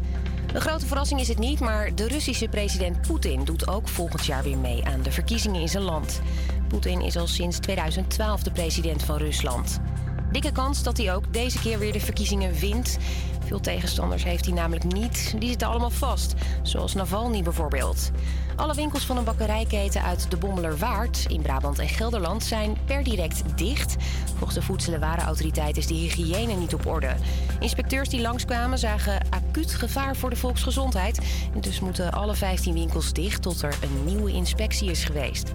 Een 0.53 0.61
grote 0.61 0.87
verrassing 0.87 1.21
is 1.21 1.29
het 1.29 1.39
niet, 1.39 1.61
maar 1.61 1.95
de 1.95 2.09
Russische 2.09 2.49
president 2.49 3.01
Poetin 3.07 3.45
doet 3.45 3.69
ook 3.69 3.89
volgend 3.89 4.27
jaar 4.27 4.43
weer 4.43 4.59
mee 4.59 4.85
aan 4.85 5.03
de 5.03 5.13
verkiezingen 5.13 5.61
in 5.61 5.69
zijn 5.69 5.83
land. 5.83 6.21
Poetin 6.69 7.01
is 7.01 7.17
al 7.17 7.27
sinds 7.27 7.59
2012 7.59 8.43
de 8.43 8.51
president 8.51 9.03
van 9.03 9.17
Rusland. 9.17 9.81
Dikke 10.33 10.53
kans 10.53 10.83
dat 10.83 10.97
hij 10.97 11.15
ook 11.15 11.33
deze 11.33 11.59
keer 11.59 11.79
weer 11.79 11.93
de 11.93 12.01
verkiezingen 12.01 12.55
wint. 12.55 12.99
Veel 13.47 13.61
tegenstanders 13.61 14.25
heeft 14.25 14.45
hij 14.45 14.55
namelijk 14.55 14.85
niet. 14.85 15.35
Die 15.39 15.49
zitten 15.49 15.69
allemaal 15.69 15.91
vast, 15.91 16.35
zoals 16.63 16.95
Navalny 16.95 17.43
bijvoorbeeld. 17.43 18.11
Alle 18.57 18.75
winkels 18.75 19.07
van 19.07 19.17
een 19.17 19.25
bakkerijketen 19.25 20.03
uit 20.03 20.31
de 20.31 20.37
Bommelerwaard 20.37 21.25
in 21.29 21.43
Brabant 21.43 21.79
en 21.79 21.89
Gelderland 21.89 22.45
zijn 22.45 22.77
per 22.85 23.05
direct 23.05 23.43
dicht. 23.59 23.97
Volgens 24.29 24.55
de 24.55 24.63
Voedsel- 24.63 24.93
en 24.93 25.01
Warenautoriteit 25.01 25.77
is 25.77 25.87
de 25.87 25.95
hygiëne 25.95 26.55
niet 26.55 26.75
op 26.75 26.87
orde. 26.87 27.15
Inspecteurs 27.61 28.09
die 28.09 28.21
langskwamen 28.21 28.79
zagen 28.79 29.21
acuut 29.31 29.75
gevaar 29.75 30.17
voor 30.17 30.31
de 30.31 30.37
volksgezondheid. 30.37 31.19
Dus 31.61 31.81
moeten 31.81 32.13
alle 32.13 32.35
15 32.35 32.75
winkels 32.75 33.13
dicht 33.13 33.43
tot 33.43 33.63
er 33.63 33.75
een 33.83 34.05
nieuwe 34.05 34.33
inspectie 34.33 34.91
is 34.91 35.05
geweest. 35.05 35.53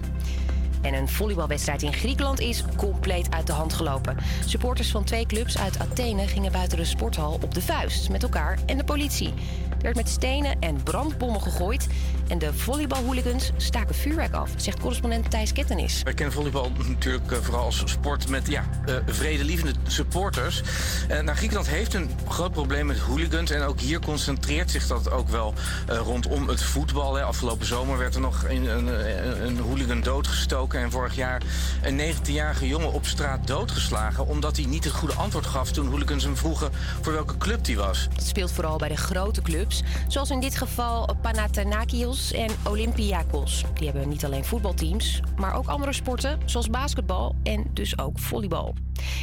En 0.86 0.94
een 0.94 1.08
volleybalwedstrijd 1.08 1.82
in 1.82 1.92
Griekenland 1.92 2.40
is 2.40 2.64
compleet 2.76 3.30
uit 3.30 3.46
de 3.46 3.52
hand 3.52 3.72
gelopen. 3.72 4.16
Supporters 4.44 4.90
van 4.90 5.04
twee 5.04 5.26
clubs 5.26 5.58
uit 5.58 5.78
Athene 5.78 6.26
gingen 6.26 6.52
buiten 6.52 6.78
de 6.78 6.84
sporthal 6.84 7.32
op 7.32 7.54
de 7.54 7.62
vuist 7.62 8.10
met 8.10 8.22
elkaar 8.22 8.58
en 8.66 8.76
de 8.76 8.84
politie. 8.84 9.32
Er 9.76 9.82
werd 9.82 9.96
met 9.96 10.08
stenen 10.08 10.56
en 10.60 10.82
brandbommen 10.82 11.42
gegooid. 11.42 11.86
En 12.28 12.38
de 12.38 12.54
volleybalhooligans 12.54 13.50
staken 13.56 13.94
vuurwerk 13.94 14.34
af, 14.34 14.50
zegt 14.56 14.80
correspondent 14.80 15.30
Thijs 15.30 15.52
Kettenis. 15.52 16.02
Wij 16.02 16.14
kennen 16.14 16.34
volleybal 16.34 16.72
natuurlijk 16.88 17.32
eh, 17.32 17.38
vooral 17.38 17.64
als 17.64 17.82
sport 17.84 18.28
met 18.28 18.48
ja, 18.48 18.64
eh, 18.86 18.94
vredelievende 19.06 19.72
supporters. 19.86 20.62
Eh, 21.08 21.20
nou, 21.20 21.36
Griekenland 21.36 21.68
heeft 21.68 21.94
een 21.94 22.10
groot 22.28 22.52
probleem 22.52 22.86
met 22.86 22.98
hooligans. 22.98 23.50
En 23.50 23.62
ook 23.62 23.80
hier 23.80 24.00
concentreert 24.00 24.70
zich 24.70 24.86
dat 24.86 25.10
ook 25.10 25.28
wel 25.28 25.54
rondom 25.86 26.48
het 26.48 26.62
voetbal. 26.62 27.14
Hè. 27.14 27.22
Afgelopen 27.22 27.66
zomer 27.66 27.98
werd 27.98 28.14
er 28.14 28.20
nog 28.20 28.44
een, 28.48 28.64
een, 28.64 28.86
een, 28.86 29.46
een 29.46 29.58
hooligan 29.58 30.00
doodgestoken. 30.00 30.80
En 30.80 30.90
vorig 30.90 31.14
jaar 31.14 31.42
een 31.82 32.00
19-jarige 32.00 32.66
jongen 32.66 32.92
op 32.92 33.06
straat 33.06 33.46
doodgeslagen. 33.46 34.26
Omdat 34.26 34.56
hij 34.56 34.66
niet 34.66 34.84
het 34.84 34.92
goede 34.92 35.14
antwoord 35.14 35.46
gaf 35.46 35.70
toen 35.70 35.86
hooligans 35.86 36.24
hem 36.24 36.36
vroegen 36.36 36.70
voor 37.00 37.12
welke 37.12 37.38
club 37.38 37.66
hij 37.66 37.76
was. 37.76 38.08
Het 38.14 38.26
speelt 38.26 38.52
vooral 38.52 38.78
bij 38.78 38.88
de 38.88 38.96
grote 38.96 39.42
clubs, 39.42 39.82
zoals 40.08 40.30
in 40.30 40.40
dit 40.40 40.56
geval 40.56 41.16
Panathinaikos 41.22 42.15
en 42.32 42.50
Olympiakos. 42.68 43.64
Die 43.74 43.88
hebben 43.88 44.08
niet 44.08 44.24
alleen 44.24 44.44
voetbalteams, 44.44 45.20
maar 45.36 45.54
ook 45.54 45.66
andere 45.66 45.92
sporten, 45.92 46.38
zoals 46.44 46.70
basketbal 46.70 47.34
en 47.42 47.70
dus 47.74 47.98
ook 47.98 48.18
volleybal. 48.18 48.74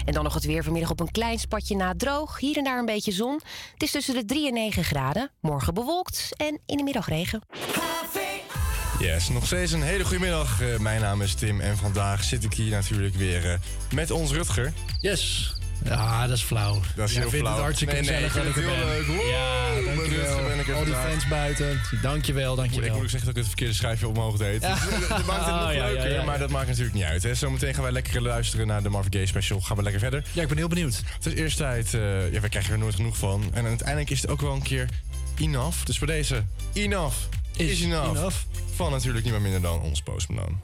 En 0.06 0.14
dan 0.14 0.24
nog 0.24 0.34
het 0.34 0.46
weer 0.46 0.64
vanmiddag 0.64 0.92
op 0.92 1.00
een 1.00 1.12
klein 1.12 1.40
spatje 1.40 1.76
na 1.76 1.94
droog. 1.98 2.40
Hier 2.40 2.58
en 2.58 2.64
daar 2.64 2.80
een 2.80 2.86
beetje 2.86 3.12
zon. 3.12 3.40
Het 3.74 3.84
is 3.84 3.92
tussen 3.92 4.14
de 4.14 4.26
3 4.26 4.48
en 4.48 4.54
9 4.54 4.84
graden. 4.84 5.32
Morgen 5.42 5.74
bewolkt 5.74 6.30
en 6.38 6.60
in 6.66 6.78
de 6.78 6.84
middag 6.84 7.08
regen. 7.08 7.42
Yes, 9.00 9.30
nog 9.30 9.46
steeds 9.46 9.72
een 9.72 9.84
hele 9.84 10.04
goede 10.04 10.24
middag. 10.24 10.62
Eh, 10.62 10.80
mijn 10.80 11.02
naam 11.02 11.22
is 11.22 11.34
Tim 11.34 11.60
en 11.62 11.78
vandaag 11.78 12.24
zit 12.24 12.44
ik 12.44 12.54
hier 12.54 12.72
natuurlijk 12.72 13.16
weer 13.16 13.52
eh, 13.52 13.60
met 13.94 14.12
ons 14.12 14.32
Rutger. 14.32 14.74
Yes. 15.02 15.54
Ja, 15.84 16.28
dat 16.28 16.38
is 16.38 16.44
flauw. 16.44 16.80
Dat 16.96 17.08
is 17.08 17.14
Jij 17.14 17.22
heel 17.22 17.30
vindt 17.32 17.46
flauw. 17.46 17.54
het 17.56 17.64
hartstikke 17.64 17.94
Nee, 17.94 18.04
nee, 18.04 18.30
gezellig 18.30 18.36
ik 18.36 18.44
dat 18.44 18.46
ik 18.46 18.54
vind 18.54 18.66
er 18.66 18.88
het 18.88 19.06
ben. 19.08 19.16
heel 19.16 19.16
leuk. 19.16 19.32
Ja, 19.32 19.96
dankjewel. 19.96 20.44
Ben 20.48 20.60
ik 20.60 20.68
er 20.68 20.74
Al 20.76 20.84
die 20.84 20.94
vandaag. 20.94 21.12
fans 21.12 21.28
buiten. 21.28 21.82
Dankjewel, 22.02 22.52
Ik 22.52 22.58
dankjewel. 22.58 22.94
moet 22.94 23.04
ook 23.04 23.10
zeggen 23.10 23.20
dat 23.20 23.30
ik 23.30 23.36
het 23.36 23.46
verkeerde 23.48 23.74
schrijfje 23.74 24.08
omhoog 24.08 24.38
deed. 24.38 24.62
Ja. 24.62 24.74
Dus, 24.74 25.08
dat 25.08 25.26
maakt 25.26 25.46
het 25.46 25.56
nog 25.60 25.68
Oh, 25.68 25.74
ja, 25.74 25.86
leuker, 25.86 26.10
ja, 26.10 26.16
ja. 26.16 26.24
maar 26.24 26.40
dat 26.40 26.50
maakt 26.50 26.68
natuurlijk 26.68 26.96
niet 26.96 27.04
uit. 27.04 27.24
Hè. 27.24 27.36
Zometeen 27.36 27.74
gaan 27.74 27.84
wij 27.84 27.92
lekker 27.92 28.22
luisteren 28.22 28.68
naar 28.68 28.84
de 28.84 28.90
Marvin 28.90 29.14
Gaye 29.14 29.26
special. 29.26 29.62
Gaan 29.62 29.78
we 29.78 29.84
lekker 29.84 30.02
verder. 30.02 30.24
Ja, 30.32 30.42
ik 30.42 30.48
ben 30.48 30.58
heel 30.58 30.68
benieuwd. 30.68 31.02
Het 31.14 31.26
is 31.26 31.34
eerst 31.34 31.58
tijd, 31.58 31.94
eh 31.94 32.32
ja, 32.34 32.40
wij 32.40 32.50
krijgen 32.50 32.72
er 32.74 32.80
nooit 32.80 32.96
genoeg 32.96 33.18
van. 33.18 33.44
En 33.54 33.66
uiteindelijk 33.66 34.10
is 34.10 34.22
het 34.22 34.30
ook 34.30 34.42
wel 34.42 34.54
een 34.54 34.62
keer 34.62 34.90
enough. 35.40 35.84
Dus 35.86 35.98
voor 35.98 36.08
deze, 36.08 36.44
enough 36.74 37.16
is, 37.56 37.72
Is 37.72 37.82
enough. 37.82 38.10
enough. 38.18 38.36
Van 38.76 38.92
natuurlijk 38.92 39.24
niemand 39.24 39.44
minder 39.44 39.62
dan 39.62 39.82
ons 39.82 40.02
Post 40.02 40.30
Malone. 40.30 40.56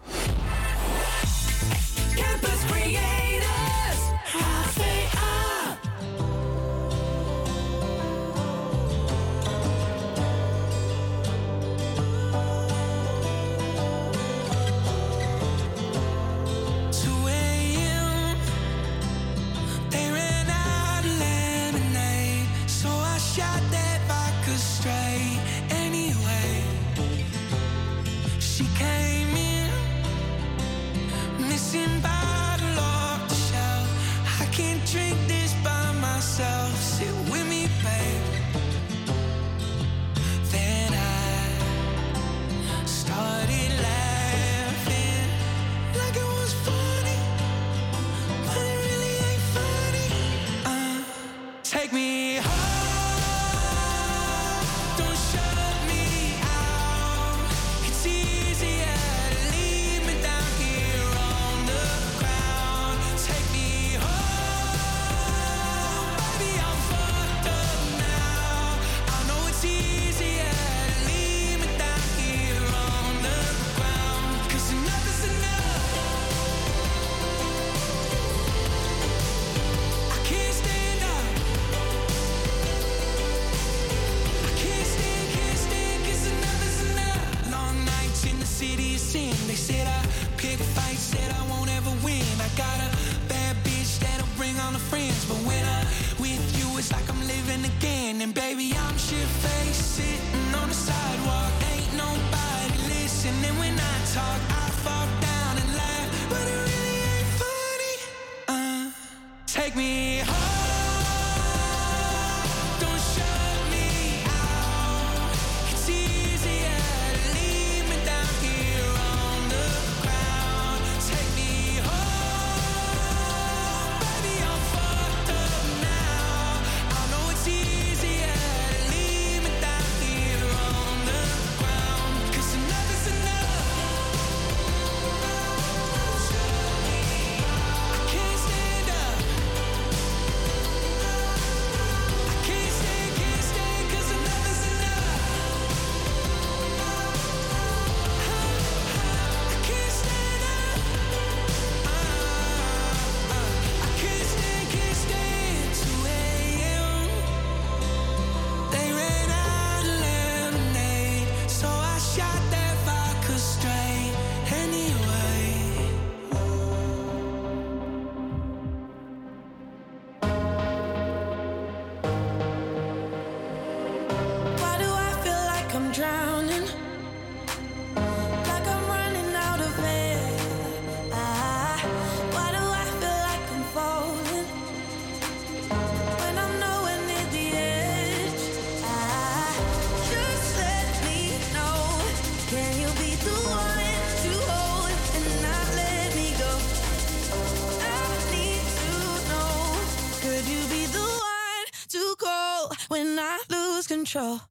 Control? 204.05 204.48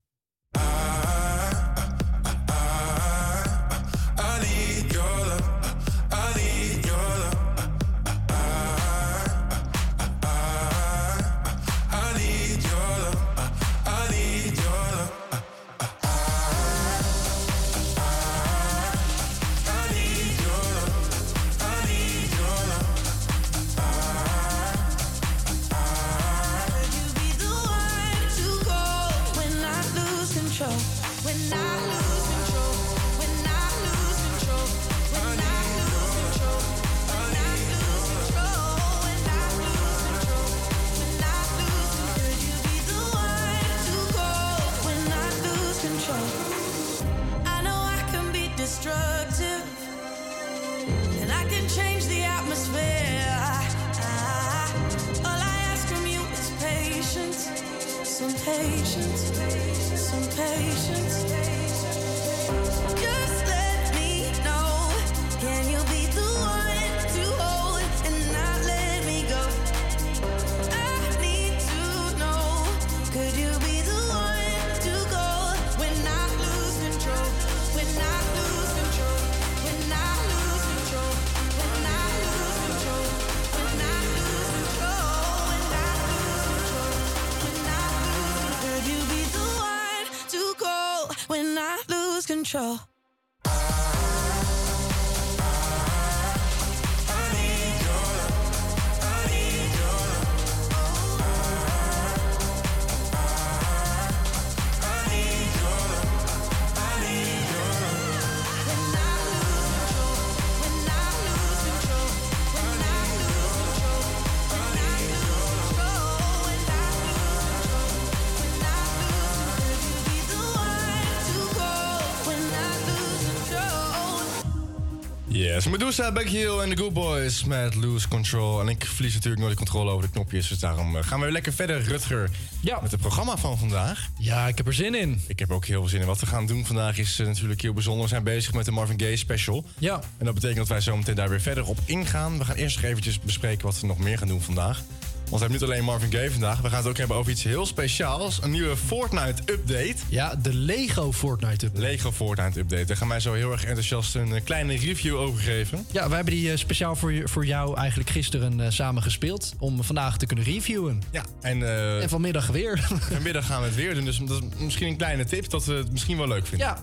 Medusa, 125.71 126.13
Becky 126.13 126.37
Hill 126.37 126.59
en 126.59 126.69
de 126.69 126.77
Good 126.77 126.93
Boys 126.93 127.45
met 127.45 127.75
Lose 127.75 128.09
Control. 128.09 128.61
En 128.61 128.69
ik 128.69 128.85
verlies 128.85 129.15
natuurlijk 129.15 129.43
nooit 129.43 129.53
de 129.53 129.59
controle 129.59 129.91
over 129.91 130.07
de 130.07 130.13
knopjes. 130.13 130.49
Dus 130.49 130.59
daarom 130.59 130.97
eh, 130.97 131.03
gaan 131.03 131.19
we 131.19 131.25
weer 131.25 131.33
lekker 131.33 131.53
verder, 131.53 131.83
Rutger. 131.83 132.31
Ja. 132.61 132.81
Met 132.81 132.91
het 132.91 133.01
programma 133.01 133.37
van 133.37 133.59
vandaag. 133.59 134.09
Ja, 134.19 134.47
ik 134.47 134.57
heb 134.57 134.67
er 134.67 134.75
zin 134.75 134.95
in. 134.95 135.23
Ik 135.27 135.39
heb 135.39 135.51
ook 135.51 135.65
heel 135.65 135.81
veel 135.81 135.89
zin 135.89 136.01
in. 136.01 136.07
Wat 136.07 136.21
we 136.21 136.27
gaan 136.27 136.47
doen 136.47 136.67
vandaag 136.67 136.99
is 136.99 137.19
eh, 137.19 137.27
natuurlijk 137.27 137.63
heel 137.63 137.73
bijzonder. 137.73 138.03
We 138.03 138.09
zijn 138.09 138.23
bezig 138.23 138.53
met 138.53 138.65
de 138.65 138.71
Marvin 138.71 139.01
Gaye 139.01 139.17
special. 139.17 139.65
Ja. 139.79 140.01
En 140.19 140.25
dat 140.25 140.35
betekent 140.35 140.59
dat 140.59 140.69
wij 140.69 140.81
zo 140.81 140.97
meteen 140.97 141.15
daar 141.15 141.29
weer 141.29 141.41
verder 141.41 141.67
op 141.67 141.79
ingaan. 141.85 142.39
We 142.39 142.45
gaan 142.45 142.57
eerst 142.57 142.77
nog 142.77 142.85
eventjes 142.85 143.21
bespreken 143.21 143.67
wat 143.67 143.81
we 143.81 143.87
nog 143.87 143.99
meer 143.99 144.19
gaan 144.19 144.29
doen 144.29 144.43
vandaag. 144.43 144.83
Want 145.29 145.41
we 145.43 145.49
hebben 145.49 145.69
niet 145.69 145.77
alleen 145.77 145.85
Marvin 145.85 146.13
Gaye 146.13 146.31
vandaag. 146.31 146.61
We 146.61 146.69
gaan 146.69 146.79
het 146.79 146.87
ook 146.87 146.97
hebben 146.97 147.17
over 147.17 147.31
iets 147.33 147.43
heel 147.43 147.67
speciaals. 147.67 148.43
Een 148.43 148.51
nieuwe 148.51 148.77
Fortnite-update. 148.77 149.95
Ja, 150.09 150.35
de 150.35 150.55
Lego 150.55 151.13
Fortnite-update. 151.13 151.87
Lego 151.87 152.13
Fortnite-update. 152.13 152.85
Daar 152.85 152.97
gaan 152.97 153.09
wij 153.09 153.21
zo 153.21 153.33
heel 153.33 153.53
erg 153.53 153.65
enthousiast 153.65 154.15
een 154.15 154.35
eh, 154.35 154.45
kleine 154.45 154.77
review 154.77 155.17
over 155.17 155.41
geven. 155.41 155.87
Ja, 155.91 156.09
we 156.09 156.15
hebben 156.15 156.35
die 156.35 156.51
eh, 156.51 156.57
speciaal 156.57 156.97
voor, 156.97 157.13
voor 157.25 157.47
jou 157.47 157.77
eigenlijk 157.77 158.11
gisteren 158.11 158.61
eh, 158.61 158.71
samen 158.71 159.03
gespeeld. 159.03 159.55
Om 159.59 159.83
vandaag 159.83 160.17
te 160.17 160.27
kunnen 160.27 160.45
reviewen. 160.45 161.03
Ja, 161.11 161.25
en, 161.41 161.63
En 162.03 162.09
vanmiddag 162.09 162.47
weer. 162.47 162.89
vanmiddag 163.13 163.47
gaan 163.47 163.61
we 163.61 163.67
het 163.67 163.77
weer 163.77 163.95
doen. 163.95 164.05
Dus 164.05 164.19
dat 164.19 164.43
is 164.43 164.63
misschien 164.63 164.89
een 164.89 164.97
kleine 164.97 165.25
tip 165.25 165.51
dat 165.51 165.65
we 165.65 165.73
het 165.73 165.93
misschien 165.93 166.17
wel 166.17 166.29
leuk 166.29 166.47
vinden. 166.47 166.67
Ja. 166.67 166.83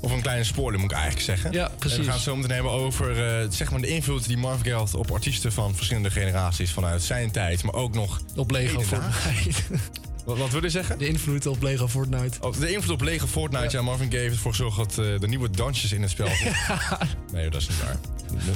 Of 0.00 0.12
een 0.12 0.22
kleine 0.22 0.44
spoiler 0.44 0.80
moet 0.80 0.90
ik 0.90 0.96
eigenlijk 0.96 1.26
zeggen. 1.26 1.52
Ja, 1.52 1.70
precies. 1.78 1.96
En 1.96 2.02
we 2.04 2.06
gaan 2.06 2.14
het 2.16 2.24
zo 2.24 2.36
meteen 2.36 2.54
hebben 2.54 2.72
over 2.72 3.26
eh, 3.26 3.46
zeg 3.50 3.70
maar 3.70 3.80
de 3.80 3.88
invloed 3.88 4.26
die 4.26 4.36
Marvin 4.36 4.64
Gaye 4.64 4.76
had 4.76 4.94
op 4.94 5.10
artiesten 5.10 5.52
van 5.52 5.74
verschillende 5.74 6.10
generaties 6.10 6.72
vanuit 6.72 7.02
zijn 7.02 7.30
tijd. 7.30 7.62
Maar 7.62 7.74
ook 7.74 7.94
nog 7.94 8.20
Op 8.36 8.50
Lego. 8.50 8.80
Fortnite. 8.80 9.62
Wat, 10.24 10.38
wat 10.38 10.50
wil 10.50 10.62
je 10.62 10.70
zeggen? 10.70 10.98
De 10.98 11.06
invloed 11.08 11.46
op 11.46 11.62
Lego 11.62 11.88
Fortnite. 11.88 12.38
Oh, 12.40 12.60
de 12.60 12.72
invloed 12.72 12.92
op 12.94 13.00
Lego 13.00 13.26
Fortnite. 13.26 13.76
Ja, 13.76 13.82
Marvin 13.82 14.10
Gaye 14.10 14.22
heeft 14.22 14.34
ervoor 14.34 14.50
gezorgd 14.50 14.76
dat 14.76 14.90
eh, 15.06 15.18
de 15.20 15.28
nieuwe 15.28 15.50
dansjes 15.50 15.92
in 15.92 16.02
het 16.02 16.10
spel... 16.10 16.28
nee, 17.32 17.50
dat 17.50 17.60
is 17.60 17.68
niet 17.68 17.82
waar. 17.82 17.96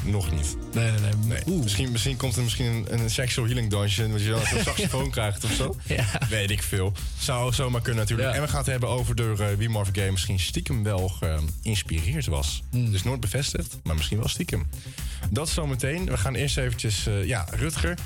N- 0.04 0.10
nog 0.10 0.30
niet. 0.32 0.56
Nee, 0.74 0.90
nee, 0.90 1.00
nee. 1.00 1.38
Nee. 1.46 1.58
Misschien, 1.62 1.92
misschien 1.92 2.16
komt 2.16 2.36
er 2.36 2.42
misschien 2.42 2.66
een, 2.66 2.92
een 3.00 3.10
sexual 3.10 3.46
healing 3.46 3.70
dansje... 3.70 4.10
wat 4.10 4.20
je 4.22 4.28
dan 4.30 4.40
zo'n 4.46 4.62
saxofoon 4.74 5.10
krijgt 5.10 5.44
of 5.44 5.52
zo. 5.52 5.76
Ja. 5.86 6.04
Weet 6.28 6.50
ik 6.50 6.62
veel. 6.62 6.92
Zou 7.18 7.52
zomaar 7.52 7.80
kunnen 7.80 8.00
natuurlijk. 8.02 8.28
Ja. 8.28 8.34
En 8.34 8.42
we 8.42 8.48
gaan 8.48 8.58
het 8.58 8.66
hebben 8.66 8.88
over 8.88 9.14
door 9.16 9.38
eh, 9.40 9.46
wie 9.56 9.68
Marvin 9.68 9.94
Gaye 9.94 10.10
misschien 10.12 10.40
stiekem 10.40 10.82
wel 10.82 11.08
geïnspireerd 11.62 12.26
was. 12.26 12.62
Hmm. 12.70 12.90
Dus 12.90 13.02
nooit 13.02 13.20
bevestigd, 13.20 13.76
maar 13.82 13.94
misschien 13.96 14.18
wel 14.18 14.28
stiekem. 14.28 14.66
Dat 15.30 15.48
zometeen. 15.48 16.04
We 16.04 16.16
gaan 16.16 16.34
eerst 16.34 16.56
eventjes... 16.58 17.06
eh, 17.06 17.24
ja, 17.24 17.46
Rutger. 17.50 17.98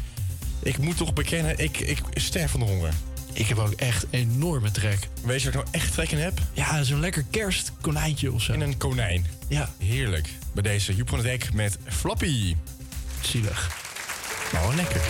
Ik 0.63 0.79
moet 0.79 0.97
toch 0.97 1.13
bekennen, 1.13 1.59
ik, 1.59 1.79
ik 1.81 1.99
sterf 2.15 2.51
van 2.51 2.61
de 2.61 2.67
honger. 2.67 2.93
Ik 3.33 3.47
heb 3.47 3.59
ook 3.59 3.73
echt 3.73 4.07
enorme 4.11 4.71
trek. 4.71 5.09
Weet 5.23 5.43
je 5.43 5.51
waar 5.51 5.61
ik 5.61 5.65
nou 5.65 5.83
echt 5.83 5.93
trek 5.93 6.11
in 6.11 6.19
heb? 6.19 6.39
Ja, 6.53 6.83
zo'n 6.83 7.01
lekker 7.01 7.25
kerstkonijntje 7.31 8.33
of 8.33 8.43
zo. 8.43 8.53
In 8.53 8.61
een 8.61 8.77
konijn. 8.77 9.27
Ja. 9.49 9.71
Heerlijk. 9.79 10.29
Bij 10.53 10.63
deze 10.63 10.95
Joep 10.95 11.09
van 11.09 11.19
het 11.19 11.27
Hek 11.27 11.53
met 11.53 11.79
Flappy. 11.87 12.57
Zielig. 13.21 13.77
Maar 14.53 14.63
wel 14.63 14.75
lekker. 14.75 15.01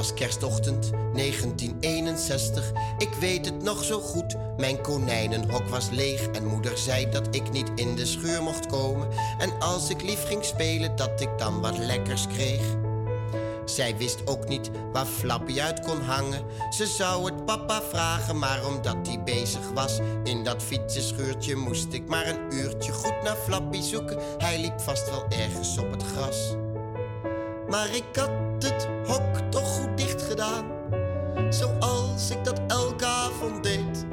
Was 0.00 0.14
kerstochtend 0.14 0.90
1961, 0.90 2.72
ik 2.98 3.08
weet 3.20 3.44
het 3.44 3.62
nog 3.62 3.84
zo 3.84 4.00
goed. 4.00 4.36
Mijn 4.56 4.80
konijnenhok 4.80 5.68
was 5.68 5.90
leeg 5.90 6.26
en 6.26 6.46
moeder 6.46 6.78
zei 6.78 7.10
dat 7.10 7.34
ik 7.34 7.50
niet 7.52 7.70
in 7.74 7.94
de 7.94 8.06
schuur 8.06 8.42
mocht 8.42 8.66
komen. 8.66 9.08
En 9.38 9.58
als 9.58 9.90
ik 9.90 10.02
lief 10.02 10.26
ging 10.26 10.44
spelen, 10.44 10.96
dat 10.96 11.20
ik 11.20 11.28
dan 11.38 11.60
wat 11.60 11.78
lekkers 11.78 12.26
kreeg. 12.26 12.62
Zij 13.64 13.96
wist 13.96 14.26
ook 14.26 14.48
niet 14.48 14.70
waar 14.92 15.06
Flappy 15.06 15.60
uit 15.60 15.80
kon 15.80 16.00
hangen. 16.00 16.44
Ze 16.70 16.86
zou 16.86 17.24
het 17.24 17.44
papa 17.44 17.82
vragen, 17.82 18.38
maar 18.38 18.66
omdat 18.66 18.96
hij 19.06 19.22
bezig 19.22 19.70
was 19.74 19.98
in 20.24 20.44
dat 20.44 20.62
fietsenschuurtje, 20.62 21.56
moest 21.56 21.92
ik 21.92 22.06
maar 22.06 22.28
een 22.28 22.52
uurtje 22.52 22.92
goed 22.92 23.22
naar 23.22 23.36
Flappy 23.36 23.80
zoeken. 23.80 24.18
Hij 24.38 24.60
liep 24.60 24.80
vast 24.80 25.10
wel 25.10 25.24
ergens 25.28 25.78
op 25.78 25.90
het 25.90 26.02
gras. 26.02 26.54
Maar 27.70 27.94
ik 27.94 28.16
had 28.16 28.30
het 28.58 28.88
hok 29.06 29.50
toch 29.50 29.68
goed 29.68 29.96
dicht 29.96 30.22
gedaan. 30.22 30.64
Zoals 31.50 32.30
ik 32.30 32.44
dat 32.44 32.60
elke 32.66 33.04
avond 33.04 33.62
deed. 33.62 34.06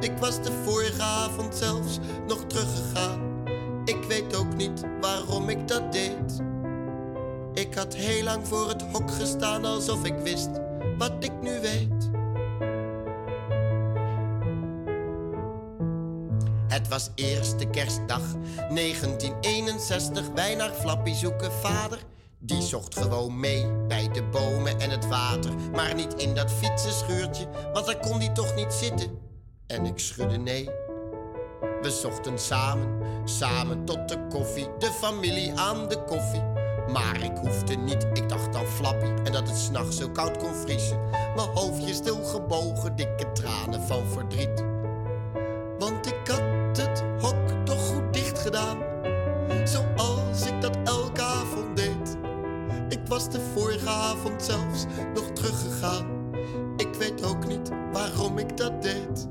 Ik 0.00 0.12
was 0.18 0.42
de 0.42 0.52
vorige 0.64 1.02
avond 1.02 1.54
zelfs 1.54 1.98
nog 2.26 2.44
teruggegaan. 2.46 3.20
Ik 3.84 4.04
weet 4.08 4.36
ook 4.36 4.56
niet 4.56 4.82
waarom 5.00 5.48
ik 5.48 5.68
dat 5.68 5.92
deed. 5.92 6.42
Ik 7.54 7.74
had 7.74 7.94
heel 7.94 8.24
lang 8.24 8.46
voor 8.46 8.68
het 8.68 8.82
hok 8.82 9.10
gestaan 9.10 9.64
alsof 9.64 10.04
ik 10.04 10.14
wist 10.22 10.50
wat 10.98 11.12
ik 11.18 11.32
nu 11.42 11.60
weet. 11.60 12.10
Het 16.68 16.88
was 16.88 17.10
eerste 17.14 17.64
kerstdag 17.64 18.22
1961. 18.56 20.28
Wij 20.34 20.54
naar 20.54 20.72
Flappy 20.72 21.12
zoeken 21.12 21.52
vader. 21.52 21.98
Die 22.46 22.62
zocht 22.62 22.98
gewoon 22.98 23.40
mee 23.40 23.66
bij 23.88 24.08
de 24.12 24.22
bomen 24.22 24.80
en 24.80 24.90
het 24.90 25.08
water. 25.08 25.50
Maar 25.72 25.94
niet 25.94 26.14
in 26.14 26.34
dat 26.34 26.52
fietsenschuurtje, 26.52 27.48
want 27.72 27.86
daar 27.86 27.98
kon 27.98 28.18
hij 28.18 28.28
toch 28.28 28.54
niet 28.54 28.72
zitten. 28.72 29.18
En 29.66 29.86
ik 29.86 29.98
schudde 29.98 30.36
nee. 30.36 30.64
We 31.82 31.90
zochten 31.90 32.38
samen, 32.38 33.00
samen 33.24 33.84
tot 33.84 34.08
de 34.08 34.26
koffie. 34.28 34.68
De 34.78 34.86
familie 34.86 35.54
aan 35.54 35.88
de 35.88 36.04
koffie. 36.04 36.42
Maar 36.92 37.22
ik 37.22 37.36
hoefde 37.36 37.74
niet, 37.74 38.06
ik 38.12 38.28
dacht 38.28 38.56
aan 38.56 38.66
Flappy. 38.66 39.06
En 39.24 39.32
dat 39.32 39.48
het 39.48 39.58
s'nachts 39.58 39.96
zo 39.96 40.08
koud 40.08 40.36
kon 40.36 40.54
vriezen. 40.54 41.00
Mijn 41.10 41.48
hoofdje 41.54 41.94
stil 41.94 42.24
gebogen, 42.24 42.96
dikke 42.96 43.32
tranen 43.32 43.82
van 43.82 44.06
verdriet. 44.06 44.64
Want 45.78 46.06
ik 46.06 46.28
had 46.28 46.53
avond 54.14 54.42
zelfs 54.42 54.84
nog 55.14 55.30
teruggegaan. 55.32 56.06
Ik 56.76 56.94
weet 56.98 57.24
ook 57.24 57.46
niet 57.46 57.70
waarom 57.92 58.38
ik 58.38 58.56
dat 58.56 58.82
deed. 58.82 59.28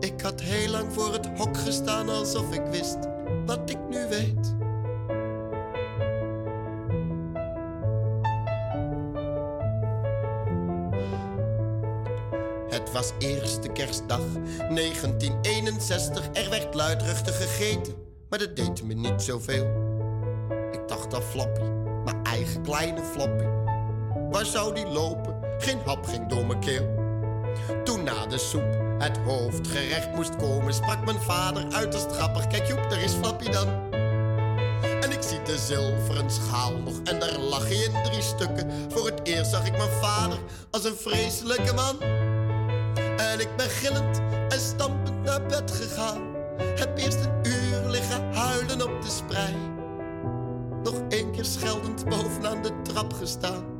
Ik 0.00 0.20
had 0.20 0.40
heel 0.40 0.70
lang 0.70 0.92
voor 0.92 1.12
het 1.12 1.28
hok 1.36 1.56
gestaan 1.56 2.08
alsof 2.08 2.54
ik 2.54 2.62
wist 2.70 2.98
wat 3.46 3.70
ik 3.70 3.78
nu 3.88 4.08
weet. 4.08 4.54
Het 12.68 12.92
was 12.92 13.12
eerste 13.18 13.68
kerstdag 13.68 14.20
1961. 14.68 16.28
Er 16.32 16.50
werd 16.50 16.74
luidruchtig 16.74 17.36
gegeten, 17.36 17.94
maar 18.28 18.38
dat 18.38 18.56
deed 18.56 18.82
me 18.82 18.94
niet 18.94 19.22
zoveel. 19.22 19.66
Ik 20.72 20.88
dacht 20.88 21.14
aan 21.14 21.22
Flappy, 21.22 21.60
mijn 22.04 22.24
eigen 22.24 22.62
kleine 22.62 23.02
Flappy. 23.02 23.59
Waar 24.30 24.46
zou 24.46 24.74
die 24.74 24.86
lopen? 24.86 25.34
Geen 25.58 25.78
hap 25.84 26.06
ging 26.06 26.28
door 26.28 26.46
mijn 26.46 26.60
keel. 26.60 26.88
Toen 27.84 28.04
na 28.04 28.26
de 28.26 28.38
soep 28.38 28.78
het 28.98 29.18
hoofdgerecht 29.18 30.14
moest 30.14 30.36
komen, 30.36 30.74
sprak 30.74 31.04
mijn 31.04 31.20
vader 31.20 31.72
uiterst 31.72 32.12
grappig: 32.12 32.46
Kijk, 32.46 32.66
Joep, 32.66 32.90
daar 32.90 33.02
is 33.02 33.12
Flappy 33.12 33.50
dan. 33.50 33.68
En 35.00 35.12
ik 35.12 35.22
zie 35.22 35.42
de 35.42 35.58
zilveren 35.58 36.30
schaal 36.30 36.72
nog 36.72 36.94
en 37.04 37.18
daar 37.18 37.38
lag 37.38 37.68
hij 37.68 37.76
in 37.76 38.02
drie 38.02 38.22
stukken. 38.22 38.70
Voor 38.88 39.06
het 39.06 39.20
eerst 39.22 39.50
zag 39.50 39.66
ik 39.66 39.76
mijn 39.76 39.90
vader 40.00 40.38
als 40.70 40.84
een 40.84 40.96
vreselijke 40.96 41.74
man. 41.74 42.00
En 43.16 43.40
ik 43.40 43.56
ben 43.56 43.68
gillend 43.68 44.20
en 44.48 44.60
stampend 44.60 45.22
naar 45.22 45.46
bed 45.46 45.70
gegaan. 45.70 46.22
Heb 46.58 46.98
eerst 46.98 47.18
een 47.24 47.52
uur 47.52 47.88
liggen 47.88 48.34
huilen 48.34 48.82
op 48.82 49.02
de 49.02 49.10
sprei. 49.10 49.54
Nog 50.82 50.94
één 51.08 51.32
keer 51.32 51.44
scheldend 51.44 52.08
bovenaan 52.08 52.62
de 52.62 52.82
trap 52.82 53.12
gestaan. 53.12 53.79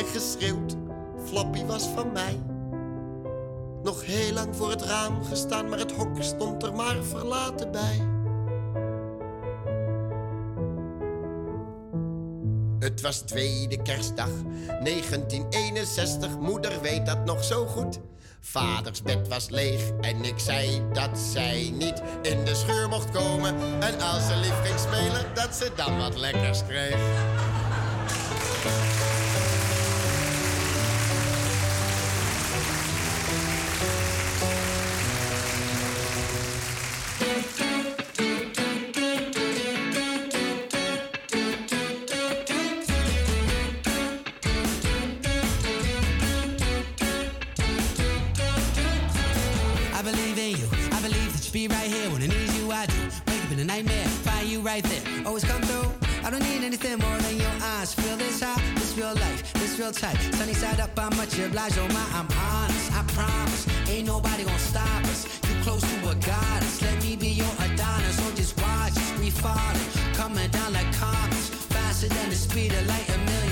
En 0.00 0.06
geschreeuwd, 0.06 0.76
Flappy 1.24 1.64
was 1.64 1.88
van 1.94 2.12
mij. 2.12 2.40
Nog 3.82 4.04
heel 4.04 4.32
lang 4.32 4.56
voor 4.56 4.70
het 4.70 4.82
raam 4.82 5.24
gestaan, 5.24 5.68
maar 5.68 5.78
het 5.78 5.92
hok 5.92 6.22
stond 6.22 6.62
er 6.62 6.74
maar 6.74 6.96
verlaten 7.02 7.70
bij. 7.72 8.08
Het 12.78 13.00
was 13.00 13.18
tweede 13.18 13.82
kerstdag 13.82 14.30
1961, 14.66 16.38
moeder 16.38 16.80
weet 16.80 17.06
dat 17.06 17.24
nog 17.24 17.44
zo 17.44 17.66
goed. 17.66 18.00
Vaders 18.40 19.02
bed 19.02 19.28
was 19.28 19.48
leeg 19.48 19.90
en 20.00 20.24
ik 20.24 20.38
zei 20.38 20.82
dat 20.92 21.18
zij 21.18 21.72
niet 21.74 22.02
in 22.22 22.44
de 22.44 22.54
scheur 22.54 22.88
mocht 22.88 23.10
komen. 23.10 23.82
En 23.82 24.00
als 24.00 24.26
ze 24.26 24.36
lief 24.36 24.60
ging 24.62 24.78
spelen, 24.78 25.34
dat 25.34 25.54
ze 25.54 25.70
dan 25.76 25.98
wat 25.98 26.16
lekkers 26.16 26.66
kreeg. 26.66 26.98
Right 54.70 54.84
there. 54.84 55.26
Always 55.26 55.44
come 55.44 55.62
through. 55.62 55.90
I 56.24 56.30
don't 56.30 56.44
need 56.50 56.62
anything 56.62 56.96
more 56.98 57.18
than 57.26 57.36
your 57.44 57.54
eyes. 57.74 57.92
Feel 57.92 58.16
this 58.16 58.40
high, 58.40 58.62
this 58.76 58.96
real 58.96 59.14
life, 59.24 59.52
this 59.54 59.78
real 59.80 59.90
tight. 59.90 60.16
Sunny 60.38 60.54
side 60.54 60.78
up, 60.78 60.90
I'm 60.96 61.14
much 61.16 61.36
obliged. 61.38 61.78
Oh 61.78 61.88
my, 61.98 62.06
I'm 62.18 62.28
honest. 62.48 62.86
I 62.98 63.02
promise, 63.18 63.62
ain't 63.88 64.06
nobody 64.06 64.44
gonna 64.44 64.70
stop 64.72 65.02
us. 65.12 65.20
You 65.48 65.56
close 65.64 65.82
to 65.92 65.96
a 66.12 66.14
goddess. 66.30 66.82
Let 66.82 66.96
me 67.02 67.16
be 67.16 67.30
your 67.42 67.54
Adonis, 67.66 68.18
or 68.24 68.30
just 68.40 68.54
watch 68.62 68.96
us. 69.02 69.10
We 69.18 69.30
falling, 69.30 69.88
coming 70.20 70.50
down 70.50 70.72
like 70.72 70.90
comets, 71.02 71.48
faster 71.74 72.08
than 72.08 72.28
the 72.30 72.36
speed 72.36 72.72
of 72.72 72.86
light. 72.86 73.08
A 73.16 73.18
million 73.30 73.49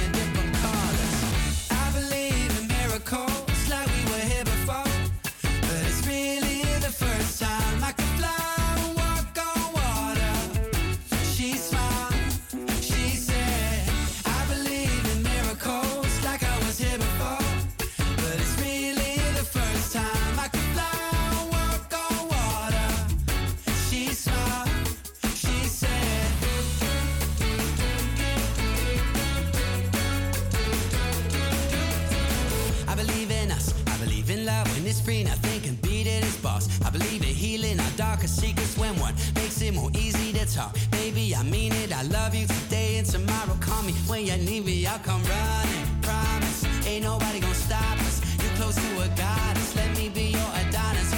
darkest 37.98 38.40
secrets 38.40 38.78
when 38.78 38.96
one 39.00 39.12
makes 39.34 39.60
it 39.60 39.74
more 39.74 39.90
easy 39.98 40.32
to 40.32 40.46
talk. 40.46 40.72
Baby, 40.92 41.34
I 41.34 41.42
mean 41.42 41.72
it. 41.72 41.92
I 41.92 42.02
love 42.02 42.32
you 42.32 42.46
today 42.46 42.96
and 42.98 43.06
tomorrow. 43.06 43.56
Call 43.60 43.82
me 43.82 43.92
when 44.06 44.24
you 44.24 44.36
need 44.36 44.64
me. 44.64 44.86
I'll 44.86 45.00
come 45.00 45.20
running. 45.24 45.86
Promise, 46.00 46.86
ain't 46.86 47.02
nobody 47.02 47.40
gonna 47.40 47.54
stop 47.54 47.98
us. 48.06 48.22
You're 48.40 48.54
close 48.54 48.76
to 48.76 48.90
a 49.02 49.08
goddess. 49.16 49.74
Let 49.74 49.90
me 49.98 50.08
be 50.10 50.30
your 50.38 50.50
Adonis, 50.62 51.12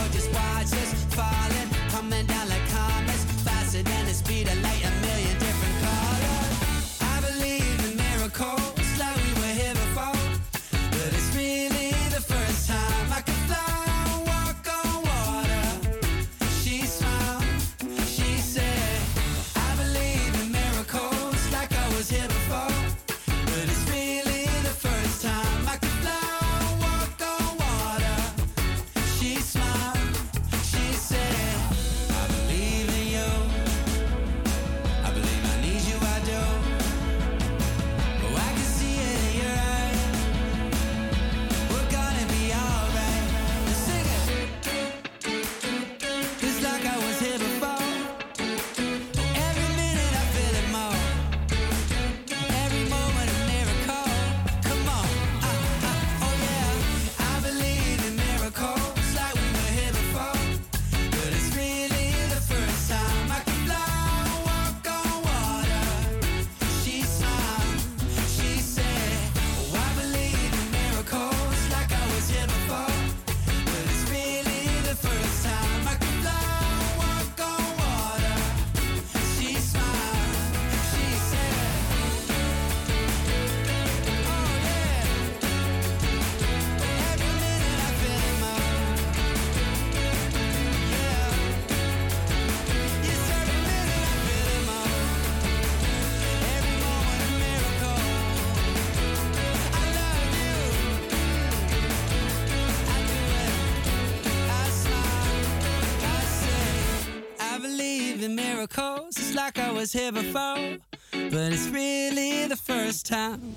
miracles. 108.61 109.35
Like 109.35 109.59
I 109.59 109.73
was 109.73 109.93
here 109.93 110.13
before, 110.13 110.79
but 111.11 111.53
it's 111.53 111.69
really 111.69 112.47
the 112.47 112.57
first 112.57 113.07
time. 113.07 113.55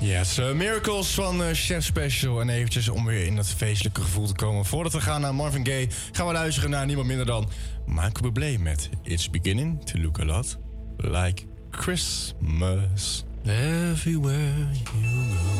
Yes, 0.00 0.38
eh, 0.38 0.52
Miracles 0.52 1.14
van 1.14 1.42
eh, 1.42 1.48
Chef 1.52 1.84
Special. 1.84 2.40
En 2.40 2.48
eventjes 2.48 2.88
om 2.88 3.04
weer 3.04 3.26
in 3.26 3.36
dat 3.36 3.48
feestelijke 3.48 4.00
gevoel 4.00 4.26
te 4.26 4.34
komen. 4.34 4.64
Voordat 4.64 4.92
we 4.92 5.00
gaan 5.00 5.20
naar 5.20 5.34
Marvin 5.34 5.66
Gaye, 5.66 5.88
gaan 6.12 6.26
we 6.26 6.32
luisteren 6.32 6.70
naar 6.70 6.86
niemand 6.86 7.06
minder 7.06 7.26
dan 7.26 7.48
Michael 7.86 8.20
Bublé 8.20 8.56
met 8.58 8.88
It's 9.02 9.30
Beginning 9.30 9.84
to 9.84 9.98
Look 9.98 10.20
a 10.20 10.24
Lot 10.24 10.58
Like 10.96 11.42
Christmas. 11.70 13.24
Everywhere 13.44 14.68
you 14.72 14.84
go. 14.84 15.56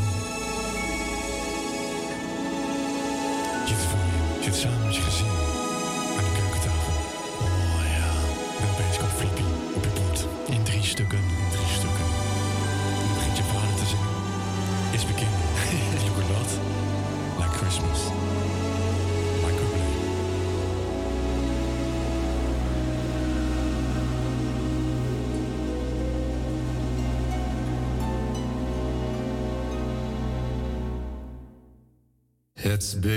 Zit 3.66 3.76
voor 3.76 3.98
je 3.98 4.44
zit 4.44 4.54
samen 4.54 4.86
met 4.86 4.94
je 4.94 5.02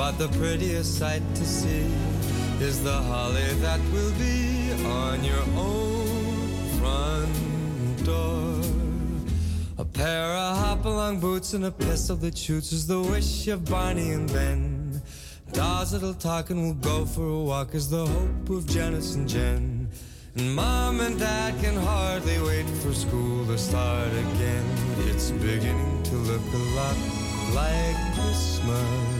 But 0.00 0.16
the 0.16 0.28
prettiest 0.28 0.96
sight 0.98 1.22
to 1.34 1.44
see 1.44 1.84
is 2.58 2.82
the 2.82 3.02
holly 3.02 3.52
that 3.60 3.78
will 3.92 4.12
be 4.12 4.72
on 4.86 5.22
your 5.22 5.44
own 5.58 6.46
front 6.78 8.06
door. 8.06 8.62
A 9.76 9.84
pair 9.84 10.24
of 10.24 10.56
hop-along 10.56 11.20
boots 11.20 11.52
and 11.52 11.66
a 11.66 11.70
pistol 11.70 12.16
that 12.16 12.38
shoots 12.38 12.72
is 12.72 12.86
the 12.86 12.98
wish 12.98 13.46
of 13.48 13.66
Barney 13.66 14.12
and 14.12 14.26
Ben. 14.32 15.02
Dolls 15.52 15.90
that'll 15.90 16.14
talk 16.14 16.48
and 16.48 16.62
we'll 16.62 16.82
go 16.92 17.04
for 17.04 17.26
a 17.26 17.38
walk 17.38 17.74
is 17.74 17.90
the 17.90 18.06
hope 18.06 18.48
of 18.48 18.66
Janice 18.66 19.16
and 19.16 19.28
Jen. 19.28 19.86
And 20.34 20.56
mom 20.56 21.00
and 21.00 21.18
dad 21.18 21.60
can 21.60 21.76
hardly 21.76 22.40
wait 22.40 22.68
for 22.82 22.94
school 22.94 23.44
to 23.48 23.58
start 23.58 24.12
again. 24.12 24.64
It's 25.08 25.30
beginning 25.30 26.02
to 26.04 26.14
look 26.14 26.46
a 26.54 26.64
lot 26.74 26.96
like 27.54 27.96
Christmas 28.14 29.19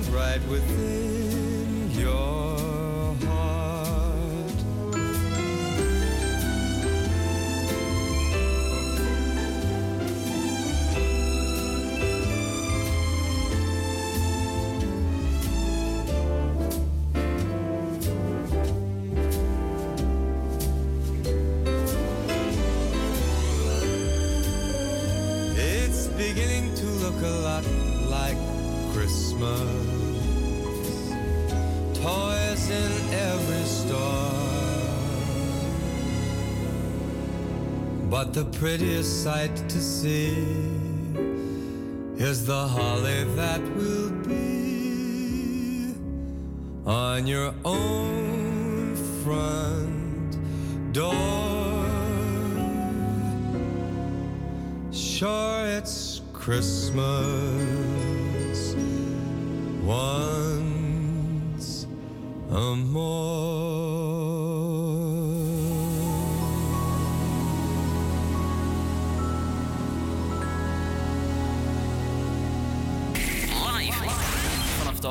right 0.11 0.41
within 0.49 1.89
your 1.91 2.40
prettiest 38.53 39.23
sight 39.23 39.55
to 39.69 39.79
see 39.81 40.37
is 42.17 42.45
the 42.45 42.67
holly 42.67 43.23
that 43.35 43.61
will 43.75 44.11
be 44.27 45.95
on 46.85 47.25
your 47.27 47.53
own 47.65 48.95
front 49.23 50.37
door. 50.93 51.85
Sure, 54.91 55.65
it's 55.65 56.21
Christmas 56.33 57.60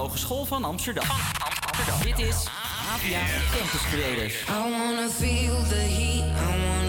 Hogeschool 0.01 0.44
van 0.44 0.64
Amsterdam. 0.64 1.05
Amsterdam. 1.09 2.02
Dit 2.02 2.18
is 2.18 2.47
APA 2.93 3.56
Campus 3.56 3.82
Creators. 3.90 4.35
I 4.35 4.70
wanna 4.70 5.09
feel 5.09 5.62
the 5.68 5.74
heat, 5.74 6.24
I 6.24 6.66
wanna 6.66 6.80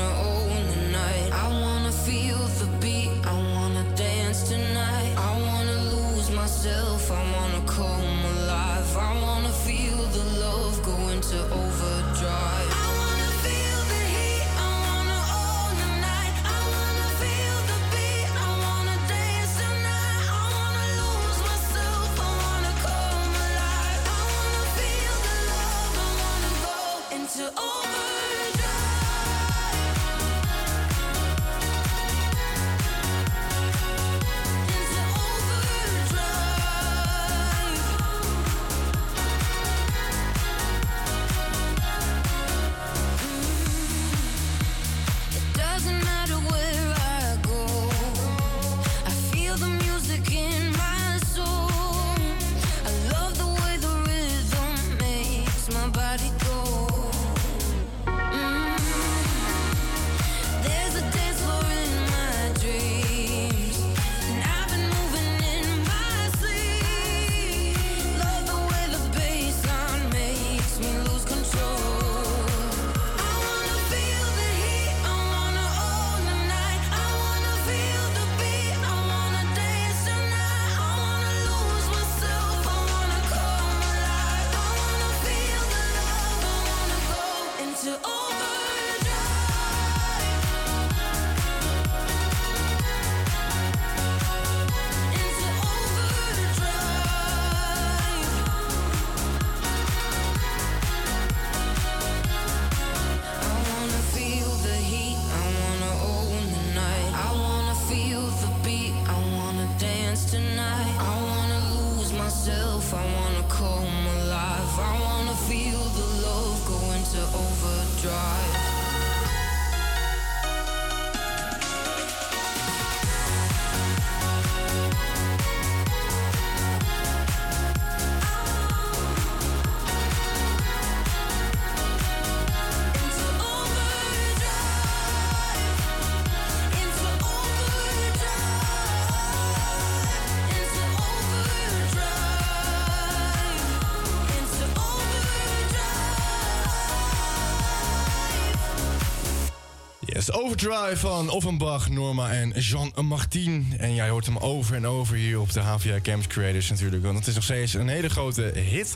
Yes, 150.22 150.31
Overdrive 150.31 150.98
van 150.98 151.30
Offenbach, 151.30 151.89
Norma 151.89 152.31
en 152.31 152.49
Jean 152.49 152.93
Martin. 153.02 153.73
En 153.77 153.95
jij 153.95 154.10
hoort 154.10 154.26
hem 154.26 154.38
over 154.38 154.76
en 154.76 154.88
over 154.88 155.15
hier 155.15 155.39
op 155.39 155.52
de 155.52 155.60
HVA 155.60 155.99
Campus 156.02 156.27
Creators 156.27 156.69
natuurlijk. 156.69 157.03
Want 157.03 157.18
het 157.18 157.27
is 157.27 157.34
nog 157.34 157.43
steeds 157.43 157.73
een 157.73 157.88
hele 157.88 158.10
grote 158.10 158.41
hit. 158.41 158.95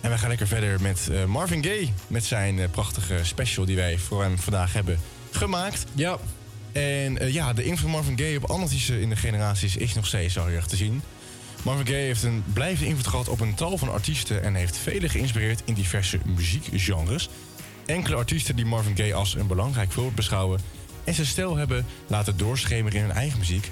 En 0.00 0.08
wij 0.08 0.18
gaan 0.18 0.28
lekker 0.28 0.46
verder 0.46 0.80
met 0.80 1.08
eh, 1.12 1.24
Marvin 1.24 1.64
Gaye. 1.64 1.88
Met 2.06 2.24
zijn 2.24 2.58
eh, 2.58 2.70
prachtige 2.70 3.18
special 3.22 3.64
die 3.64 3.76
wij 3.76 3.98
voor 3.98 4.22
hem 4.22 4.38
vandaag 4.38 4.72
hebben 4.72 5.00
gemaakt. 5.30 5.84
Ja. 5.94 6.18
En 6.72 7.18
eh, 7.18 7.32
ja, 7.32 7.52
de 7.52 7.62
invloed 7.64 7.80
van 7.80 7.90
Marvin 7.90 8.18
Gaye 8.18 8.36
op 8.36 8.44
andere 8.44 8.62
artiesten 8.62 9.00
in 9.00 9.08
de 9.08 9.16
generaties 9.16 9.76
is 9.76 9.94
nog 9.94 10.06
steeds 10.06 10.34
zo 10.34 10.46
erg 10.46 10.66
te 10.66 10.76
zien. 10.76 11.02
Marvin 11.62 11.86
Gaye 11.86 12.04
heeft 12.04 12.22
een 12.22 12.44
blijvende 12.52 12.88
invloed 12.88 13.06
gehad 13.06 13.28
op 13.28 13.40
een 13.40 13.54
tal 13.54 13.78
van 13.78 13.92
artiesten... 13.92 14.42
en 14.42 14.54
heeft 14.54 14.76
velen 14.76 15.10
geïnspireerd 15.10 15.62
in 15.64 15.74
diverse 15.74 16.18
muziekgenres. 16.24 17.28
Enkele 17.88 18.16
artiesten 18.16 18.56
die 18.56 18.64
Marvin 18.64 18.96
Gaye 18.96 19.14
als 19.14 19.34
een 19.34 19.46
belangrijk 19.46 19.92
voorbeeld 19.92 20.14
beschouwen... 20.14 20.60
en 21.04 21.14
zijn 21.14 21.26
stijl 21.26 21.56
hebben 21.56 21.86
laten 22.06 22.36
doorschemeren 22.36 22.98
in 22.98 23.04
hun 23.04 23.16
eigen 23.16 23.38
muziek... 23.38 23.70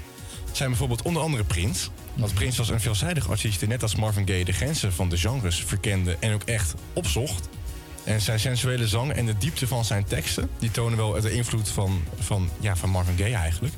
zijn 0.51 0.69
bijvoorbeeld 0.69 1.01
onder 1.01 1.21
andere 1.21 1.43
Prince. 1.43 1.89
Want 2.15 2.33
Prince 2.33 2.57
was 2.57 2.69
een 2.69 2.79
veelzijdig 2.79 3.29
artiest 3.29 3.59
die 3.59 3.67
net 3.67 3.81
als 3.81 3.95
Marvin 3.95 4.27
Gaye... 4.27 4.45
de 4.45 4.51
grenzen 4.51 4.93
van 4.93 5.09
de 5.09 5.17
genres 5.17 5.63
verkende 5.63 6.17
en 6.19 6.33
ook 6.33 6.43
echt 6.43 6.73
opzocht. 6.93 7.49
En 8.03 8.21
zijn 8.21 8.39
sensuele 8.39 8.87
zang 8.87 9.11
en 9.11 9.25
de 9.25 9.37
diepte 9.37 9.67
van 9.67 9.85
zijn 9.85 10.03
teksten... 10.03 10.49
die 10.59 10.71
tonen 10.71 10.97
wel 10.97 11.21
de 11.21 11.31
invloed 11.31 11.69
van, 11.69 12.03
van, 12.19 12.49
ja, 12.59 12.75
van 12.75 12.89
Marvin 12.89 13.17
Gaye 13.17 13.35
eigenlijk... 13.35 13.73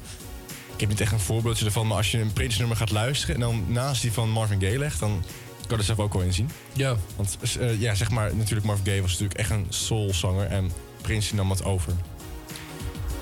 Ik 0.74 0.80
heb 0.86 0.90
niet 0.90 1.02
echt 1.02 1.12
een 1.12 1.26
voorbeeldje 1.26 1.66
ervan, 1.66 1.88
maar 1.88 1.98
als 1.98 2.12
je 2.12 2.20
een 2.20 2.34
Prince 2.34 2.60
nummer 2.60 2.78
gaat 2.78 2.92
luisteren... 2.92 3.36
en 3.36 3.42
dan 3.42 3.66
naast 3.68 4.02
die 4.02 4.12
van 4.12 4.30
Marvin 4.30 4.62
Gaye 4.62 4.78
legt, 4.78 5.00
dan 5.00 5.24
kan 5.70 5.78
er 5.78 5.84
zelf 5.84 6.00
ook 6.00 6.14
wel 6.14 6.22
in 6.22 6.34
zien. 6.34 6.50
Ja. 6.74 6.96
Want 7.16 7.38
eh, 7.60 7.82
ja, 7.82 7.96
zeg 7.96 8.10
maar, 8.10 8.36
natuurlijk 8.36 8.68
Marvin 8.68 8.86
Gaye 8.86 9.02
was 9.02 9.12
natuurlijk 9.12 9.40
echt 9.40 9.50
een 9.50 9.66
soulzanger... 9.70 10.46
en 10.48 10.72
Prince 11.02 11.36
nam 11.36 11.50
het 11.50 11.64
over. 11.64 11.94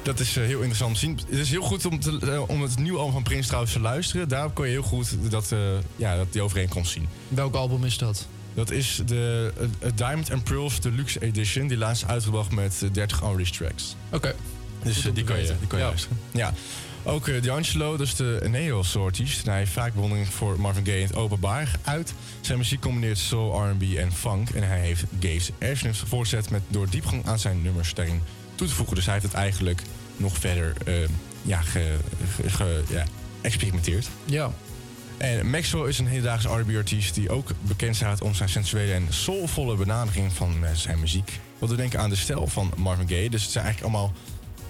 Dat 0.04 0.20
is 0.20 0.38
eh, 0.38 0.44
heel 0.44 0.58
interessant 0.58 0.94
te 0.94 1.00
zien. 1.00 1.20
Het 1.30 1.40
is 1.40 1.50
heel 1.50 1.62
goed 1.62 1.86
om, 1.86 2.00
te, 2.00 2.20
eh, 2.32 2.50
om 2.50 2.62
het 2.62 2.78
nieuwe 2.80 2.98
album 2.98 3.14
van 3.14 3.24
Prince 3.24 3.46
trouwens 3.48 3.74
te 3.74 3.80
luisteren. 3.80 4.28
Daar 4.30 4.50
kon 4.50 4.66
je 4.66 4.72
heel 4.72 4.82
goed 4.82 5.32
dat, 5.32 5.54
ja, 5.96 6.16
dat 6.16 6.34
die 6.34 6.42
overeenkomst 6.42 6.92
zien. 6.92 7.08
Welk 7.28 7.56
album 7.56 7.84
is 7.86 7.98
dat? 7.98 8.28
Dat 8.54 8.72
is 8.72 9.02
de 9.06 9.52
Diamond 9.96 10.32
and 10.32 10.44
Pearls 10.44 10.80
Deluxe 10.80 11.20
Edition. 11.22 11.68
Die 11.68 11.78
laatst 11.78 12.06
uitgebracht 12.08 12.52
met 12.52 12.82
eh, 12.84 12.90
30 12.92 13.22
unreleased 13.22 13.58
tracks. 13.58 13.96
Oké. 14.12 14.36
Dus 14.84 15.02
die 15.14 15.24
kan 15.24 15.38
je, 15.40 15.46
die 15.60 15.68
kan 15.68 15.78
je 15.80 15.84
Ja. 15.84 15.90
luisteren. 15.90 16.18
Ja. 16.32 16.54
Ook 17.08 17.28
eh, 17.28 17.42
D'Angelo, 17.42 17.98
dus 17.98 18.16
de 18.16 18.46
neo-soorties. 18.50 19.42
Hij 19.44 19.58
heeft 19.58 19.72
vaak 19.72 19.94
bewondering 19.94 20.28
voor 20.28 20.60
Marvin 20.60 20.86
Gaye 20.86 21.00
in 21.00 21.06
het 21.08 21.16
openbaar 21.16 21.72
uit. 21.84 22.14
Zijn 22.42 22.58
muziek 22.58 22.82
combineert 22.82 23.18
soul, 23.18 23.64
R&B 23.70 23.82
en 23.98 24.12
funk. 24.14 24.50
En 24.50 24.64
hij 24.68 24.80
heeft 24.80 25.04
Gaye's 25.20 25.50
erfenis 25.58 26.04
voortgezet 26.08 26.50
met 26.50 26.62
door 26.68 26.90
diepgang 26.90 27.26
aan 27.26 27.40
zijn 27.40 27.62
nummers 27.62 27.94
daarin 27.94 28.22
toe 28.56 28.68
te 28.68 28.74
voegen. 28.74 28.96
Dus 28.96 29.06
hij 29.06 29.14
heeft 29.14 29.26
het 29.26 29.36
eigenlijk 29.36 29.82
nog 30.18 30.38
verder 30.38 30.74
eh, 30.86 30.94
ja, 31.42 31.62
ge, 31.62 31.98
ge- 32.36 32.50
ge- 32.50 32.84
ja. 32.90 33.04
En 35.18 35.50
Maxwell 35.50 35.88
is 35.88 36.00
een 36.00 36.08
hedendaagse 36.08 36.48
R&B-artiest 36.60 37.16
die 37.16 37.30
ook 37.30 37.52
bekend 37.62 37.96
staat 37.96 38.22
om 38.22 38.34
zijn 38.34 38.50
sensuele 38.50 38.94
en 38.94 39.08
soulvolle 39.10 39.76
benadering 39.76 40.34
van 40.34 40.66
eh, 40.66 40.72
zijn 40.74 41.00
muziek. 41.00 41.40
Wat 41.60 41.70
we 41.70 41.76
denken 41.76 42.00
aan 42.00 42.10
de 42.10 42.16
stijl 42.16 42.48
van 42.48 42.72
Marvin 42.78 43.08
Gaye. 43.08 43.30
Dus 43.30 43.42
het 43.44 43.52
zijn 43.52 43.66
eigenlijk 43.66 43.94
allemaal 43.96 44.14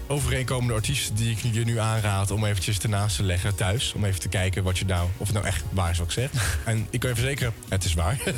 overeenkomende 0.08 0.74
artiesten 0.74 1.16
die 1.16 1.32
ik 1.32 1.54
je 1.54 1.64
nu 1.64 1.80
aanraad 1.80 2.32
om 2.32 2.46
eventjes 2.46 2.80
ernaast 2.80 3.16
te 3.16 3.24
leggen 3.24 3.56
thuis. 3.56 3.94
Om 3.94 4.06
even 4.06 4.20
te 4.20 4.30
kijken 4.30 4.64
wat 4.64 4.78
je 4.78 4.86
nou, 4.86 5.10
of 5.18 5.28
het 5.28 5.36
nou 5.36 5.46
echt 5.46 5.64
waar 5.70 5.92
is 5.92 5.98
wat 5.98 6.08
ik 6.08 6.14
zeg. 6.14 6.32
en 6.66 6.88
ik 6.90 7.00
kan 7.00 7.10
je 7.10 7.16
verzekeren, 7.16 7.54
het 7.70 7.84
is 7.84 7.94
waar. 7.94 8.20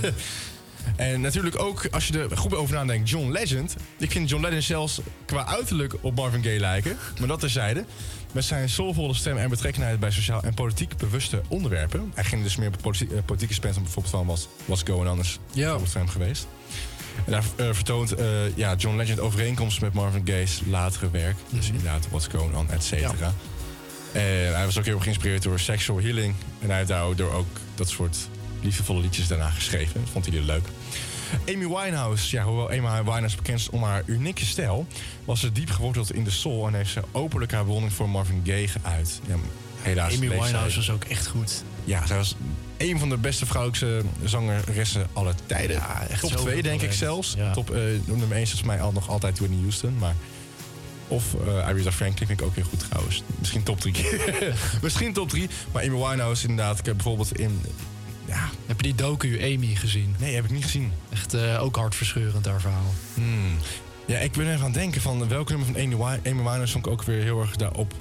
en 0.96 1.22
natuurlijk 1.22 1.62
ook, 1.62 1.88
als 1.92 2.08
je 2.08 2.20
er 2.20 2.38
goed 2.38 2.56
over 2.56 2.76
nadenkt, 2.76 3.10
John 3.10 3.32
Legend. 3.32 3.76
Ik 3.98 4.12
vind 4.12 4.30
John 4.30 4.44
Legend 4.44 4.64
zelfs 4.64 5.00
qua 5.26 5.46
uiterlijk 5.46 5.94
op 6.02 6.16
Marvin 6.16 6.44
Gaye 6.44 6.60
lijken. 6.60 6.98
Maar 7.20 7.28
dat 7.28 7.40
terzijde. 7.40 7.86
Met 8.32 8.44
zijn 8.44 8.70
soulvolle 8.70 9.14
stem 9.14 9.38
en 9.38 9.50
betrokkenheid 9.50 10.00
bij 10.00 10.12
sociaal 10.12 10.44
en 10.44 10.54
politiek 10.54 10.98
bewuste 10.98 11.42
onderwerpen. 11.48 12.12
Hij 12.16 12.24
ging 12.24 12.44
dus 12.44 12.56
meer 12.56 12.68
op 12.68 12.94
eh, 12.94 13.08
politieke 13.26 13.54
spens 13.54 13.76
bijvoorbeeld 13.78 14.16
van 14.16 14.26
was 14.26 14.48
What's 14.66 14.84
Going 14.86 15.10
On 15.10 15.20
is 15.20 15.40
bijvoorbeeld 15.54 15.90
voor 15.90 16.02
hem 16.02 16.10
geweest. 16.10 16.48
En 17.26 17.32
daar 17.32 17.44
eh, 17.56 17.68
vertoont 17.72 18.12
eh, 18.12 18.26
ja, 18.56 18.76
John 18.76 18.96
Legend 18.98 19.20
overeenkomsten 19.20 19.84
met 19.84 19.94
Marvin 19.94 20.22
Gaye's 20.26 20.62
latere 20.70 21.10
werk. 21.10 21.36
Dus 21.50 21.68
inderdaad, 21.68 22.08
What's 22.10 22.28
Going 22.28 22.56
On, 22.56 22.70
et 22.72 22.84
cetera. 22.84 23.34
En 24.12 24.56
hij 24.56 24.66
was 24.66 24.78
ook 24.78 24.86
heel 24.86 24.94
erg 24.94 25.04
geïnspireerd 25.04 25.44
door 25.44 25.60
sexual 25.60 26.00
healing. 26.00 26.36
En 26.62 26.68
hij 26.68 26.78
heeft 26.78 26.90
daardoor 26.90 27.32
ook 27.32 27.48
dat 27.76 27.90
soort 27.90 28.18
liefdevolle 28.62 29.02
liedjes 29.02 29.28
daarna 29.28 29.50
geschreven. 29.50 30.02
Dat 30.02 30.10
vond 30.10 30.26
hij 30.26 30.36
heel 30.36 30.46
leuk. 30.46 30.68
Amy 31.48 31.68
Winehouse, 31.68 32.36
ja, 32.36 32.44
hoewel 32.44 32.70
Amy 32.70 33.04
Winehouse 33.04 33.36
bekend 33.36 33.60
is 33.60 33.70
om 33.70 33.84
haar 33.84 34.04
unieke 34.06 34.46
stijl, 34.46 34.88
was 35.26 35.40
ze 35.40 35.52
diep 35.52 35.70
geworteld 35.70 36.14
in 36.14 36.24
de 36.24 36.32
soul 36.32 36.68
en 36.68 36.74
heeft 36.74 36.92
ze 36.92 37.02
openlijk 37.12 37.52
haar 37.52 37.64
bewondering 37.64 37.94
voor 37.94 38.10
Marvin 38.10 38.42
Gaye 38.46 38.68
geuit. 38.68 39.20
Ja, 39.28 39.36
helaas 39.82 40.16
Amy 40.16 40.30
Winehouse 40.30 40.76
was 40.76 40.90
ook 40.90 41.04
echt 41.04 41.28
goed. 41.28 41.64
Ja, 41.90 42.06
zij 42.06 42.18
was 42.18 42.36
een 42.78 43.00
van 43.00 43.10
de 43.10 43.18
beste 43.18 43.46
vrouwelijke 43.46 44.02
zangeressen 44.24 45.08
aller 45.14 45.34
tijden. 45.46 45.76
Ja, 45.76 46.08
echt 46.08 46.22
Top 46.22 46.30
zoveel 46.30 46.46
2 46.46 46.62
denk 46.62 46.82
ik 46.82 46.92
zelfs. 46.92 47.34
Ja. 47.38 47.52
Top 47.52 47.72
eh, 47.72 47.82
nummer 48.06 48.32
1 48.32 48.42
is 48.42 48.50
volgens 48.50 48.62
mij 48.62 48.82
al 48.82 48.92
nog 48.92 49.10
altijd 49.10 49.40
Whitney 49.40 49.60
Houston, 49.60 49.98
maar... 49.98 50.16
Of 51.08 51.36
eh 51.46 51.66
Aretha 51.66 51.92
Franklin 51.92 52.28
vind 52.28 52.40
ik 52.40 52.46
ook 52.46 52.56
heel 52.56 52.64
goed 52.64 52.80
trouwens. 52.80 53.24
Misschien 53.40 53.64
top 53.64 53.80
3. 53.80 53.94
Misschien 54.82 55.14
top 55.14 55.30
3. 55.30 55.50
Maar 55.72 55.84
Amy 55.84 55.96
Winehouse 55.96 56.48
inderdaad. 56.48 56.80
Ik 56.80 56.86
heb 56.86 56.96
bijvoorbeeld 56.96 57.38
in... 57.38 57.62
Ja. 58.26 58.50
Heb 58.66 58.82
je 58.82 58.84
die 58.84 58.96
docu 58.96 59.42
Amy 59.44 59.76
gezien? 59.76 60.16
Nee, 60.20 60.36
heb 60.36 60.44
ik 60.44 60.52
niet 60.52 60.64
gezien. 60.64 60.92
Echt 61.10 61.34
eh, 61.34 61.64
ook 61.64 61.76
hartverscheurend 61.76 62.46
haar 62.46 62.62
verhaal. 62.62 62.94
Hmm. 63.14 63.58
Ja, 64.06 64.18
ik 64.18 64.32
ben 64.32 64.48
even 64.48 64.60
aan 64.60 64.66
het 64.66 64.74
denken 64.74 65.02
van 65.02 65.28
welke 65.28 65.52
nummer 65.52 65.74
van 65.74 66.04
Amy 66.24 66.38
Winehouse 66.38 66.72
vond 66.72 66.86
ik 66.86 66.92
ook 66.92 67.04
weer 67.04 67.24
heel 67.24 67.42
erg 67.42 67.56
daarop 67.56 67.94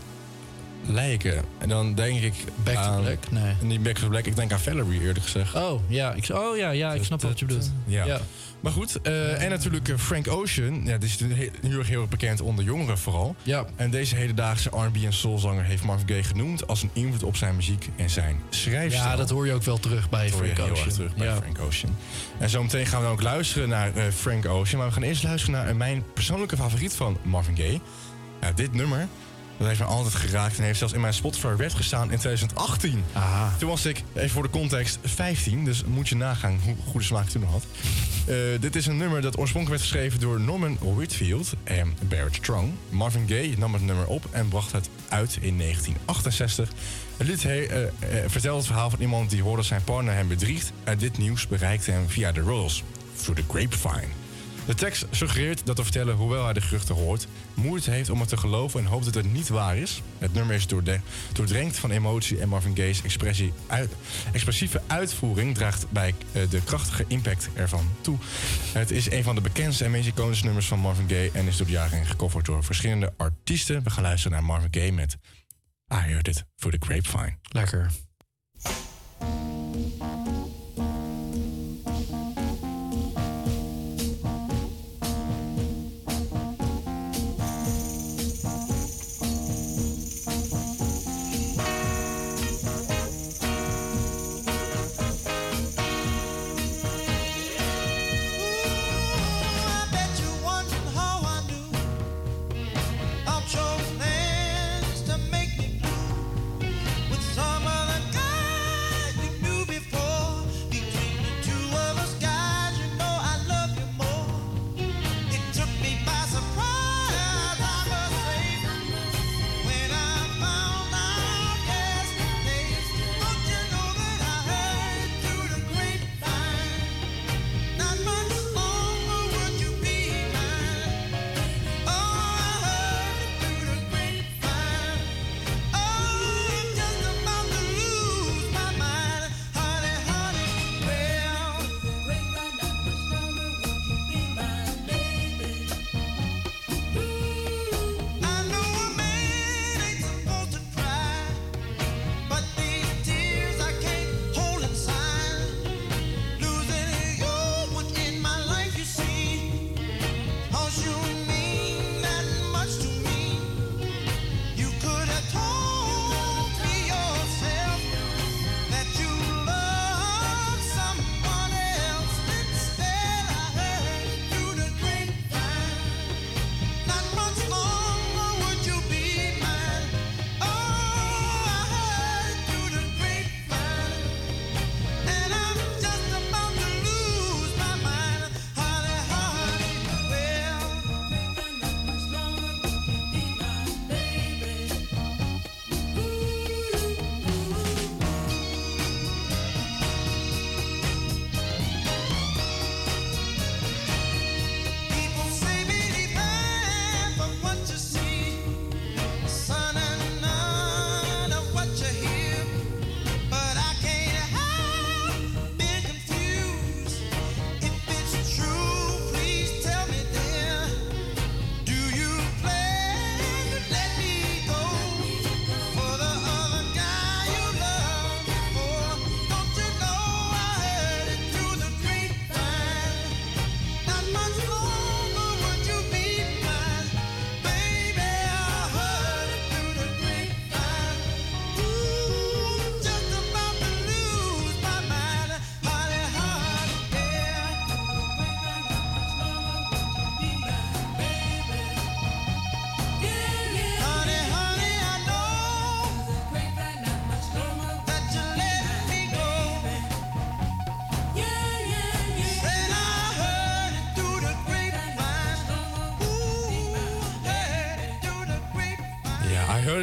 lijken. 0.89 1.43
En 1.59 1.69
dan 1.69 1.95
denk 1.95 2.21
ik 2.21 2.35
Back 2.65 2.75
to 2.75 2.81
aan... 2.81 3.01
Black? 3.03 3.31
Nee. 3.31 3.55
Niet 3.63 3.83
Back 3.83 3.97
to 3.97 4.09
Black. 4.09 4.25
Ik 4.27 4.37
denk 4.37 4.53
aan 4.53 4.61
Valerie 4.61 5.01
eerlijk 5.01 5.23
gezegd. 5.25 5.55
Oh, 5.55 5.81
ja, 5.87 6.13
ik, 6.13 6.29
oh 6.33 6.57
ja, 6.57 6.71
ja, 6.71 6.93
ik 6.95 7.05
snap 7.05 7.23
wat 7.23 7.39
je 7.39 7.45
bedoelt. 7.47 7.71
Ja. 7.85 8.21
Maar 8.61 8.73
goed, 8.73 9.01
eh, 9.03 9.43
en 9.43 9.51
natuurlijk 9.51 9.89
eh, 9.89 9.97
Frank 9.99 10.29
Ocean. 10.29 10.85
Ja, 10.85 10.99
die 10.99 11.09
is 11.09 11.19
heel, 11.19 11.49
heel, 11.71 11.83
heel 11.83 12.01
erg 12.01 12.09
bekend 12.11 12.41
onder 12.41 12.65
jongeren 12.65 12.99
vooral. 12.99 13.37
Ja. 13.43 13.65
En 13.77 13.91
deze 13.91 14.15
hedendaagse 14.17 14.69
R&B 14.69 14.97
en 15.05 15.13
soulzanger 15.13 15.65
heeft 15.65 15.83
Marvin 15.85 16.09
Gaye 16.09 16.23
genoemd 16.23 16.67
als 16.67 16.83
een 16.83 16.91
invloed 16.93 17.23
op 17.23 17.37
zijn 17.37 17.57
muziek 17.57 17.89
en 17.97 18.11
zijn 18.11 18.41
schrijfstijl. 18.51 19.09
Ja, 19.09 19.17
dat 19.17 19.31
hoor 19.31 19.47
je 19.47 19.53
ook 19.53 19.63
wel 19.63 19.79
terug 19.79 20.09
bij 20.11 20.29
Frank 20.29 20.57
heel 20.57 20.65
erg 20.65 20.71
Ocean. 20.73 20.89
terug 20.89 21.15
bij 21.17 21.27
Ja. 21.27 21.37
Frank 21.37 21.59
Ocean. 21.59 21.97
En 22.39 22.51
zometeen 22.51 22.87
gaan 22.87 22.99
we 22.99 23.05
dan 23.05 23.15
ook 23.15 23.23
luisteren 23.23 23.69
naar 23.69 23.95
eh, 23.95 24.05
Frank 24.15 24.47
Ocean. 24.47 24.79
Maar 24.79 24.87
we 24.89 24.93
gaan 24.95 25.03
eerst 25.03 25.23
luisteren 25.23 25.55
naar 25.55 25.69
eh, 25.69 25.75
mijn 25.75 26.05
persoonlijke 26.15 26.57
favoriet 26.57 26.95
van 26.95 27.17
Marvin 27.23 27.57
Gaye. 27.57 27.81
Ja, 28.41 28.53
dit 28.53 28.75
nummer, 28.75 29.07
dat 29.59 29.67
heeft 29.67 29.81
me 29.81 29.87
altijd 29.87 30.15
geraakt 30.15 30.59
en 30.59 30.65
heeft 30.65 30.79
zelfs 30.79 30.95
in 30.95 31.01
mijn 31.01 31.15
Spotify 31.15 31.55
Red 31.57 31.75
gestaan 31.75 32.11
in 32.11 32.19
2018. 32.19 33.05
Aha. 33.13 33.55
Toen 33.59 33.69
was 33.69 33.85
ik, 33.87 34.03
even 34.15 34.31
voor 34.31 34.43
de 34.43 34.51
context, 34.51 34.99
15. 35.05 35.65
Dus 35.65 35.85
moet 35.85 36.09
je 36.09 36.17
nagaan 36.17 36.61
hoe 36.65 36.75
goede 36.87 37.07
smaak 37.07 37.25
ik 37.25 37.31
toen 37.31 37.41
nog 37.41 37.51
had. 37.51 37.65
Eh, 38.27 38.35
dit 38.61 38.77
is 38.77 38.87
een 38.87 38.97
nummer 38.97 39.21
dat 39.21 39.39
oorspronkelijk 39.39 39.81
werd 39.81 39.91
geschreven 39.93 40.21
door 40.21 40.41
Norman 40.41 40.79
Whitfield 40.95 41.53
en 41.65 41.95
Barrett 42.09 42.35
Strong. 42.37 42.73
Marvin 42.89 43.25
Gaye 43.29 43.55
nam 43.59 43.73
het 43.73 43.83
nummer 43.83 44.07
op 44.07 44.25
en 44.31 44.49
bracht 44.49 44.73
het 44.73 44.89
uit 45.09 45.39
in 45.41 45.57
1968. 45.57 46.69
Het 47.17 47.27
lied 47.27 47.43
he- 47.43 47.63
eh, 47.63 47.83
eh, 47.83 47.91
vertelt 48.31 48.57
het 48.59 48.67
verhaal 48.67 48.91
van 48.91 49.01
iemand 49.01 49.31
die 49.31 49.43
hoorde 49.43 49.57
dat 49.57 49.67
zijn 49.67 49.85
partner 49.85 50.15
hem 50.15 50.29
bedriegt. 50.29 50.73
En 50.85 50.99
dit 50.99 51.19
nieuws 51.19 51.47
bereikte 51.47 51.91
hem 51.91 52.09
via 52.09 52.33
de 52.33 52.41
rolls, 52.41 52.83
through 53.23 53.41
the 53.41 53.47
grapevine. 53.49 54.09
De 54.69 54.75
tekst 54.75 55.07
suggereert 55.11 55.67
dat 55.67 55.77
de 55.77 55.83
verteller, 55.83 56.15
hoewel 56.15 56.45
hij 56.45 56.53
de 56.53 56.61
geruchten 56.61 56.95
hoort, 56.95 57.27
moeite 57.55 57.91
heeft 57.91 58.11
om 58.11 58.21
het 58.21 58.29
te 58.29 58.37
geloven 58.37 58.81
en 58.81 58.87
hoopt 58.87 59.05
dat 59.05 59.15
het 59.15 59.33
niet 59.33 59.49
waar 59.49 59.77
is. 59.77 60.03
Het 60.19 60.35
nummer 60.35 60.55
is 60.55 60.67
doorde- 60.67 61.01
doordrenkt 61.33 61.79
van 61.79 61.91
emotie 61.91 62.41
en 62.41 62.49
Marvin 62.49 62.77
Gaye's 62.77 63.03
expressie 63.03 63.53
expressieve 64.33 64.83
uitvoering 64.87 65.55
draagt 65.55 65.91
bij 65.91 66.15
eh, 66.33 66.51
de 66.51 66.63
krachtige 66.65 67.05
impact 67.07 67.49
ervan 67.55 67.91
toe. 68.01 68.17
Het 68.73 68.91
is 68.91 69.11
een 69.11 69.23
van 69.23 69.35
de 69.35 69.41
bekendste 69.41 69.99
iconische 69.99 70.45
nummers 70.45 70.67
van 70.67 70.79
Marvin 70.79 71.09
Gaye 71.09 71.31
en 71.33 71.47
is 71.47 71.57
door 71.57 71.67
de 71.67 71.73
jaren 71.73 71.97
heen 71.97 72.07
gecoverd 72.07 72.47
door 72.47 72.65
verschillende 72.65 73.13
artiesten. 73.17 73.83
We 73.83 73.91
gaan 73.91 74.03
luisteren 74.03 74.33
naar 74.33 74.47
Marvin 74.47 74.75
Gaye 74.75 74.93
met 74.93 75.17
I 75.93 75.97
Heard 75.97 76.29
It 76.29 76.45
for 76.57 76.71
the 76.71 76.79
Grapevine. 76.81 77.37
Lekker. 77.43 77.91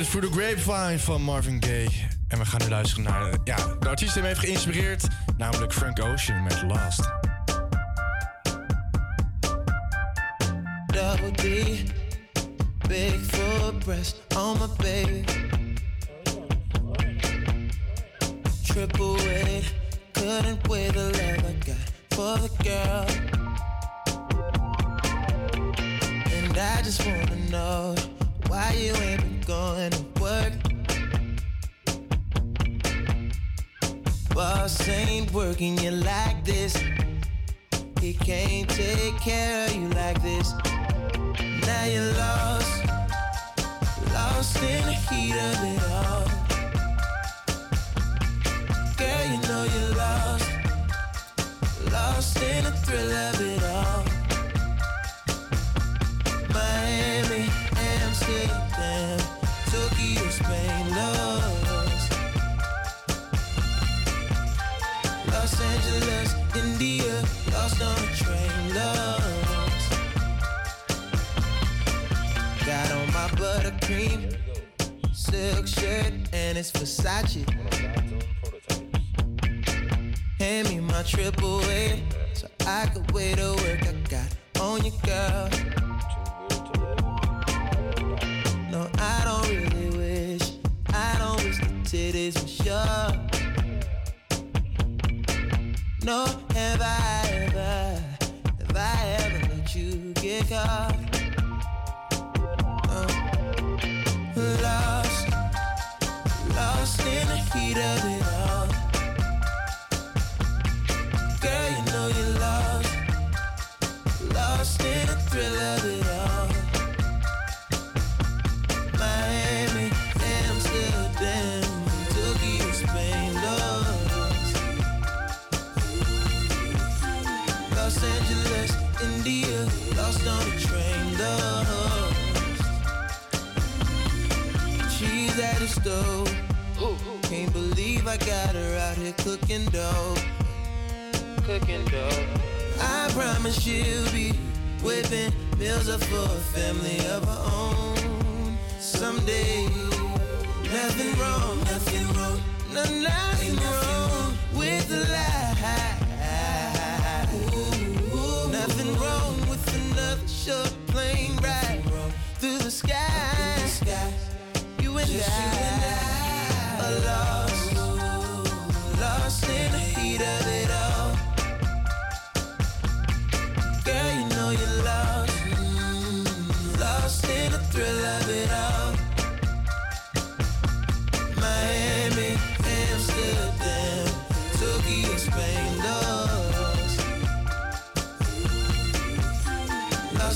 I 0.05 0.07
heard 0.07 0.23
it 0.23 0.29
through 0.29 0.29
the 0.29 0.39
grapevine 0.39 0.99
van 0.99 1.21
Marvin 1.21 1.63
Gaye. 1.63 1.89
En 2.27 2.37
we 2.37 2.45
gaan 2.45 2.61
nu 2.63 2.69
luisteren 2.69 3.03
naar 3.03 3.37
ja, 3.43 3.55
de 3.79 3.89
artiest 3.89 4.13
die 4.13 4.23
hem 4.23 4.31
heeft 4.31 4.45
geïnspireerd. 4.45 5.07
Namelijk 5.37 5.73
Frank 5.73 5.99
Ocean 5.99 6.43
met 6.43 6.63
Last. 6.67 7.24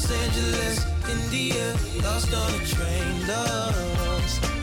Los 0.02 0.12
Angeles, 0.12 0.86
India, 1.10 1.76
lost 2.02 2.34
on 2.34 2.54
a 2.54 2.66
train, 2.66 3.28
lost. 3.28 4.59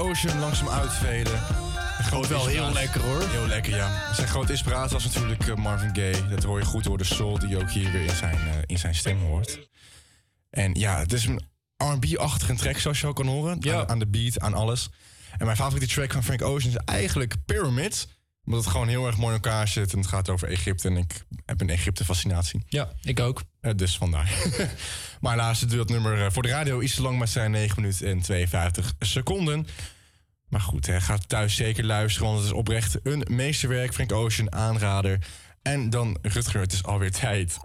Ocean 0.00 0.38
langzaam 0.38 0.68
uitveden. 0.68 1.40
Grote 2.02 2.28
Wel 2.28 2.46
heel 2.46 2.72
lekker, 2.72 3.00
hoor. 3.00 3.28
Heel 3.28 3.46
lekker, 3.46 3.76
ja. 3.76 4.14
Zijn 4.14 4.28
grote 4.28 4.52
inspiratie 4.52 4.92
was 4.92 5.04
natuurlijk 5.04 5.48
eh, 5.48 5.54
Marvin 5.54 5.94
Gaye. 5.94 6.28
Dat 6.28 6.42
hoor 6.42 6.58
je 6.58 6.64
goed 6.64 6.84
door 6.84 6.98
de 6.98 7.04
soul 7.04 7.38
die 7.38 7.48
je 7.48 7.58
ook 7.60 7.70
hier 7.70 7.92
weer 7.92 8.02
in 8.02 8.16
zijn, 8.16 8.36
eh, 8.36 8.58
in 8.66 8.78
zijn 8.78 8.94
stem 8.94 9.18
hoort. 9.18 9.68
En 10.50 10.74
ja, 10.74 10.98
het 10.98 11.12
is 11.12 11.26
een 11.26 11.40
R&B-achtige 11.76 12.54
track 12.54 12.78
zoals 12.78 13.00
je 13.00 13.06
ook 13.06 13.16
kan 13.16 13.26
horen. 13.26 13.72
Aan, 13.72 13.88
aan 13.88 13.98
de 13.98 14.06
beat, 14.06 14.40
aan 14.40 14.54
alles. 14.54 14.88
En 15.38 15.44
mijn 15.44 15.56
favoriete 15.56 15.94
track 15.94 16.12
van 16.12 16.24
Frank 16.24 16.42
Ocean 16.42 16.74
is 16.74 16.80
eigenlijk 16.84 17.34
Pyramid. 17.44 18.08
Omdat 18.44 18.60
het 18.60 18.70
gewoon 18.70 18.88
heel 18.88 19.06
erg 19.06 19.16
mooi 19.16 19.34
in 19.34 19.42
elkaar 19.42 19.68
zit. 19.68 19.92
En 19.92 19.98
het 19.98 20.08
gaat 20.08 20.28
over 20.28 20.48
Egypte. 20.48 20.88
En 20.88 20.96
ik 20.96 21.24
heb 21.44 21.60
een 21.60 21.70
Egypte-fascinatie. 21.70 22.62
Ja, 22.66 22.92
ik 23.02 23.20
ook. 23.20 23.42
Dus 23.76 23.96
vandaar. 23.96 24.32
maar 25.20 25.32
helaas 25.32 25.60
duurt 25.60 25.72
dat 25.72 25.88
nummer 25.88 26.24
eh, 26.24 26.30
voor 26.30 26.42
de 26.42 26.48
radio 26.48 26.80
iets 26.80 26.94
te 26.94 27.02
lang. 27.02 27.14
Maar 27.14 27.22
het 27.22 27.32
zijn 27.32 27.50
9 27.50 27.80
minuten 27.80 28.08
en 28.08 28.20
52 28.20 28.94
seconden. 28.98 29.66
Maar 30.48 30.60
goed, 30.60 30.86
hè, 30.86 31.00
ga 31.00 31.18
thuis 31.26 31.56
zeker 31.56 31.84
luisteren. 31.84 32.28
Want 32.28 32.38
het 32.38 32.50
is 32.50 32.56
oprecht 32.56 32.98
een 33.02 33.24
meesterwerk. 33.28 33.94
Frank 33.94 34.12
Ocean, 34.12 34.52
aanrader. 34.52 35.18
En 35.62 35.90
dan 35.90 36.18
Rutger, 36.22 36.60
het 36.60 36.72
is 36.72 36.82
alweer 36.82 37.10
tijd. 37.10 37.58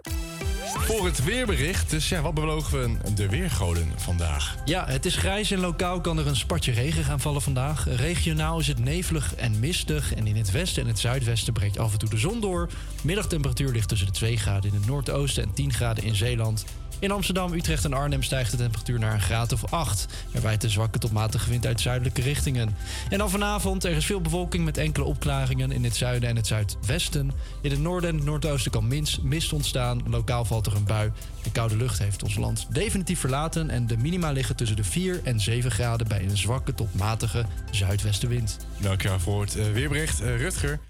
Voor 0.78 1.04
het 1.04 1.24
weerbericht. 1.24 1.90
Dus 1.90 2.08
ja, 2.08 2.22
wat 2.22 2.34
belogen 2.34 2.98
we 3.02 3.14
de 3.14 3.28
weergoden 3.28 3.92
vandaag? 3.96 4.56
Ja, 4.64 4.86
het 4.86 5.06
is 5.06 5.16
grijs 5.16 5.50
en 5.50 5.60
lokaal 5.60 6.00
kan 6.00 6.18
er 6.18 6.26
een 6.26 6.36
spatje 6.36 6.72
regen 6.72 7.04
gaan 7.04 7.20
vallen 7.20 7.42
vandaag. 7.42 7.86
Regionaal 7.96 8.58
is 8.58 8.66
het 8.66 8.78
nevelig 8.78 9.34
en 9.34 9.60
mistig. 9.60 10.14
En 10.14 10.26
in 10.26 10.36
het 10.36 10.50
westen 10.50 10.82
en 10.82 10.88
het 10.88 10.98
zuidwesten 10.98 11.52
breekt 11.52 11.78
af 11.78 11.92
en 11.92 11.98
toe 11.98 12.08
de 12.08 12.18
zon 12.18 12.40
door. 12.40 12.68
Middagtemperatuur 13.02 13.72
ligt 13.72 13.88
tussen 13.88 14.06
de 14.06 14.12
2 14.12 14.36
graden 14.36 14.70
in 14.70 14.76
het 14.76 14.86
noordoosten 14.86 15.42
en 15.42 15.52
10 15.54 15.72
graden 15.72 16.04
in 16.04 16.14
Zeeland. 16.14 16.64
In 16.98 17.10
Amsterdam, 17.10 17.52
Utrecht 17.52 17.84
en 17.84 17.92
Arnhem 17.92 18.22
stijgt 18.22 18.50
de 18.50 18.56
temperatuur 18.56 18.98
naar 18.98 19.14
een 19.14 19.20
graad 19.20 19.52
of 19.52 19.72
8. 19.72 20.06
Er 20.32 20.40
waait 20.40 20.64
een 20.64 20.70
zwakke 20.70 20.98
tot 20.98 21.12
matige 21.12 21.50
wind 21.50 21.66
uit 21.66 21.80
zuidelijke 21.80 22.22
richtingen. 22.22 22.76
En 23.10 23.18
dan 23.18 23.30
vanavond, 23.30 23.84
er 23.84 23.90
is 23.90 24.06
veel 24.06 24.20
bewolking 24.20 24.64
met 24.64 24.78
enkele 24.78 25.04
opklaringen 25.04 25.72
in 25.72 25.84
het 25.84 25.96
zuiden 25.96 26.28
en 26.28 26.36
het 26.36 26.46
zuidwesten. 26.46 27.32
In 27.62 27.70
het 27.70 27.80
noorden 27.80 28.10
en 28.10 28.16
het 28.16 28.24
noordoosten 28.24 28.70
kan 28.70 28.88
mins- 28.88 29.20
mist 29.22 29.52
ontstaan. 29.52 30.02
Lokaal 30.06 30.44
valt 30.44 30.66
er 30.66 30.76
een 30.76 30.84
bui. 30.84 31.12
De 31.42 31.50
koude 31.52 31.76
lucht 31.76 31.98
heeft 31.98 32.22
ons 32.22 32.36
land 32.36 32.66
definitief 32.70 33.20
verlaten. 33.20 33.70
En 33.70 33.86
de 33.86 33.96
minima 33.96 34.30
liggen 34.30 34.56
tussen 34.56 34.76
de 34.76 34.84
4 34.84 35.20
en 35.24 35.40
7 35.40 35.70
graden 35.70 36.08
bij 36.08 36.22
een 36.22 36.36
zwakke 36.36 36.74
tot 36.74 36.94
matige 36.94 37.44
zuidwestenwind. 37.70 38.56
Dankjewel 38.80 39.20
voor 39.20 39.40
het 39.40 39.56
eh, 39.56 39.72
weerbericht, 39.72 40.20
eh, 40.20 40.36
Rutger. 40.36 40.80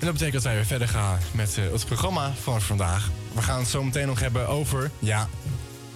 En 0.00 0.06
dat 0.06 0.14
betekent 0.14 0.32
dat 0.32 0.42
wij 0.42 0.54
weer 0.54 0.66
verder 0.66 0.88
gaan 0.88 1.18
met 1.32 1.58
eh, 1.58 1.64
het 1.72 1.86
programma 1.86 2.32
van 2.42 2.60
vandaag. 2.60 3.10
We 3.32 3.42
gaan 3.42 3.58
het 3.58 3.68
zo 3.68 3.82
meteen 3.82 4.06
nog 4.06 4.20
hebben 4.20 4.48
over, 4.48 4.90
ja, 4.98 5.28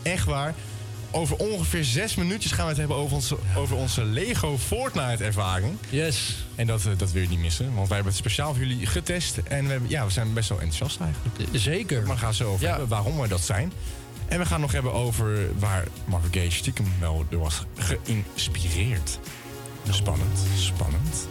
echt 0.03 0.25
waar. 0.25 0.55
Over 1.11 1.37
ongeveer 1.37 1.85
zes 1.85 2.15
minuutjes 2.15 2.53
gaan 2.53 2.65
we 2.65 2.71
het 2.71 2.79
hebben 2.79 2.97
over 2.97 3.15
onze, 3.15 3.37
over 3.57 3.77
onze 3.77 4.05
Lego 4.05 4.59
Fortnite 4.59 5.25
ervaring. 5.25 5.77
Yes. 5.89 6.47
En 6.55 6.67
dat, 6.67 6.87
eh, 6.87 6.93
dat 6.97 7.13
wil 7.13 7.23
je 7.23 7.29
niet 7.29 7.39
missen, 7.39 7.75
want 7.75 7.89
wij 7.89 7.97
hebben 7.97 8.13
het 8.13 8.23
speciaal 8.23 8.55
voor 8.55 8.65
jullie 8.65 8.87
getest. 8.87 9.37
En 9.37 9.65
we, 9.65 9.71
hebben, 9.71 9.91
ja, 9.91 10.05
we 10.05 10.11
zijn 10.11 10.33
best 10.33 10.49
wel 10.49 10.61
enthousiast 10.61 11.01
eigenlijk. 11.01 11.49
Zeker. 11.53 12.03
Maar 12.03 12.15
we 12.15 12.21
gaan 12.21 12.35
zo 12.35 12.53
over 12.53 12.69
hebben 12.69 12.89
waarom 12.89 13.21
we 13.21 13.29
dat 13.29 13.41
zijn. 13.41 13.73
En 14.29 14.39
we 14.39 14.47
gaan 14.47 14.61
nog 14.61 14.73
hebben 14.73 14.93
over 14.93 15.59
waar 15.59 15.85
Marvin 16.05 16.33
Gaye 16.33 16.51
stiekem 16.51 16.87
wel 17.01 17.25
door 17.29 17.41
was 17.41 17.63
geïnspireerd. 17.75 19.19
Spannend, 19.91 20.39
spannend. 20.57 21.29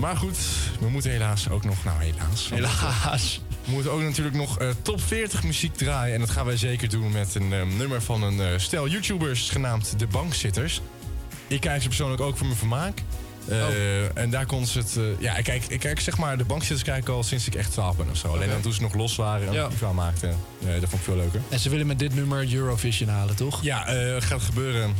Maar 0.00 0.16
goed, 0.16 0.38
we 0.80 0.88
moeten 0.88 1.10
helaas 1.10 1.48
ook 1.48 1.64
nog... 1.64 1.84
Nou, 1.84 2.02
helaas. 2.02 2.48
Helaas. 2.50 3.40
We 3.64 3.70
moeten 3.70 3.92
ook 3.92 4.00
natuurlijk 4.02 4.36
nog 4.36 4.58
eh, 4.58 4.68
top 4.82 5.00
40 5.02 5.42
muziek 5.42 5.74
draaien. 5.76 6.14
En 6.14 6.20
dat 6.20 6.30
gaan 6.30 6.46
wij 6.46 6.56
zeker 6.56 6.88
doen 6.88 7.12
met 7.12 7.34
een 7.34 7.52
eh, 7.52 7.62
nummer 7.78 8.02
van 8.02 8.22
een 8.22 8.40
eh, 8.40 8.46
stel 8.58 8.88
YouTubers 8.88 9.50
genaamd 9.50 9.98
De 9.98 10.06
Bankzitters. 10.06 10.80
Ik 11.46 11.60
kijk 11.60 11.82
ze 11.82 11.88
persoonlijk 11.88 12.22
ook 12.22 12.36
voor 12.36 12.46
mijn 12.46 12.58
vermaak. 12.58 13.02
Eh, 13.48 14.16
En 14.16 14.30
daar 14.30 14.46
kon 14.46 14.66
ze 14.66 14.78
het... 14.78 14.98
ja, 15.18 15.36
ik 15.36 15.44
kijk, 15.44 15.64
ik 15.68 15.80
kijk 15.80 16.00
zeg 16.00 16.18
maar, 16.18 16.38
De 16.38 16.44
Bankzitters 16.44 16.82
kijk 16.82 16.98
ik 17.02 17.08
al 17.08 17.22
sinds 17.22 17.46
ik 17.46 17.54
echt 17.54 17.72
12 17.72 17.96
ben 17.96 18.10
of 18.10 18.16
zo. 18.16 18.28
Alleen 18.28 18.48
dan 18.50 18.60
toen 18.60 18.72
ze 18.72 18.82
nog 18.82 18.94
los 18.94 19.16
waren 19.16 19.48
en 19.48 19.54
Ja. 19.54 19.70
verhaal 19.70 19.94
maakten. 19.94 20.28
eh, 20.60 20.66
dat 20.66 20.80
vond 20.80 20.92
ik 20.92 21.00
veel 21.02 21.16
leuker. 21.16 21.40
En 21.48 21.58
ze 21.58 21.68
willen 21.70 21.86
met 21.86 21.98
dit 21.98 22.14
nummer 22.14 22.52
Eurovision 22.54 23.08
halen, 23.08 23.36
toch? 23.36 23.62
Ja, 23.62 23.78
gaat 24.18 24.30
het 24.30 24.42
gebeuren? 24.42 24.94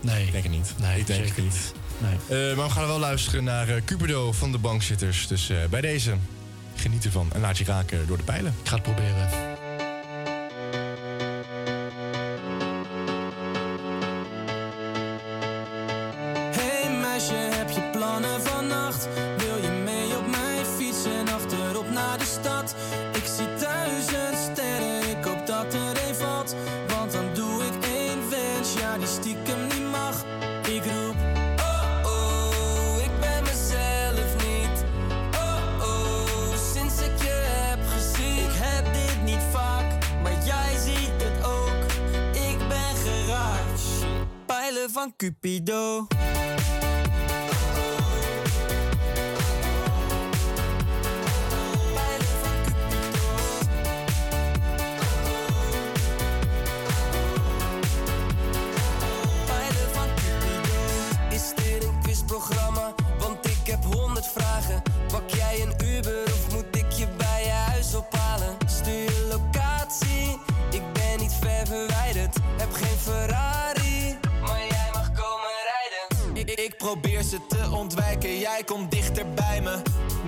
Nee. 0.00 0.26
Ik 0.26 0.32
denk 0.32 0.44
het 0.44 0.52
niet. 0.52 0.74
Nee, 0.80 0.98
ik 1.00 1.06
denk 1.06 1.24
het 1.26 1.36
niet. 1.38 1.72
Nee. 1.98 2.50
Eh, 2.50 2.56
maar 2.56 2.66
we 2.66 2.72
gaan 2.72 2.86
wel 2.86 2.98
luisteren 2.98 3.44
naar 3.44 3.68
eh, 3.68 3.82
Cupido 3.84 4.32
van 4.32 4.52
de 4.52 4.58
Bankzitters. 4.58 5.26
Dus 5.26 5.50
eh, 5.50 5.56
bij 5.70 5.80
deze, 5.80 6.14
geniet 6.74 7.04
ervan 7.04 7.28
en 7.32 7.40
laat 7.40 7.58
je 7.58 7.64
raken 7.64 8.06
door 8.06 8.16
de 8.16 8.22
pijlen. 8.22 8.54
Ik 8.62 8.68
ga 8.68 8.74
het 8.74 8.82
proberen. 8.82 9.28
Pijlen 44.98 45.14
van 45.40 46.37
ze 77.28 77.46
te 77.46 77.70
ontwijken, 77.70 78.38
jij 78.38 78.62
komt 78.64 78.90
dichter 78.90 79.34
bij 79.34 79.60
me. 79.62 79.82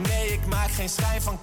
Nee, 0.08 0.32
ik 0.32 0.46
maak 0.46 0.70
geen 0.70 0.88
schijn 0.88 1.22
van 1.22 1.39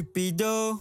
Cupido. 0.00 0.80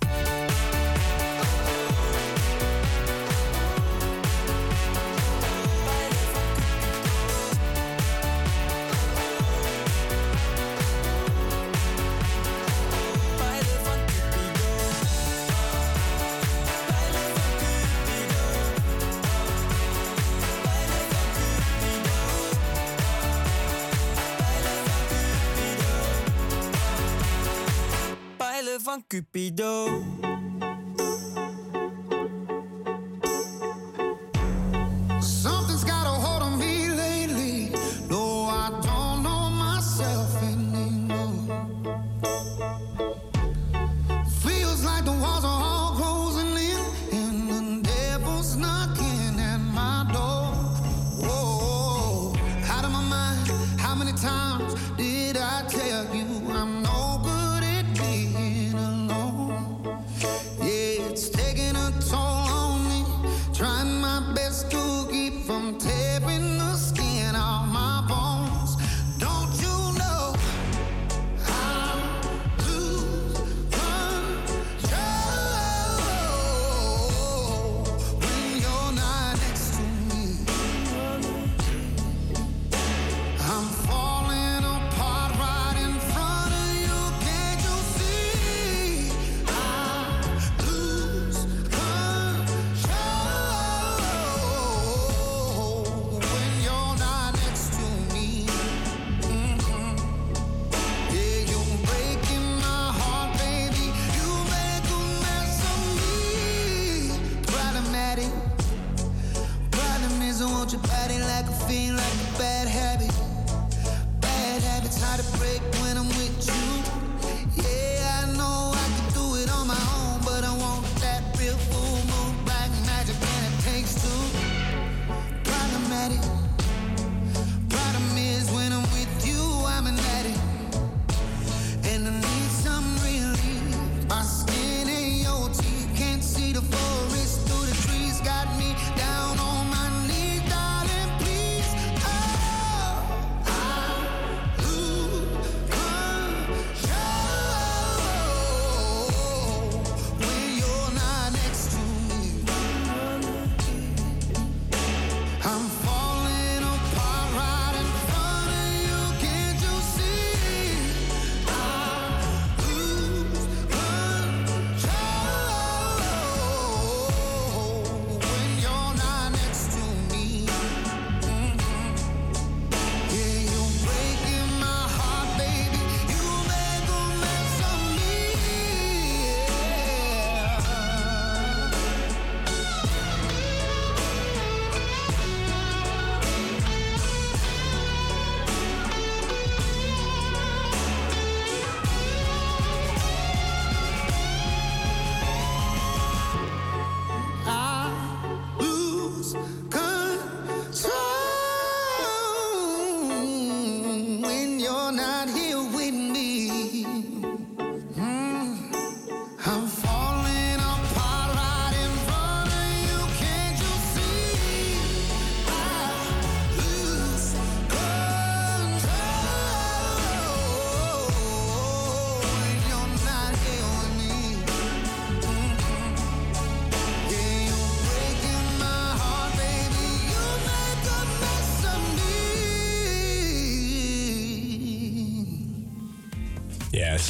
Cupido. 29.08 30.39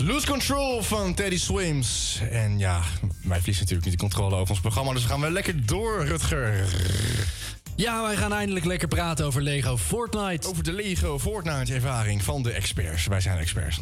Lose 0.04 0.28
Control 0.28 0.82
van 0.82 1.14
Teddy 1.14 1.38
Swims. 1.38 2.20
En 2.32 2.60
ja, 2.60 2.82
wij 3.02 3.38
verliezen 3.38 3.64
natuurlijk 3.64 3.84
niet 3.84 3.92
de 3.92 3.98
controle 3.98 4.36
over 4.36 4.50
ons 4.50 4.60
programma, 4.60 4.94
dus 4.94 5.04
we 5.04 5.10
gaan 5.10 5.22
wel 5.22 5.30
lekker 5.30 5.66
door, 5.66 6.06
Rutger. 6.06 6.66
Ja, 7.76 8.02
wij 8.02 8.16
gaan 8.16 8.34
eindelijk 8.34 8.66
lekker 8.66 8.88
praten 8.88 9.26
over 9.26 9.42
Lego 9.42 9.78
Fortnite. 9.78 10.48
Over 10.48 10.64
de 10.64 10.74
Lego 10.74 11.20
Fortnite 11.20 11.74
ervaring 11.74 12.24
van 12.24 12.44
de 12.44 12.52
experts. 12.52 13.08
Wij 13.08 13.22
zijn 13.22 13.38
experts. 13.38 13.82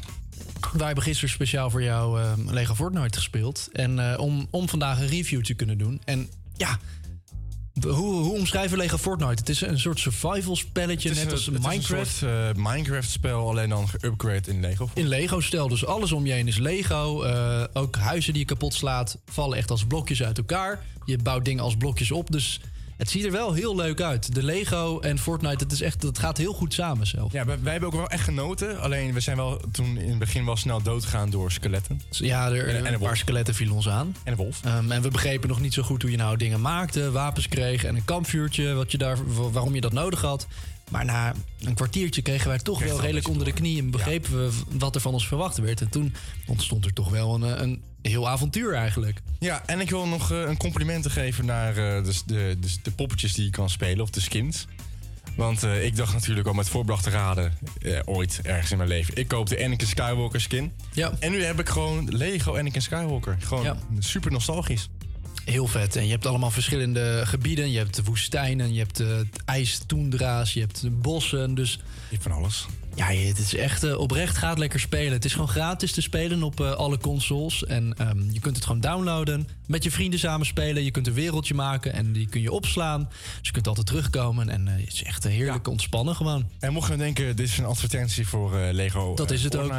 Wij 0.73 0.85
hebben 0.85 1.03
gisteren 1.03 1.29
speciaal 1.29 1.69
voor 1.69 1.83
jou 1.83 2.21
eh, 2.21 2.31
Lego 2.45 2.75
Fortnite 2.75 3.17
gespeeld. 3.17 3.69
En 3.71 4.11
eh, 4.11 4.19
om, 4.19 4.47
om 4.49 4.69
vandaag 4.69 4.99
een 4.99 5.07
review 5.07 5.43
te 5.43 5.53
kunnen 5.53 5.77
doen. 5.77 6.01
En 6.05 6.29
ja, 6.55 6.79
hoe, 7.89 8.13
hoe 8.13 8.37
omschrijven 8.37 8.77
Lego 8.77 8.97
Fortnite? 8.97 9.39
Het 9.39 9.49
is 9.49 9.61
een 9.61 9.79
soort 9.79 9.99
survival 9.99 10.55
spelletje, 10.55 11.13
net 11.13 11.31
als 11.31 11.45
het 11.45 11.67
Minecraft. 11.67 12.15
Is 12.15 12.21
een 12.21 12.27
soort 12.29 12.55
eh, 12.57 12.63
Minecraft-spel, 12.63 13.49
alleen 13.49 13.69
dan 13.69 13.87
geupgrade 13.87 14.51
in 14.51 14.59
Lego. 14.59 14.89
In 14.93 15.07
Lego-stijl. 15.07 15.67
Dus 15.67 15.85
alles 15.85 16.11
om 16.11 16.25
je 16.25 16.33
heen 16.33 16.47
is 16.47 16.57
Lego. 16.57 17.23
Eh, 17.23 17.63
ook 17.73 17.95
huizen 17.95 18.33
die 18.33 18.41
je 18.41 18.47
kapot 18.47 18.73
slaat 18.73 19.17
vallen 19.25 19.57
echt 19.57 19.71
als 19.71 19.85
blokjes 19.85 20.23
uit 20.23 20.37
elkaar. 20.37 20.85
Je 21.05 21.17
bouwt 21.17 21.45
dingen 21.45 21.63
als 21.63 21.75
blokjes 21.75 22.11
op. 22.11 22.31
Dus 22.31 22.59
het 22.97 23.09
ziet 23.09 23.25
er 23.25 23.31
wel 23.31 23.53
heel 23.53 23.75
leuk 23.75 24.01
uit. 24.01 24.35
De 24.35 24.43
Lego 24.43 24.99
en 24.99 25.19
Fortnite, 25.19 25.63
het, 25.63 25.71
is 25.73 25.81
echt, 25.81 26.03
het 26.03 26.19
gaat 26.19 26.37
heel 26.37 26.53
goed 26.53 26.73
samen 26.73 27.07
zelf. 27.07 27.31
Ja, 27.31 27.45
wij, 27.45 27.57
wij 27.61 27.71
hebben 27.71 27.89
ook 27.89 27.95
wel 27.95 28.09
echt 28.09 28.23
genoten. 28.23 28.79
Alleen 28.81 29.13
we 29.13 29.19
zijn 29.19 29.37
wel 29.37 29.61
toen 29.71 29.97
in 29.97 30.09
het 30.09 30.19
begin 30.19 30.45
wel 30.45 30.55
snel 30.55 30.81
doodgegaan 30.81 31.29
door 31.29 31.51
skeletten. 31.51 32.01
Ja, 32.09 32.51
er, 32.51 32.67
En- 32.67 32.75
en 32.75 32.85
een 32.85 32.93
een 32.93 32.99
paar 32.99 33.17
skeletten 33.17 33.53
vielen 33.55 33.75
ons 33.75 33.89
aan. 33.89 34.15
En 34.23 34.31
een 34.31 34.37
wolf. 34.37 34.59
Ehm, 34.63 34.91
en 34.91 35.01
we 35.01 35.09
begrepen 35.09 35.49
nog 35.49 35.59
niet 35.59 35.73
zo 35.73 35.83
goed 35.83 36.01
hoe 36.01 36.11
je 36.11 36.17
nou 36.17 36.37
dingen 36.37 36.61
maakte, 36.61 37.11
wapens 37.11 37.47
kreeg 37.47 37.83
en 37.83 37.95
een 37.95 38.05
kampvuurtje, 38.05 38.73
wat 38.73 38.91
je 38.91 38.97
daar, 38.97 39.17
wa- 39.35 39.49
waarom 39.49 39.75
je 39.75 39.81
dat 39.81 39.93
nodig 39.93 40.21
had. 40.21 40.47
Maar 40.91 41.05
na 41.05 41.33
een 41.59 41.73
kwartiertje 41.73 42.21
kregen 42.21 42.47
wij 42.47 42.57
toch 42.59 42.83
wel 42.83 43.01
redelijk 43.01 43.27
onder 43.27 43.45
de 43.45 43.51
knie 43.53 43.79
en 43.79 43.91
begrepen 43.91 44.31
we 44.31 44.49
wat 44.77 44.95
er 44.95 45.01
van 45.01 45.13
ons 45.13 45.27
verwacht 45.27 45.57
werd. 45.57 45.81
En 45.81 45.89
toen 45.89 46.13
ontstond 46.45 46.85
er 46.85 46.93
toch 46.93 47.09
wel 47.09 47.35
een, 47.35 47.61
een 47.61 47.81
heel 48.01 48.29
avontuur 48.29 48.73
eigenlijk. 48.73 49.21
Ja, 49.39 49.63
en 49.65 49.79
ik 49.79 49.89
wil 49.89 50.07
nog 50.07 50.31
eh, 50.31 50.41
een 50.41 50.57
complimenten 50.57 51.11
geven 51.11 51.45
naar 51.45 51.69
eh, 51.69 52.03
de, 52.03 52.13
de, 52.25 52.57
de, 52.59 52.67
de 52.83 52.91
poppetjes 52.91 53.33
die 53.33 53.43
je 53.45 53.49
kan 53.51 53.69
spelen, 53.69 54.03
of 54.03 54.09
de 54.09 54.21
skins. 54.21 54.67
Want 55.35 55.63
eh, 55.63 55.85
ik 55.85 55.95
dacht 55.95 56.13
natuurlijk 56.13 56.47
al 56.47 56.53
met 56.53 56.69
voorbedacht 56.69 57.03
te 57.03 57.09
raden, 57.09 57.53
ooit 58.05 58.39
ergens 58.43 58.71
in 58.71 58.77
mijn 58.77 58.89
leven. 58.89 59.15
Ik 59.15 59.27
koop 59.27 59.47
de 59.49 59.63
Anakin 59.63 59.87
Skywalker 59.87 60.41
skin. 60.41 60.71
Ja. 60.93 61.11
En 61.19 61.31
nu 61.31 61.43
heb 61.43 61.59
ik 61.59 61.69
gewoon 61.69 62.15
Lego 62.15 62.57
Anakin 62.57 62.81
Skywalker. 62.81 63.37
Gewoon 63.39 63.63
Ja. 63.63 63.77
super 63.99 64.31
nostalgisch. 64.31 64.89
Heel 65.45 65.67
vet. 65.67 65.95
En 65.95 66.05
je 66.05 66.11
hebt 66.11 66.25
allemaal 66.25 66.51
verschillende 66.51 67.21
gebieden. 67.25 67.71
Je 67.71 67.77
hebt 67.77 67.95
de 67.95 68.03
woestijnen, 68.03 68.73
je 68.73 68.79
hebt 68.79 68.97
de 68.97 69.25
ijstoendra's, 69.45 70.53
je 70.53 70.59
hebt 70.59 70.81
de 70.81 70.89
bossen. 70.89 71.55
Dus 71.55 71.79
Je 72.09 72.15
hebt 72.15 72.23
van 72.23 72.31
alles. 72.31 72.65
Ja, 72.97 73.05
het 73.05 73.37
is 73.39 73.55
echt 73.55 73.83
eh, 73.83 73.97
oprecht 73.97 74.37
gaat 74.37 74.57
lekker 74.57 74.79
spelen. 74.79 75.11
Het 75.11 75.25
is 75.25 75.31
gewoon 75.31 75.47
gratis 75.47 75.91
te 75.91 76.01
spelen 76.01 76.43
op 76.43 76.59
eh, 76.59 76.71
alle 76.71 76.97
consoles. 76.97 77.65
En 77.65 77.93
ehm, 77.97 78.29
je 78.31 78.39
kunt 78.39 78.55
het 78.55 78.65
gewoon 78.65 78.81
downloaden. 78.81 79.47
Met 79.67 79.83
je 79.83 79.91
vrienden 79.91 80.19
samen 80.19 80.45
spelen. 80.45 80.83
Je 80.83 80.91
kunt 80.91 81.07
een 81.07 81.13
wereldje 81.13 81.53
maken 81.53 81.93
en 81.93 82.11
die 82.13 82.29
kun 82.29 82.41
je 82.41 82.51
opslaan. 82.51 83.09
Dus 83.37 83.47
je 83.47 83.51
kunt 83.51 83.67
altijd 83.67 83.87
terugkomen. 83.87 84.49
En 84.49 84.67
eh, 84.67 84.73
het 84.73 84.93
is 84.93 85.03
echt 85.03 85.23
heerlijk 85.23 85.67
ontspannen 85.67 86.15
gewoon. 86.15 86.49
En 86.59 86.73
mocht 86.73 86.91
je 86.91 86.97
denken, 86.97 87.35
dit 87.35 87.47
is 87.47 87.57
een 87.57 87.65
advertentie 87.65 88.27
voor 88.27 88.55
Lego 88.71 89.13
Dat 89.15 89.31
is 89.31 89.43
het 89.43 89.55
ook. 89.55 89.71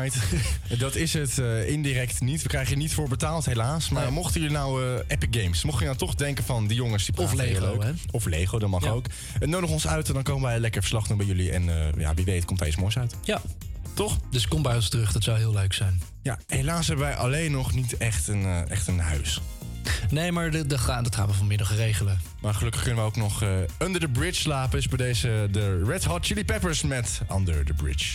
Dat 0.79 0.95
is 0.95 1.13
het 1.13 1.39
indirect 1.67 2.21
niet. 2.21 2.43
We 2.43 2.49
krijgen 2.49 2.71
je 2.71 2.83
niet 2.83 2.95
voor 2.95 3.09
betaald 3.09 3.45
helaas. 3.45 3.89
Maar 3.89 4.13
mochten 4.13 4.41
jullie 4.41 4.57
nou 4.57 5.01
Epic 5.07 5.43
Games, 5.43 5.65
mochten 5.65 5.81
je 5.83 5.87
nou 5.87 5.99
toch 5.99 6.15
denken 6.15 6.45
van 6.45 6.67
die 6.67 6.77
jongens 6.77 7.05
die 7.05 7.17
Of 7.25 7.33
Lego, 7.33 7.81
hè? 7.81 7.91
Of 8.11 8.25
Lego, 8.25 8.59
dat 8.59 8.69
mag 8.69 8.85
Ja. 8.85 8.91
ook. 8.91 9.07
En 9.41 9.51
nodig 9.51 9.71
ons 9.71 9.87
uit 9.87 10.09
en 10.09 10.15
dan 10.15 10.23
komen 10.23 10.43
wij 10.43 10.59
lekker 10.61 10.81
verslag 10.81 11.07
doen 11.07 11.17
bij 11.17 11.27
jullie. 11.27 11.51
En 11.51 11.93
ja, 11.99 12.15
wie 12.19 12.33
weet 12.33 12.45
komt 12.45 12.59
daar 12.59 12.69
iets 12.69 12.77
moois 12.77 12.99
uit. 12.99 13.15
Ja. 13.23 13.41
Toch? 13.95 14.19
Dus 14.31 14.49
kom 14.49 14.63
bij 14.63 14.75
ons 14.75 14.89
terug, 14.89 15.13
dat 15.13 15.23
zou 15.23 15.39
heel 15.39 15.53
leuk 15.53 15.73
zijn. 15.73 16.03
Ja, 16.23 16.39
helaas 16.47 16.87
hebben 16.87 17.07
wij 17.07 17.17
alleen 17.17 17.53
nog 17.53 17.75
niet 17.75 17.97
echt 17.97 18.29
een, 18.29 18.43
eh, 18.43 18.71
echt 18.71 18.87
een 18.87 18.99
huis. 18.99 19.41
Nee, 20.11 20.33
maar 20.33 20.51
de, 20.51 20.67
de 20.67 20.77
dat 21.03 21.15
gaan 21.15 21.27
we 21.27 21.33
vanmiddag 21.33 21.77
regelen. 21.77 22.21
Maar 22.41 22.55
gelukkig 22.55 22.83
kunnen 22.83 23.01
we 23.01 23.07
ook 23.09 23.17
nog 23.17 23.43
eh, 23.43 23.49
Under 23.79 24.01
the 24.01 24.09
Bridge 24.09 24.41
slapen. 24.41 24.79
Is 24.79 24.89
bij 24.89 24.99
deze 24.99 25.49
de 25.51 25.85
Red 25.85 26.05
Hot 26.05 26.27
Chili 26.27 26.45
Peppers 26.45 26.83
met 26.83 27.21
Under 27.33 27.65
the 27.65 27.75
Bridge. 27.75 28.07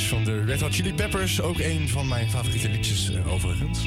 Van 0.00 0.24
de 0.24 0.44
Red 0.44 0.60
Hot 0.60 0.74
Chili 0.74 0.94
Peppers. 0.94 1.40
Ook 1.40 1.58
een 1.58 1.88
van 1.88 2.08
mijn 2.08 2.30
favoriete 2.30 2.68
liedjes 2.68 3.10
eh, 3.10 3.32
overigens. 3.32 3.78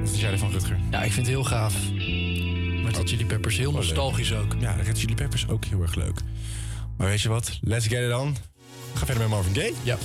Wat 0.00 0.08
vind 0.08 0.20
jij 0.20 0.30
ervan, 0.30 0.50
Rutger? 0.50 0.78
Ja, 0.90 1.02
ik 1.02 1.12
vind 1.12 1.26
het 1.26 1.34
heel 1.34 1.44
gaaf. 1.44 1.74
Met 2.84 2.94
de 2.94 3.00
Chili 3.04 3.26
Peppers. 3.26 3.56
Heel 3.56 3.72
nostalgisch 3.72 4.34
ook. 4.34 4.56
Ja, 4.58 4.72
Red 4.72 4.98
Chili 4.98 5.14
Peppers 5.14 5.48
ook 5.48 5.64
heel 5.64 5.82
erg 5.82 5.94
leuk. 5.94 6.20
Maar 6.96 7.06
weet 7.06 7.20
je 7.20 7.28
wat? 7.28 7.58
Let's 7.60 7.86
get 7.86 8.08
it 8.08 8.14
on. 8.14 8.36
Gaan 8.94 9.06
verder 9.06 9.18
met 9.18 9.28
Marvin 9.28 9.54
Gaye. 9.54 9.72
Ja. 9.82 9.96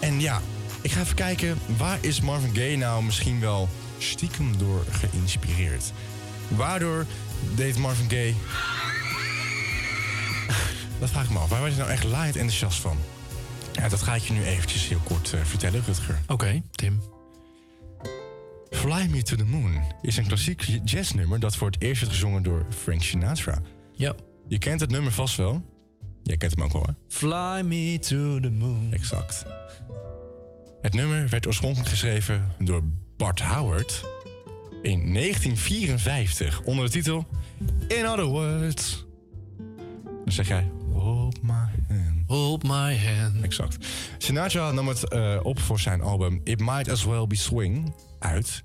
En 0.00 0.20
ja, 0.20 0.40
ik 0.80 0.90
ga 0.90 1.00
even 1.00 1.14
kijken... 1.14 1.58
waar 1.76 1.98
is 2.00 2.20
Marvin 2.20 2.54
Gaye 2.54 2.76
nou 2.76 3.02
misschien 3.02 3.40
wel 3.40 3.68
stiekem 3.98 4.58
door 4.58 4.84
geïnspireerd? 4.90 5.92
Waardoor 6.48 7.06
deed 7.54 7.78
Marvin 7.78 8.10
Gaye... 8.10 8.34
dat 11.00 11.10
vraag 11.10 11.24
ik 11.24 11.30
me 11.30 11.38
af. 11.38 11.48
Waar 11.48 11.60
was 11.60 11.70
je 11.70 11.76
nou 11.76 11.90
echt 11.90 12.04
laaiend 12.04 12.36
enthousiast 12.36 12.80
van? 12.80 12.98
Ja, 13.72 13.88
dat 13.88 14.02
ga 14.02 14.14
ik 14.14 14.22
je 14.22 14.32
nu 14.32 14.44
eventjes 14.44 14.88
heel 14.88 15.00
kort 15.04 15.32
eh, 15.32 15.40
vertellen, 15.44 15.82
Rutger. 15.86 16.18
Oké, 16.26 16.62
Tim. 16.70 17.00
Fly 18.70 19.06
Me 19.10 19.22
to 19.22 19.36
the 19.36 19.44
Moon 19.44 19.82
is 20.02 20.16
een 20.16 20.26
klassiek 20.26 20.62
jazznummer 20.84 21.40
dat 21.40 21.56
voor 21.56 21.70
het 21.70 21.82
eerst 21.82 22.00
werd 22.00 22.12
gezongen 22.12 22.42
door 22.42 22.66
Frank 22.70 23.02
Sinatra. 23.02 23.58
Ja. 23.92 24.14
Je 24.48 24.58
kent 24.58 24.80
het 24.80 24.90
nummer 24.90 25.12
vast 25.12 25.36
wel. 25.36 25.62
Jij 26.22 26.36
kent 26.36 26.54
hem 26.54 26.64
ook 26.64 26.72
wel, 26.72 26.82
hè? 26.82 26.92
Fly 27.08 27.66
me 27.66 27.98
to 27.98 28.40
the 28.40 28.50
moon. 28.50 28.88
Exact. 28.92 29.44
Het 30.82 30.94
nummer 30.94 31.28
werd 31.28 31.46
oorspronkelijk 31.46 31.88
geschreven 31.88 32.54
door 32.58 32.82
Bart 33.16 33.40
Howard 33.40 34.04
in 34.82 35.12
1954 35.12 36.60
onder 36.62 36.84
de 36.84 36.90
titel 36.90 37.26
In 37.88 38.08
Other 38.08 38.24
Words. 38.24 39.06
Dan 40.24 40.32
zeg 40.32 40.48
jij, 40.48 40.70
my. 41.42 41.59
Hold 42.30 42.62
my 42.62 42.96
hand. 42.96 43.42
Exact. 43.42 43.86
Sinatra 44.18 44.70
nam 44.70 44.88
het 44.88 45.08
eh, 45.08 45.40
op 45.42 45.60
voor 45.60 45.80
zijn 45.80 46.00
album 46.00 46.40
It 46.44 46.60
Might 46.60 46.90
As 46.90 47.04
Well 47.04 47.26
Be 47.26 47.36
Swing 47.36 47.94
uit 48.18 48.64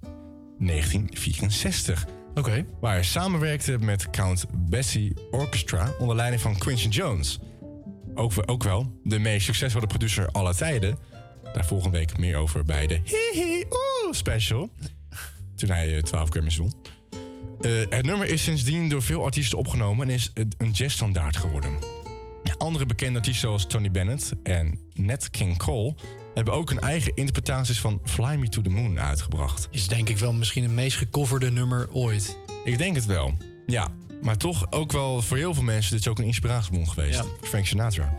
1964. 0.57 2.05
Oké. 2.35 2.65
Waar 2.79 2.93
hij 2.93 3.03
samenwerkte 3.03 3.77
met 3.79 4.09
Count 4.09 4.45
Basie 4.53 5.13
Orchestra 5.31 5.91
onder 5.99 6.15
leiding 6.15 6.41
van 6.41 6.57
Quincy 6.57 6.87
Jones. 6.87 7.39
Ook, 8.15 8.31
ook 8.45 8.63
wel 8.63 8.99
de 9.03 9.19
meest 9.19 9.45
succesvolle 9.45 9.87
producer 9.87 10.27
aller 10.31 10.55
tijden. 10.55 10.97
Daar 11.53 11.65
volgende 11.65 11.97
week 11.97 12.17
meer 12.17 12.37
over 12.37 12.63
bij 12.63 12.87
de 12.87 12.99
Hihi 13.03 13.63
Oeh 13.69 14.13
special. 14.13 14.69
Toen 15.55 15.69
hij 15.69 15.95
eh, 15.95 16.01
12 16.01 16.29
Grammys 16.29 16.57
won. 16.57 16.73
Eh, 17.61 17.71
het 17.89 18.05
nummer 18.05 18.27
is 18.27 18.43
sindsdien 18.43 18.89
door 18.89 19.01
veel 19.01 19.23
artiesten 19.23 19.57
opgenomen 19.57 20.07
en 20.07 20.13
is 20.13 20.31
een 20.57 20.71
jazzstandaard 20.71 21.37
geworden. 21.37 22.04
Andere 22.57 22.85
bekende 22.85 23.17
artiesten 23.17 23.47
zoals 23.47 23.65
Tony 23.65 23.91
Bennett 23.91 24.33
en 24.43 24.79
Nat 24.93 25.29
King 25.29 25.57
Cole 25.57 25.95
hebben 26.33 26.53
ook 26.53 26.69
hun 26.69 26.79
eigen 26.79 27.11
interpretaties 27.15 27.79
van 27.79 28.01
Fly 28.03 28.35
Me 28.35 28.49
to 28.49 28.61
the 28.61 28.69
Moon 28.69 28.99
uitgebracht. 28.99 29.67
Is 29.71 29.87
denk 29.87 30.09
ik 30.09 30.17
wel 30.17 30.33
misschien 30.33 30.63
het 30.63 30.71
meest 30.71 30.97
gecoverde 30.97 31.51
nummer 31.51 31.87
ooit. 31.91 32.37
Ik 32.63 32.77
denk 32.77 32.95
het 32.95 33.05
wel. 33.05 33.33
Ja, 33.65 33.87
maar 34.21 34.37
toch 34.37 34.71
ook 34.71 34.91
wel 34.91 35.21
voor 35.21 35.37
heel 35.37 35.53
veel 35.53 35.63
mensen 35.63 35.91
dit 35.91 35.99
is 35.99 36.07
ook 36.07 36.19
een 36.19 36.25
inspiratiebron 36.25 36.89
geweest. 36.89 37.23
Ja. 37.23 37.25
Frank 37.41 37.65
Sinatra. 37.65 38.13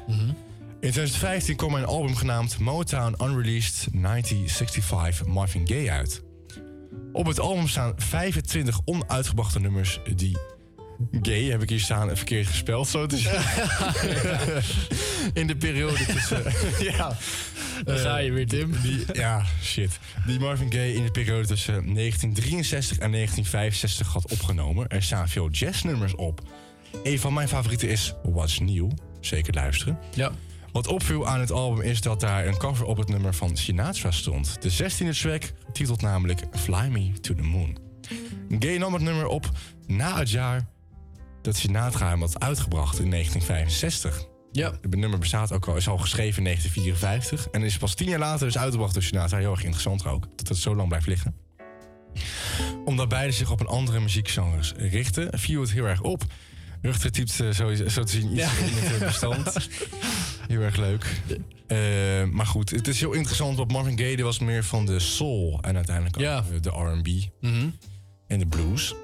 In 0.80 0.92
2015 0.92 1.56
kwam 1.56 1.74
een 1.74 1.84
album 1.84 2.14
genaamd 2.14 2.58
Motown 2.58 3.14
Unreleased 3.22 3.88
1965 3.92 5.26
Marvin 5.26 5.68
Gaye 5.68 5.90
uit. 5.90 6.22
Op 7.12 7.26
het 7.26 7.40
album 7.40 7.68
staan 7.68 7.92
25 7.96 8.80
onuitgebrachte 8.84 9.60
nummers 9.60 10.00
die 10.16 10.36
gay 11.22 11.44
heb 11.44 11.62
ik 11.62 11.68
hier 11.68 11.80
staan 11.80 12.16
verkeerd 12.16 12.46
gespeld 12.46 12.88
zo 12.88 13.06
te 13.06 13.16
zeggen. 13.16 14.62
In 15.40 15.46
de 15.46 15.56
periode 15.56 16.04
tussen 16.04 16.42
ja, 16.92 17.16
Daar 17.84 17.98
ga 17.98 18.16
je 18.16 18.32
weer, 18.32 18.46
Tim. 18.46 18.74
Die, 18.82 19.04
ja, 19.12 19.44
shit. 19.62 19.98
Die 20.26 20.40
Marvin 20.40 20.72
Gaye 20.72 20.94
in 20.94 21.04
de 21.04 21.10
periode 21.10 21.46
tussen 21.46 21.72
1963 21.72 22.98
en 22.98 23.12
1965 23.12 24.12
had 24.12 24.32
opgenomen. 24.32 24.88
Er 24.88 25.02
staan 25.02 25.28
veel 25.28 25.50
jazznummers 25.50 26.14
op. 26.14 26.40
Een 27.02 27.18
van 27.18 27.32
mijn 27.32 27.48
favorieten 27.48 27.88
is 27.88 28.14
What's 28.22 28.58
New. 28.58 28.90
Zeker 29.20 29.54
luisteren. 29.54 29.98
Ja. 30.14 30.32
Wat 30.72 30.86
opviel 30.86 31.26
aan 31.26 31.40
het 31.40 31.50
album 31.50 31.80
is 31.80 32.00
dat 32.00 32.20
daar 32.20 32.46
een 32.46 32.56
cover 32.56 32.86
op 32.86 32.96
het 32.96 33.08
nummer 33.08 33.34
van 33.34 33.56
Sinatra 33.56 34.10
stond. 34.10 34.62
De 34.62 34.72
16e 34.72 35.18
track, 35.20 35.42
titelt 35.72 36.02
namelijk 36.02 36.40
Fly 36.52 36.88
Me 36.88 37.12
to 37.20 37.34
the 37.34 37.42
Moon. 37.42 37.78
Gaye 38.58 38.78
nam 38.78 38.92
het 38.92 39.02
nummer 39.02 39.26
op 39.26 39.50
na 39.86 40.18
het 40.18 40.30
jaar 40.30 40.66
dat 41.46 41.56
Sinatra 41.56 42.08
hem 42.08 42.20
had 42.20 42.40
uitgebracht 42.40 42.98
in 42.98 43.10
1965. 43.10 44.24
Ja. 44.52 44.72
Het 44.80 44.96
nummer 44.96 45.18
bestaat 45.18 45.52
ook 45.52 45.66
al, 45.68 45.76
is 45.76 45.88
al 45.88 45.98
geschreven 45.98 46.38
in 46.38 46.44
1954. 46.44 47.48
En 47.52 47.62
is 47.62 47.76
pas 47.76 47.94
tien 47.94 48.08
jaar 48.08 48.18
later 48.18 48.46
dus 48.46 48.58
uitgebracht 48.58 48.94
door 48.94 49.02
Sinatra. 49.02 49.38
Heel 49.38 49.50
erg 49.50 49.62
interessant 49.62 50.06
ook, 50.06 50.26
dat 50.36 50.48
het 50.48 50.58
zo 50.58 50.74
lang 50.76 50.88
blijft 50.88 51.06
liggen. 51.06 51.34
Omdat 52.84 53.08
beide 53.08 53.32
zich 53.32 53.50
op 53.50 53.60
een 53.60 53.66
andere 53.66 54.00
muziekgenres 54.00 54.72
richten, 54.76 55.38
viel 55.38 55.60
het 55.60 55.70
heel 55.72 55.84
erg 55.84 56.00
op. 56.02 56.24
Ruchter 56.82 57.10
typt 57.12 57.40
eh, 57.40 57.50
zo, 57.50 57.74
zo 57.74 58.02
te 58.04 58.12
zien 58.12 58.32
iets 58.32 58.40
Ja. 58.40 58.50
in 58.66 58.72
het 58.72 58.92
eh, 59.00 59.06
bestand. 59.06 59.68
Heel 60.48 60.60
erg 60.60 60.76
leuk. 60.76 61.20
Eh, 61.66 61.78
maar 62.30 62.46
goed, 62.46 62.70
het 62.70 62.88
is 62.88 63.00
heel 63.00 63.12
interessant. 63.12 63.56
Want 63.56 63.72
Marvin 63.72 63.98
Gaye 63.98 64.22
was 64.22 64.38
meer 64.38 64.64
van 64.64 64.86
de 64.86 64.98
soul 64.98 65.58
en 65.62 65.76
uiteindelijk 65.76 66.16
ook 66.16 66.22
Ja. 66.22 66.44
de 66.60 66.70
R&B 66.70 67.08
en 68.26 68.38
de 68.38 68.46
blues. 68.46 68.94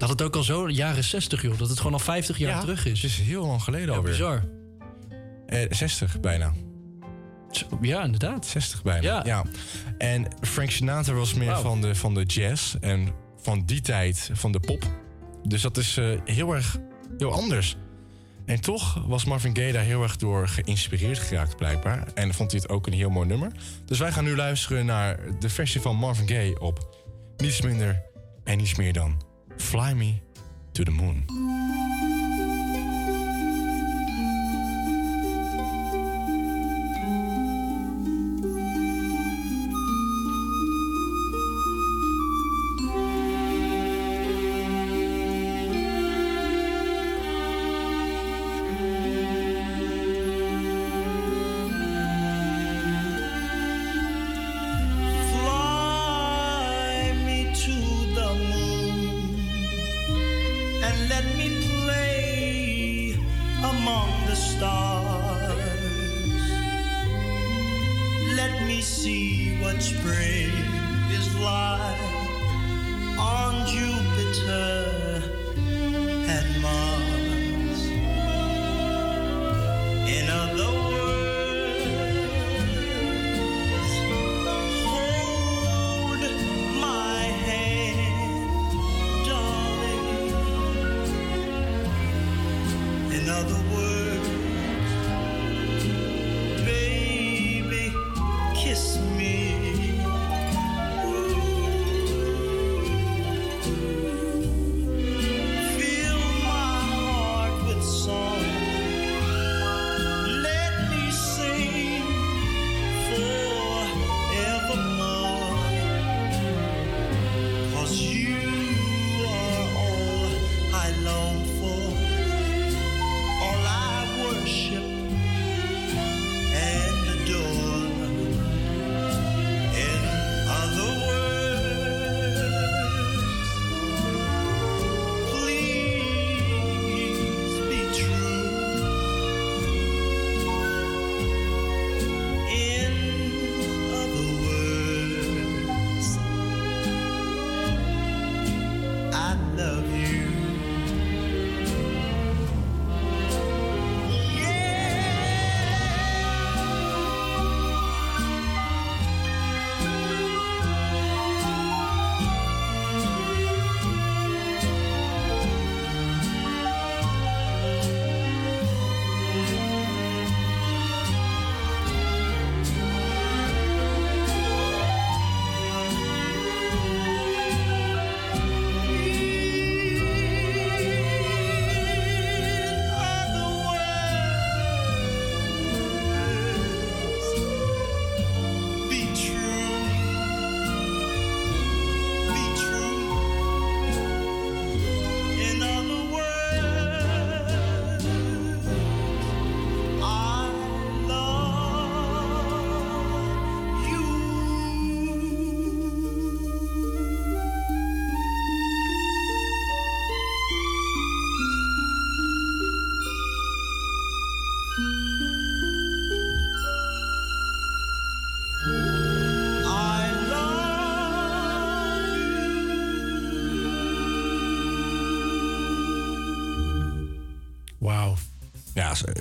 Dat 0.00 0.08
het 0.08 0.22
ook 0.22 0.36
al 0.36 0.42
zo, 0.42 0.68
jaren 0.68 1.04
60 1.04 1.42
joh, 1.42 1.58
dat 1.58 1.68
het 1.68 1.78
gewoon 1.78 1.92
al 1.92 1.98
50 1.98 2.38
jaar 2.38 2.50
Ja, 2.50 2.60
terug 2.60 2.86
is. 2.86 3.02
Het 3.02 3.10
is 3.10 3.18
heel 3.18 3.46
lang 3.46 3.62
geleden 3.62 3.88
Ja, 3.88 3.94
alweer. 3.96 4.10
bizar. 4.10 4.44
Eh, 5.46 5.66
60 5.70 6.20
bijna. 6.20 6.52
Ja, 7.80 8.04
inderdaad. 8.04 8.46
60 8.46 8.82
bijna. 8.82 9.24
Ja. 9.24 9.44
En 9.98 10.26
Frank 10.40 10.70
Sinatra 10.70 11.12
was 11.12 11.34
meer 11.34 11.56
van, 11.56 11.80
de, 11.80 11.94
van 11.94 12.14
de 12.14 12.22
jazz 12.24 12.74
en 12.80 13.08
van 13.36 13.62
die 13.66 13.80
tijd 13.80 14.30
van 14.32 14.52
de 14.52 14.60
pop. 14.60 14.82
Dus 15.44 15.62
dat 15.62 15.76
is 15.76 15.96
eh, 15.96 16.20
heel 16.24 16.54
erg 16.54 16.76
heel 17.18 17.32
anders. 17.32 17.76
En 18.46 18.60
toch 18.60 19.04
was 19.06 19.24
Marvin 19.24 19.56
Gaye 19.56 19.72
daar 19.72 19.82
heel 19.82 20.02
erg 20.02 20.16
door 20.16 20.48
geïnspireerd 20.48 21.18
geraakt, 21.18 21.56
blijkbaar. 21.56 22.08
En 22.14 22.34
vond 22.34 22.50
hij 22.50 22.60
het 22.62 22.70
ook 22.70 22.86
een 22.86 22.92
heel 22.92 23.10
mooi 23.10 23.26
nummer. 23.26 23.52
Dus 23.84 23.98
wij 23.98 24.12
gaan 24.12 24.24
nu 24.24 24.36
luisteren 24.36 24.86
naar 24.86 25.18
de 25.38 25.48
versie 25.48 25.80
van 25.80 25.96
Marvin 25.96 26.28
Gaye 26.28 26.60
op 26.60 26.96
niets 27.36 27.60
minder 27.60 28.02
en 28.44 28.56
niets 28.56 28.74
meer 28.74 28.92
dan 28.92 29.28
Fly 29.60 29.94
Me 29.94 30.22
to 30.74 30.84
the 30.84 30.90
Moon. 30.90 32.19
Spring 69.80 70.59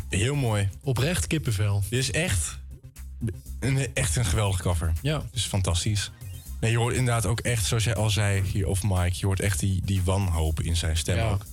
Heel 0.10 0.36
mooi. 0.36 0.70
Oprecht 0.84 1.28
kippenvel. 1.28 1.84
Dit 1.90 2.00
is 2.00 2.12
echt 2.12 2.58
een, 3.60 3.88
echt 3.94 4.16
een 4.16 4.26
geweldig 4.26 4.62
cover. 4.62 4.94
Ja. 5.02 5.16
Het 5.18 5.36
is 5.36 5.46
fantastisch. 5.46 6.12
Nee, 6.60 6.72
je 6.72 6.78
hoort 6.78 6.96
inderdaad 6.96 7.26
ook 7.26 7.40
echt, 7.40 7.66
zoals 7.66 7.84
jij 7.84 7.96
al 7.96 8.10
zei 8.10 8.42
hier 8.42 8.68
of 8.68 8.84
Mike, 8.84 9.12
je 9.14 9.26
hoort 9.26 9.40
echt 9.40 9.60
die, 9.60 9.82
die 9.86 10.02
wanhoop 10.04 10.62
in 10.62 10.76
zijn 10.78 10.98
stem 10.98 11.16
Ja. 11.18 11.30
ook. 11.30 11.46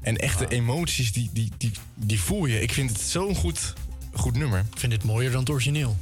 En 0.00 0.16
echte 0.16 0.48
emoties, 0.48 1.12
die, 1.12 1.30
die, 1.32 1.50
die, 1.58 1.72
die 1.94 2.20
voel 2.20 2.46
je. 2.46 2.60
Ik 2.60 2.72
vind 2.72 2.90
het 2.90 3.00
zo'n 3.00 3.34
goed, 3.34 3.72
goed 4.12 4.36
nummer. 4.36 4.58
Ik 4.72 4.78
vind 4.80 4.92
dit 4.92 5.04
mooier 5.04 5.30
dan 5.30 5.40
het 5.40 5.50
origineel. 5.50 5.96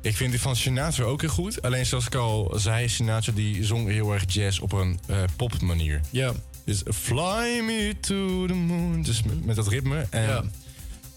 Ik 0.00 0.16
vind 0.16 0.30
die 0.30 0.40
van 0.40 0.56
Sinatra 0.56 1.04
ook 1.04 1.20
heel 1.20 1.30
goed. 1.30 1.62
Alleen 1.62 1.86
zoals 1.86 2.06
ik 2.06 2.14
al 2.14 2.52
zei, 2.56 2.88
Sinatra 2.88 3.32
die 3.32 3.64
zong 3.64 3.88
heel 3.88 4.12
erg 4.12 4.24
jazz 4.32 4.58
op 4.58 4.72
een 4.72 5.00
eh 5.06 5.22
popmanier. 5.36 6.00
Ja. 6.10 6.32
Dus 6.64 6.82
Fly 6.94 7.60
me 7.64 7.94
to 8.00 8.46
the 8.46 8.54
moon. 8.54 9.02
Dus 9.02 9.22
met, 9.22 9.44
met 9.44 9.56
dat 9.56 9.68
ritme. 9.68 10.06
En, 10.10 10.22
Ja. 10.22 10.44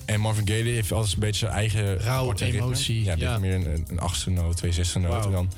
En 0.05 0.19
Marvin 0.19 0.47
Gaye 0.47 0.63
heeft 0.63 0.91
altijd 0.91 1.13
een 1.13 1.19
beetje 1.19 1.39
zijn 1.39 1.51
eigen 1.51 1.97
Rauw, 1.97 2.29
ritme. 2.31 2.45
emotie, 2.47 3.03
Ja, 3.03 3.15
ja. 3.17 3.37
meer 3.37 3.53
een, 3.53 3.85
een, 3.89 3.99
achtste 3.99 4.29
noot, 4.29 4.57
twee 4.57 4.71
zesde 4.71 4.99
noot. 4.99 5.25
En 5.25 5.31
dan 5.31 5.51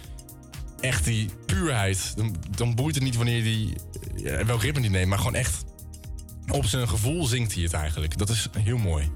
echt 0.80 1.04
die 1.06 1.30
puurheid. 1.46 2.14
Dan, 2.16 2.36
dan 2.56 2.76
boeit 2.76 2.96
het 2.96 3.04
niet 3.04 3.16
wanneer 3.16 3.44
die 3.44 3.74
ja, 4.16 4.46
welk 4.46 4.62
ritme 4.62 4.82
die 4.82 4.90
neemt, 4.90 5.08
maar 5.10 5.18
gewoon 5.18 5.36
echt 5.36 5.64
op 6.52 6.66
zijn 6.66 6.88
gevoel 6.90 7.26
zingt 7.26 7.54
hij 7.54 7.64
het 7.64 7.74
eigenlijk. 7.74 8.18
Dat 8.18 8.30
is 8.30 8.50
heel 8.60 8.78
mooi. 8.78 9.10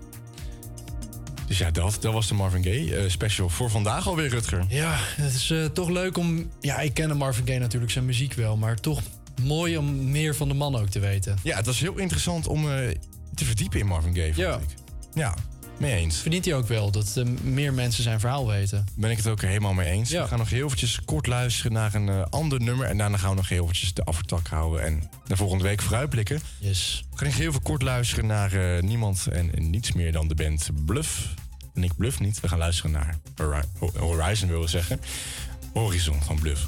Dus 1.48 1.58
ja, 1.60 1.72
dat, 1.72 1.98
dat 2.02 2.14
was 2.14 2.28
de 2.28 2.34
Marvin 2.34 2.64
Gaye 2.64 2.96
eh, 2.96 3.10
special 3.10 3.50
voor 3.50 3.70
vandaag 3.70 4.08
alweer, 4.08 4.30
Rutger. 4.30 4.66
Ja, 4.70 4.96
het 5.00 5.34
is 5.34 5.50
eh, 5.52 5.66
toch 5.66 5.90
leuk 5.90 6.18
om... 6.18 6.50
Ja, 6.60 6.80
ik 6.80 6.94
ken 6.94 7.18
Marvin 7.18 7.48
Gaye 7.48 7.60
natuurlijk, 7.60 7.92
zijn 7.92 8.06
muziek 8.06 8.34
wel. 8.34 8.58
Maar 8.58 8.76
toch 8.80 9.02
mooi 9.44 9.78
om 9.78 10.12
meer 10.12 10.36
van 10.36 10.48
de 10.48 10.54
man 10.54 10.76
ook 10.76 10.90
te 10.90 11.00
weten. 11.00 11.38
Ja, 11.44 11.56
het 11.58 11.66
was 11.66 11.80
heel 11.80 11.98
interessant 11.98 12.48
om 12.48 12.72
eh, 12.72 12.90
te 13.34 13.46
verdiepen 13.46 13.80
in 13.80 13.86
Marvin 13.86 14.16
Gaye, 14.16 14.34
vond 14.34 14.38
Ja. 14.48 14.56
ik. 14.56 14.80
Ja, 15.14 15.34
mee 15.80 15.96
eens. 15.96 16.18
Verdient 16.18 16.46
hij 16.46 16.56
ook 16.56 16.68
wel, 16.68 16.92
dat 16.92 17.18
eh, 17.18 17.26
meer 17.44 17.74
mensen 17.74 18.04
zijn 18.04 18.20
verhaal 18.20 18.48
weten. 18.48 18.86
Ben 18.96 19.12
ik 19.12 19.18
het 19.18 19.28
ook 19.28 19.42
helemaal 19.42 19.74
mee 19.74 19.88
eens. 19.90 20.10
Ja. 20.10 20.22
We 20.22 20.28
gaan 20.28 20.38
nog 20.38 20.50
heel 20.50 20.66
eventjes 20.66 21.00
kort 21.06 21.28
luisteren 21.28 21.72
naar 21.74 21.94
een 21.94 22.10
eh, 22.10 22.22
ander 22.30 22.62
nummer. 22.62 22.88
En 22.88 22.98
daarna 22.98 23.18
gaan 23.18 23.30
we 23.30 23.36
nog 23.36 23.50
heel 23.50 23.64
eventjes 23.64 23.94
de 23.94 24.04
aftertak 24.04 24.48
houden. 24.48 24.84
En 24.84 25.10
naar 25.28 25.38
volgende 25.38 25.64
week 25.64 25.82
vooruitblikken. 25.82 26.42
Yes. 26.60 27.04
We 27.12 27.18
gaan 27.18 27.28
nog 27.28 27.38
heel 27.38 27.50
even 27.50 27.62
kort 27.62 27.82
luisteren 27.82 28.26
naar 28.26 28.54
eh, 28.54 28.82
niemand 28.82 29.28
en, 29.32 29.56
en 29.56 29.70
niets 29.70 29.92
meer 29.92 30.12
dan 30.12 30.28
de 30.28 30.36
band 30.36 30.70
Bluff. 30.86 31.34
En 31.74 31.84
ik 31.84 31.96
bluff 31.98 32.20
niet. 32.20 32.40
We 32.40 32.48
gaan 32.48 32.58
luisteren 32.58 32.92
naar 32.92 33.18
Hori- 33.36 33.62
Ho- 33.80 33.92
Horizon, 33.98 34.50
wil 34.50 34.62
ik 34.64 34.70
zeggen. 34.70 35.00
Horizon 35.74 36.22
van 36.24 36.40
Bluff. 36.40 36.68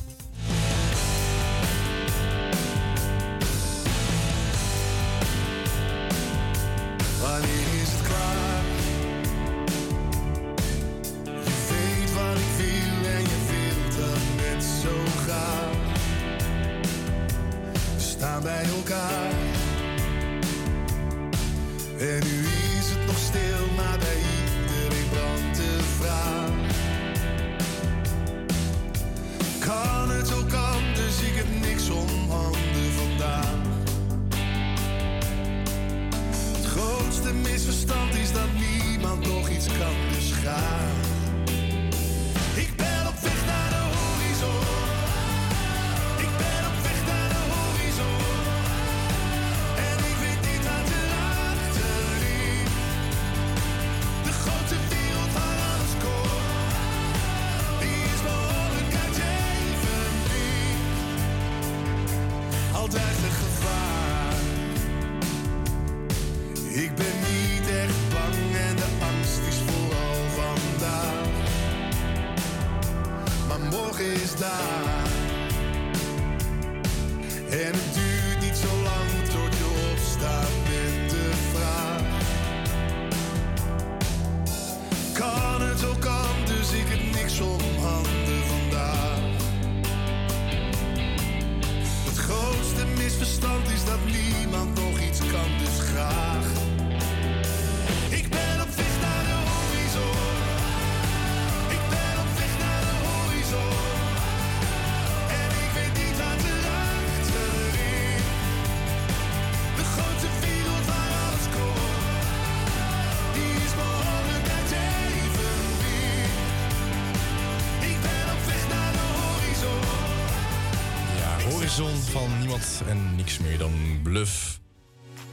Niks 123.24 123.38
meer 123.38 123.58
dan 123.58 124.00
Bluff. 124.04 124.60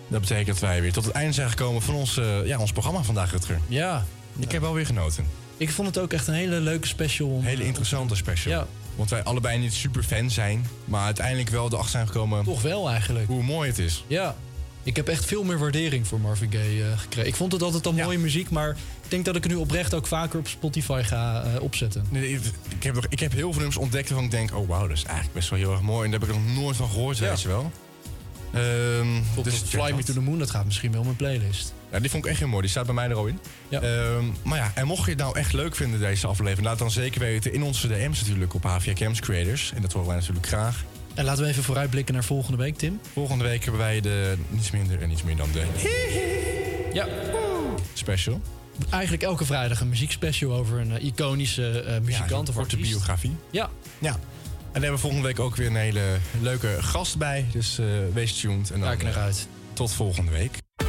Dat 0.09 0.21
betekent 0.21 0.47
dat 0.47 0.59
wij 0.59 0.81
weer 0.81 0.93
tot 0.93 1.05
het 1.05 1.15
einde 1.15 1.33
zijn 1.33 1.51
gekomen 1.51 1.83
van 1.83 1.95
ons, 1.95 2.17
eh, 2.17 2.47
ja, 2.47 2.59
ons 2.59 2.73
programma 2.73 3.03
vandaag, 3.03 3.31
Rutger. 3.31 3.61
Ja. 3.69 4.05
Ik 4.39 4.53
heb 4.53 4.61
wel 4.61 4.75
weer 4.75 4.87
genoten. 4.87 5.27
Ik 5.57 5.71
vond 5.71 5.89
het 5.89 5.99
ook 5.99 6.13
echt 6.13 6.27
een 6.27 6.35
hele 6.35 6.61
leuke 6.61 6.87
special. 6.87 7.41
Hele 7.43 7.65
interessante 7.65 8.17
special. 8.17 8.53
Ja. 8.53 8.67
Want 8.97 9.11
wij 9.11 9.23
allebei 9.23 9.59
niet 9.59 9.75
super 9.75 10.03
fan 10.03 10.31
zijn, 10.31 10.67
maar 10.85 11.05
uiteindelijk 11.05 11.49
wel 11.49 11.67
erachter 11.67 11.91
zijn 11.91 12.07
gekomen 12.07 12.45
Toch 12.45 12.63
wel 12.63 12.91
eigenlijk. 12.91 13.27
hoe 13.27 13.43
mooi 13.43 13.69
het 13.69 13.79
is. 13.79 14.05
Ja. 14.07 14.37
Ik 14.91 14.97
heb 14.97 15.09
echt 15.09 15.25
veel 15.25 15.45
meer 15.45 15.59
waardering 15.59 16.07
voor 16.07 16.21
Marvin 16.21 16.51
Gaye 16.53 16.83
eh, 16.85 16.99
gekregen. 16.99 17.29
Ik 17.29 17.37
vond 17.37 17.53
het 17.53 17.63
altijd 17.63 17.87
al 17.87 17.93
mooie 17.93 18.19
muziek, 18.19 18.51
maar 18.51 18.71
ik 18.71 19.11
denk 19.11 19.25
dat 19.25 19.37
ik 19.37 19.43
het 19.43 19.53
nu 19.53 19.59
oprecht 19.59 19.95
ook 19.95 20.07
vaker 20.07 20.39
op 20.39 20.49
Spotify 20.49 21.03
ga 21.05 21.43
eh, 21.43 21.63
opzetten. 21.63 22.05
Nee, 22.09 22.41
ik, 22.69 22.83
heb, 22.83 23.07
ik 23.09 23.21
heb 23.21 23.33
heel 23.33 23.49
veel 23.51 23.61
nummers 23.61 23.77
ontdekt 23.77 24.09
waarvan 24.09 24.25
ik 24.25 24.31
denk, 24.31 24.55
oh 24.55 24.69
wauw, 24.69 24.87
dat 24.87 24.97
is 24.97 25.03
eigenlijk 25.05 25.35
best 25.35 25.51
wel 25.51 25.59
heel 25.59 25.71
erg 25.73 25.81
mooi. 25.81 26.05
En 26.05 26.11
daar 26.11 26.21
heb 26.21 26.29
ik 26.29 26.35
nog 26.35 26.55
nooit 26.63 26.77
van 26.77 26.89
gehoord, 26.89 27.19
Ja. 27.19 27.29
weet 27.29 27.41
je 27.41 27.49
wel. 27.49 27.73
Ehm, 28.53 29.43
Dus 29.43 29.55
Fly 29.55 29.93
Me 29.93 30.03
to 30.05 30.13
the 30.13 30.21
Moon, 30.21 30.39
dat 30.39 30.51
gaat 30.51 30.65
misschien 30.65 30.91
wel 30.91 31.01
op 31.01 31.07
mijn 31.07 31.17
playlist. 31.17 31.75
Ja, 31.93 32.01
die 32.01 32.11
vond 32.11 32.25
ik 32.25 32.31
echt 32.31 32.39
heel 32.39 32.49
mooi. 32.49 32.61
Die 32.63 32.71
staat 32.71 32.87
bij 32.87 32.95
mij 32.95 33.09
er 33.09 33.15
al 33.17 33.27
in. 33.27 33.39
Ja. 33.69 33.81
Ehm, 33.81 34.25
maar 34.43 34.59
ja, 34.59 34.73
en 34.75 34.87
mocht 34.87 35.05
je 35.05 35.11
het 35.11 35.21
nou 35.21 35.39
echt 35.39 35.53
leuk 35.53 35.77
vinden, 35.77 36.01
deze 36.01 36.27
aflevering... 36.27 36.67
laat 36.67 36.79
dan 36.79 36.91
zeker 36.91 37.21
weten 37.21 37.53
in 37.53 37.63
onze 37.63 37.89
DM's 37.89 38.21
natuurlijk 38.21 38.55
op 38.55 38.63
HVA 38.63 38.93
Camps 38.93 39.21
Creators. 39.21 39.73
En 39.75 39.83
dat 39.83 39.93
horen 39.93 40.09
wij 40.09 40.17
natuurlijk 40.17 40.47
graag. 40.47 40.85
En 41.21 41.27
laten 41.27 41.43
we 41.45 41.51
even 41.51 41.63
vooruitblikken 41.63 42.15
naar 42.15 42.25
volgende 42.25 42.59
week, 42.59 42.77
Tim. 42.77 43.01
Volgende 43.13 43.45
week 43.45 43.63
hebben 43.63 43.81
wij 43.81 44.01
de 44.01 44.35
niets 44.49 44.71
minder 44.71 45.03
en 45.03 45.09
niets 45.09 45.23
meer 45.23 45.37
dan 45.37 45.49
de 45.53 45.65
Ja. 46.93 47.07
special. 47.93 48.41
Eigenlijk 48.91 49.23
elke 49.23 49.45
vrijdag 49.45 49.81
een 49.81 49.89
muziekspecial 49.89 50.53
over 50.53 50.79
een 50.81 50.97
eh, 50.97 51.05
iconische 51.05 51.81
eh, 51.81 52.01
muzikant 52.01 52.49
of 52.49 52.55
korte 52.55 52.71
artiest. 52.77 52.91
biografie. 52.91 53.37
Ja. 53.51 53.71
Ja. 53.99 54.11
En 54.11 54.19
daar 54.63 54.73
hebben 54.73 54.91
we 54.91 54.99
volgende 54.99 55.27
week 55.27 55.39
ook 55.41 55.57
weer 55.57 55.67
een 55.67 55.77
hele 55.77 56.03
leuke 56.41 56.77
gast 56.81 57.19
bij. 57.19 57.47
Dus 57.53 57.79
eh, 57.79 57.87
wees 58.13 58.41
tuned. 58.41 58.71
En 58.71 58.81
dan, 58.81 58.89
Kijk 58.89 59.03
naar 59.03 59.17
uit. 59.19 59.47
Tot 59.73 59.93
volgende 59.93 60.31
week. 60.31 60.60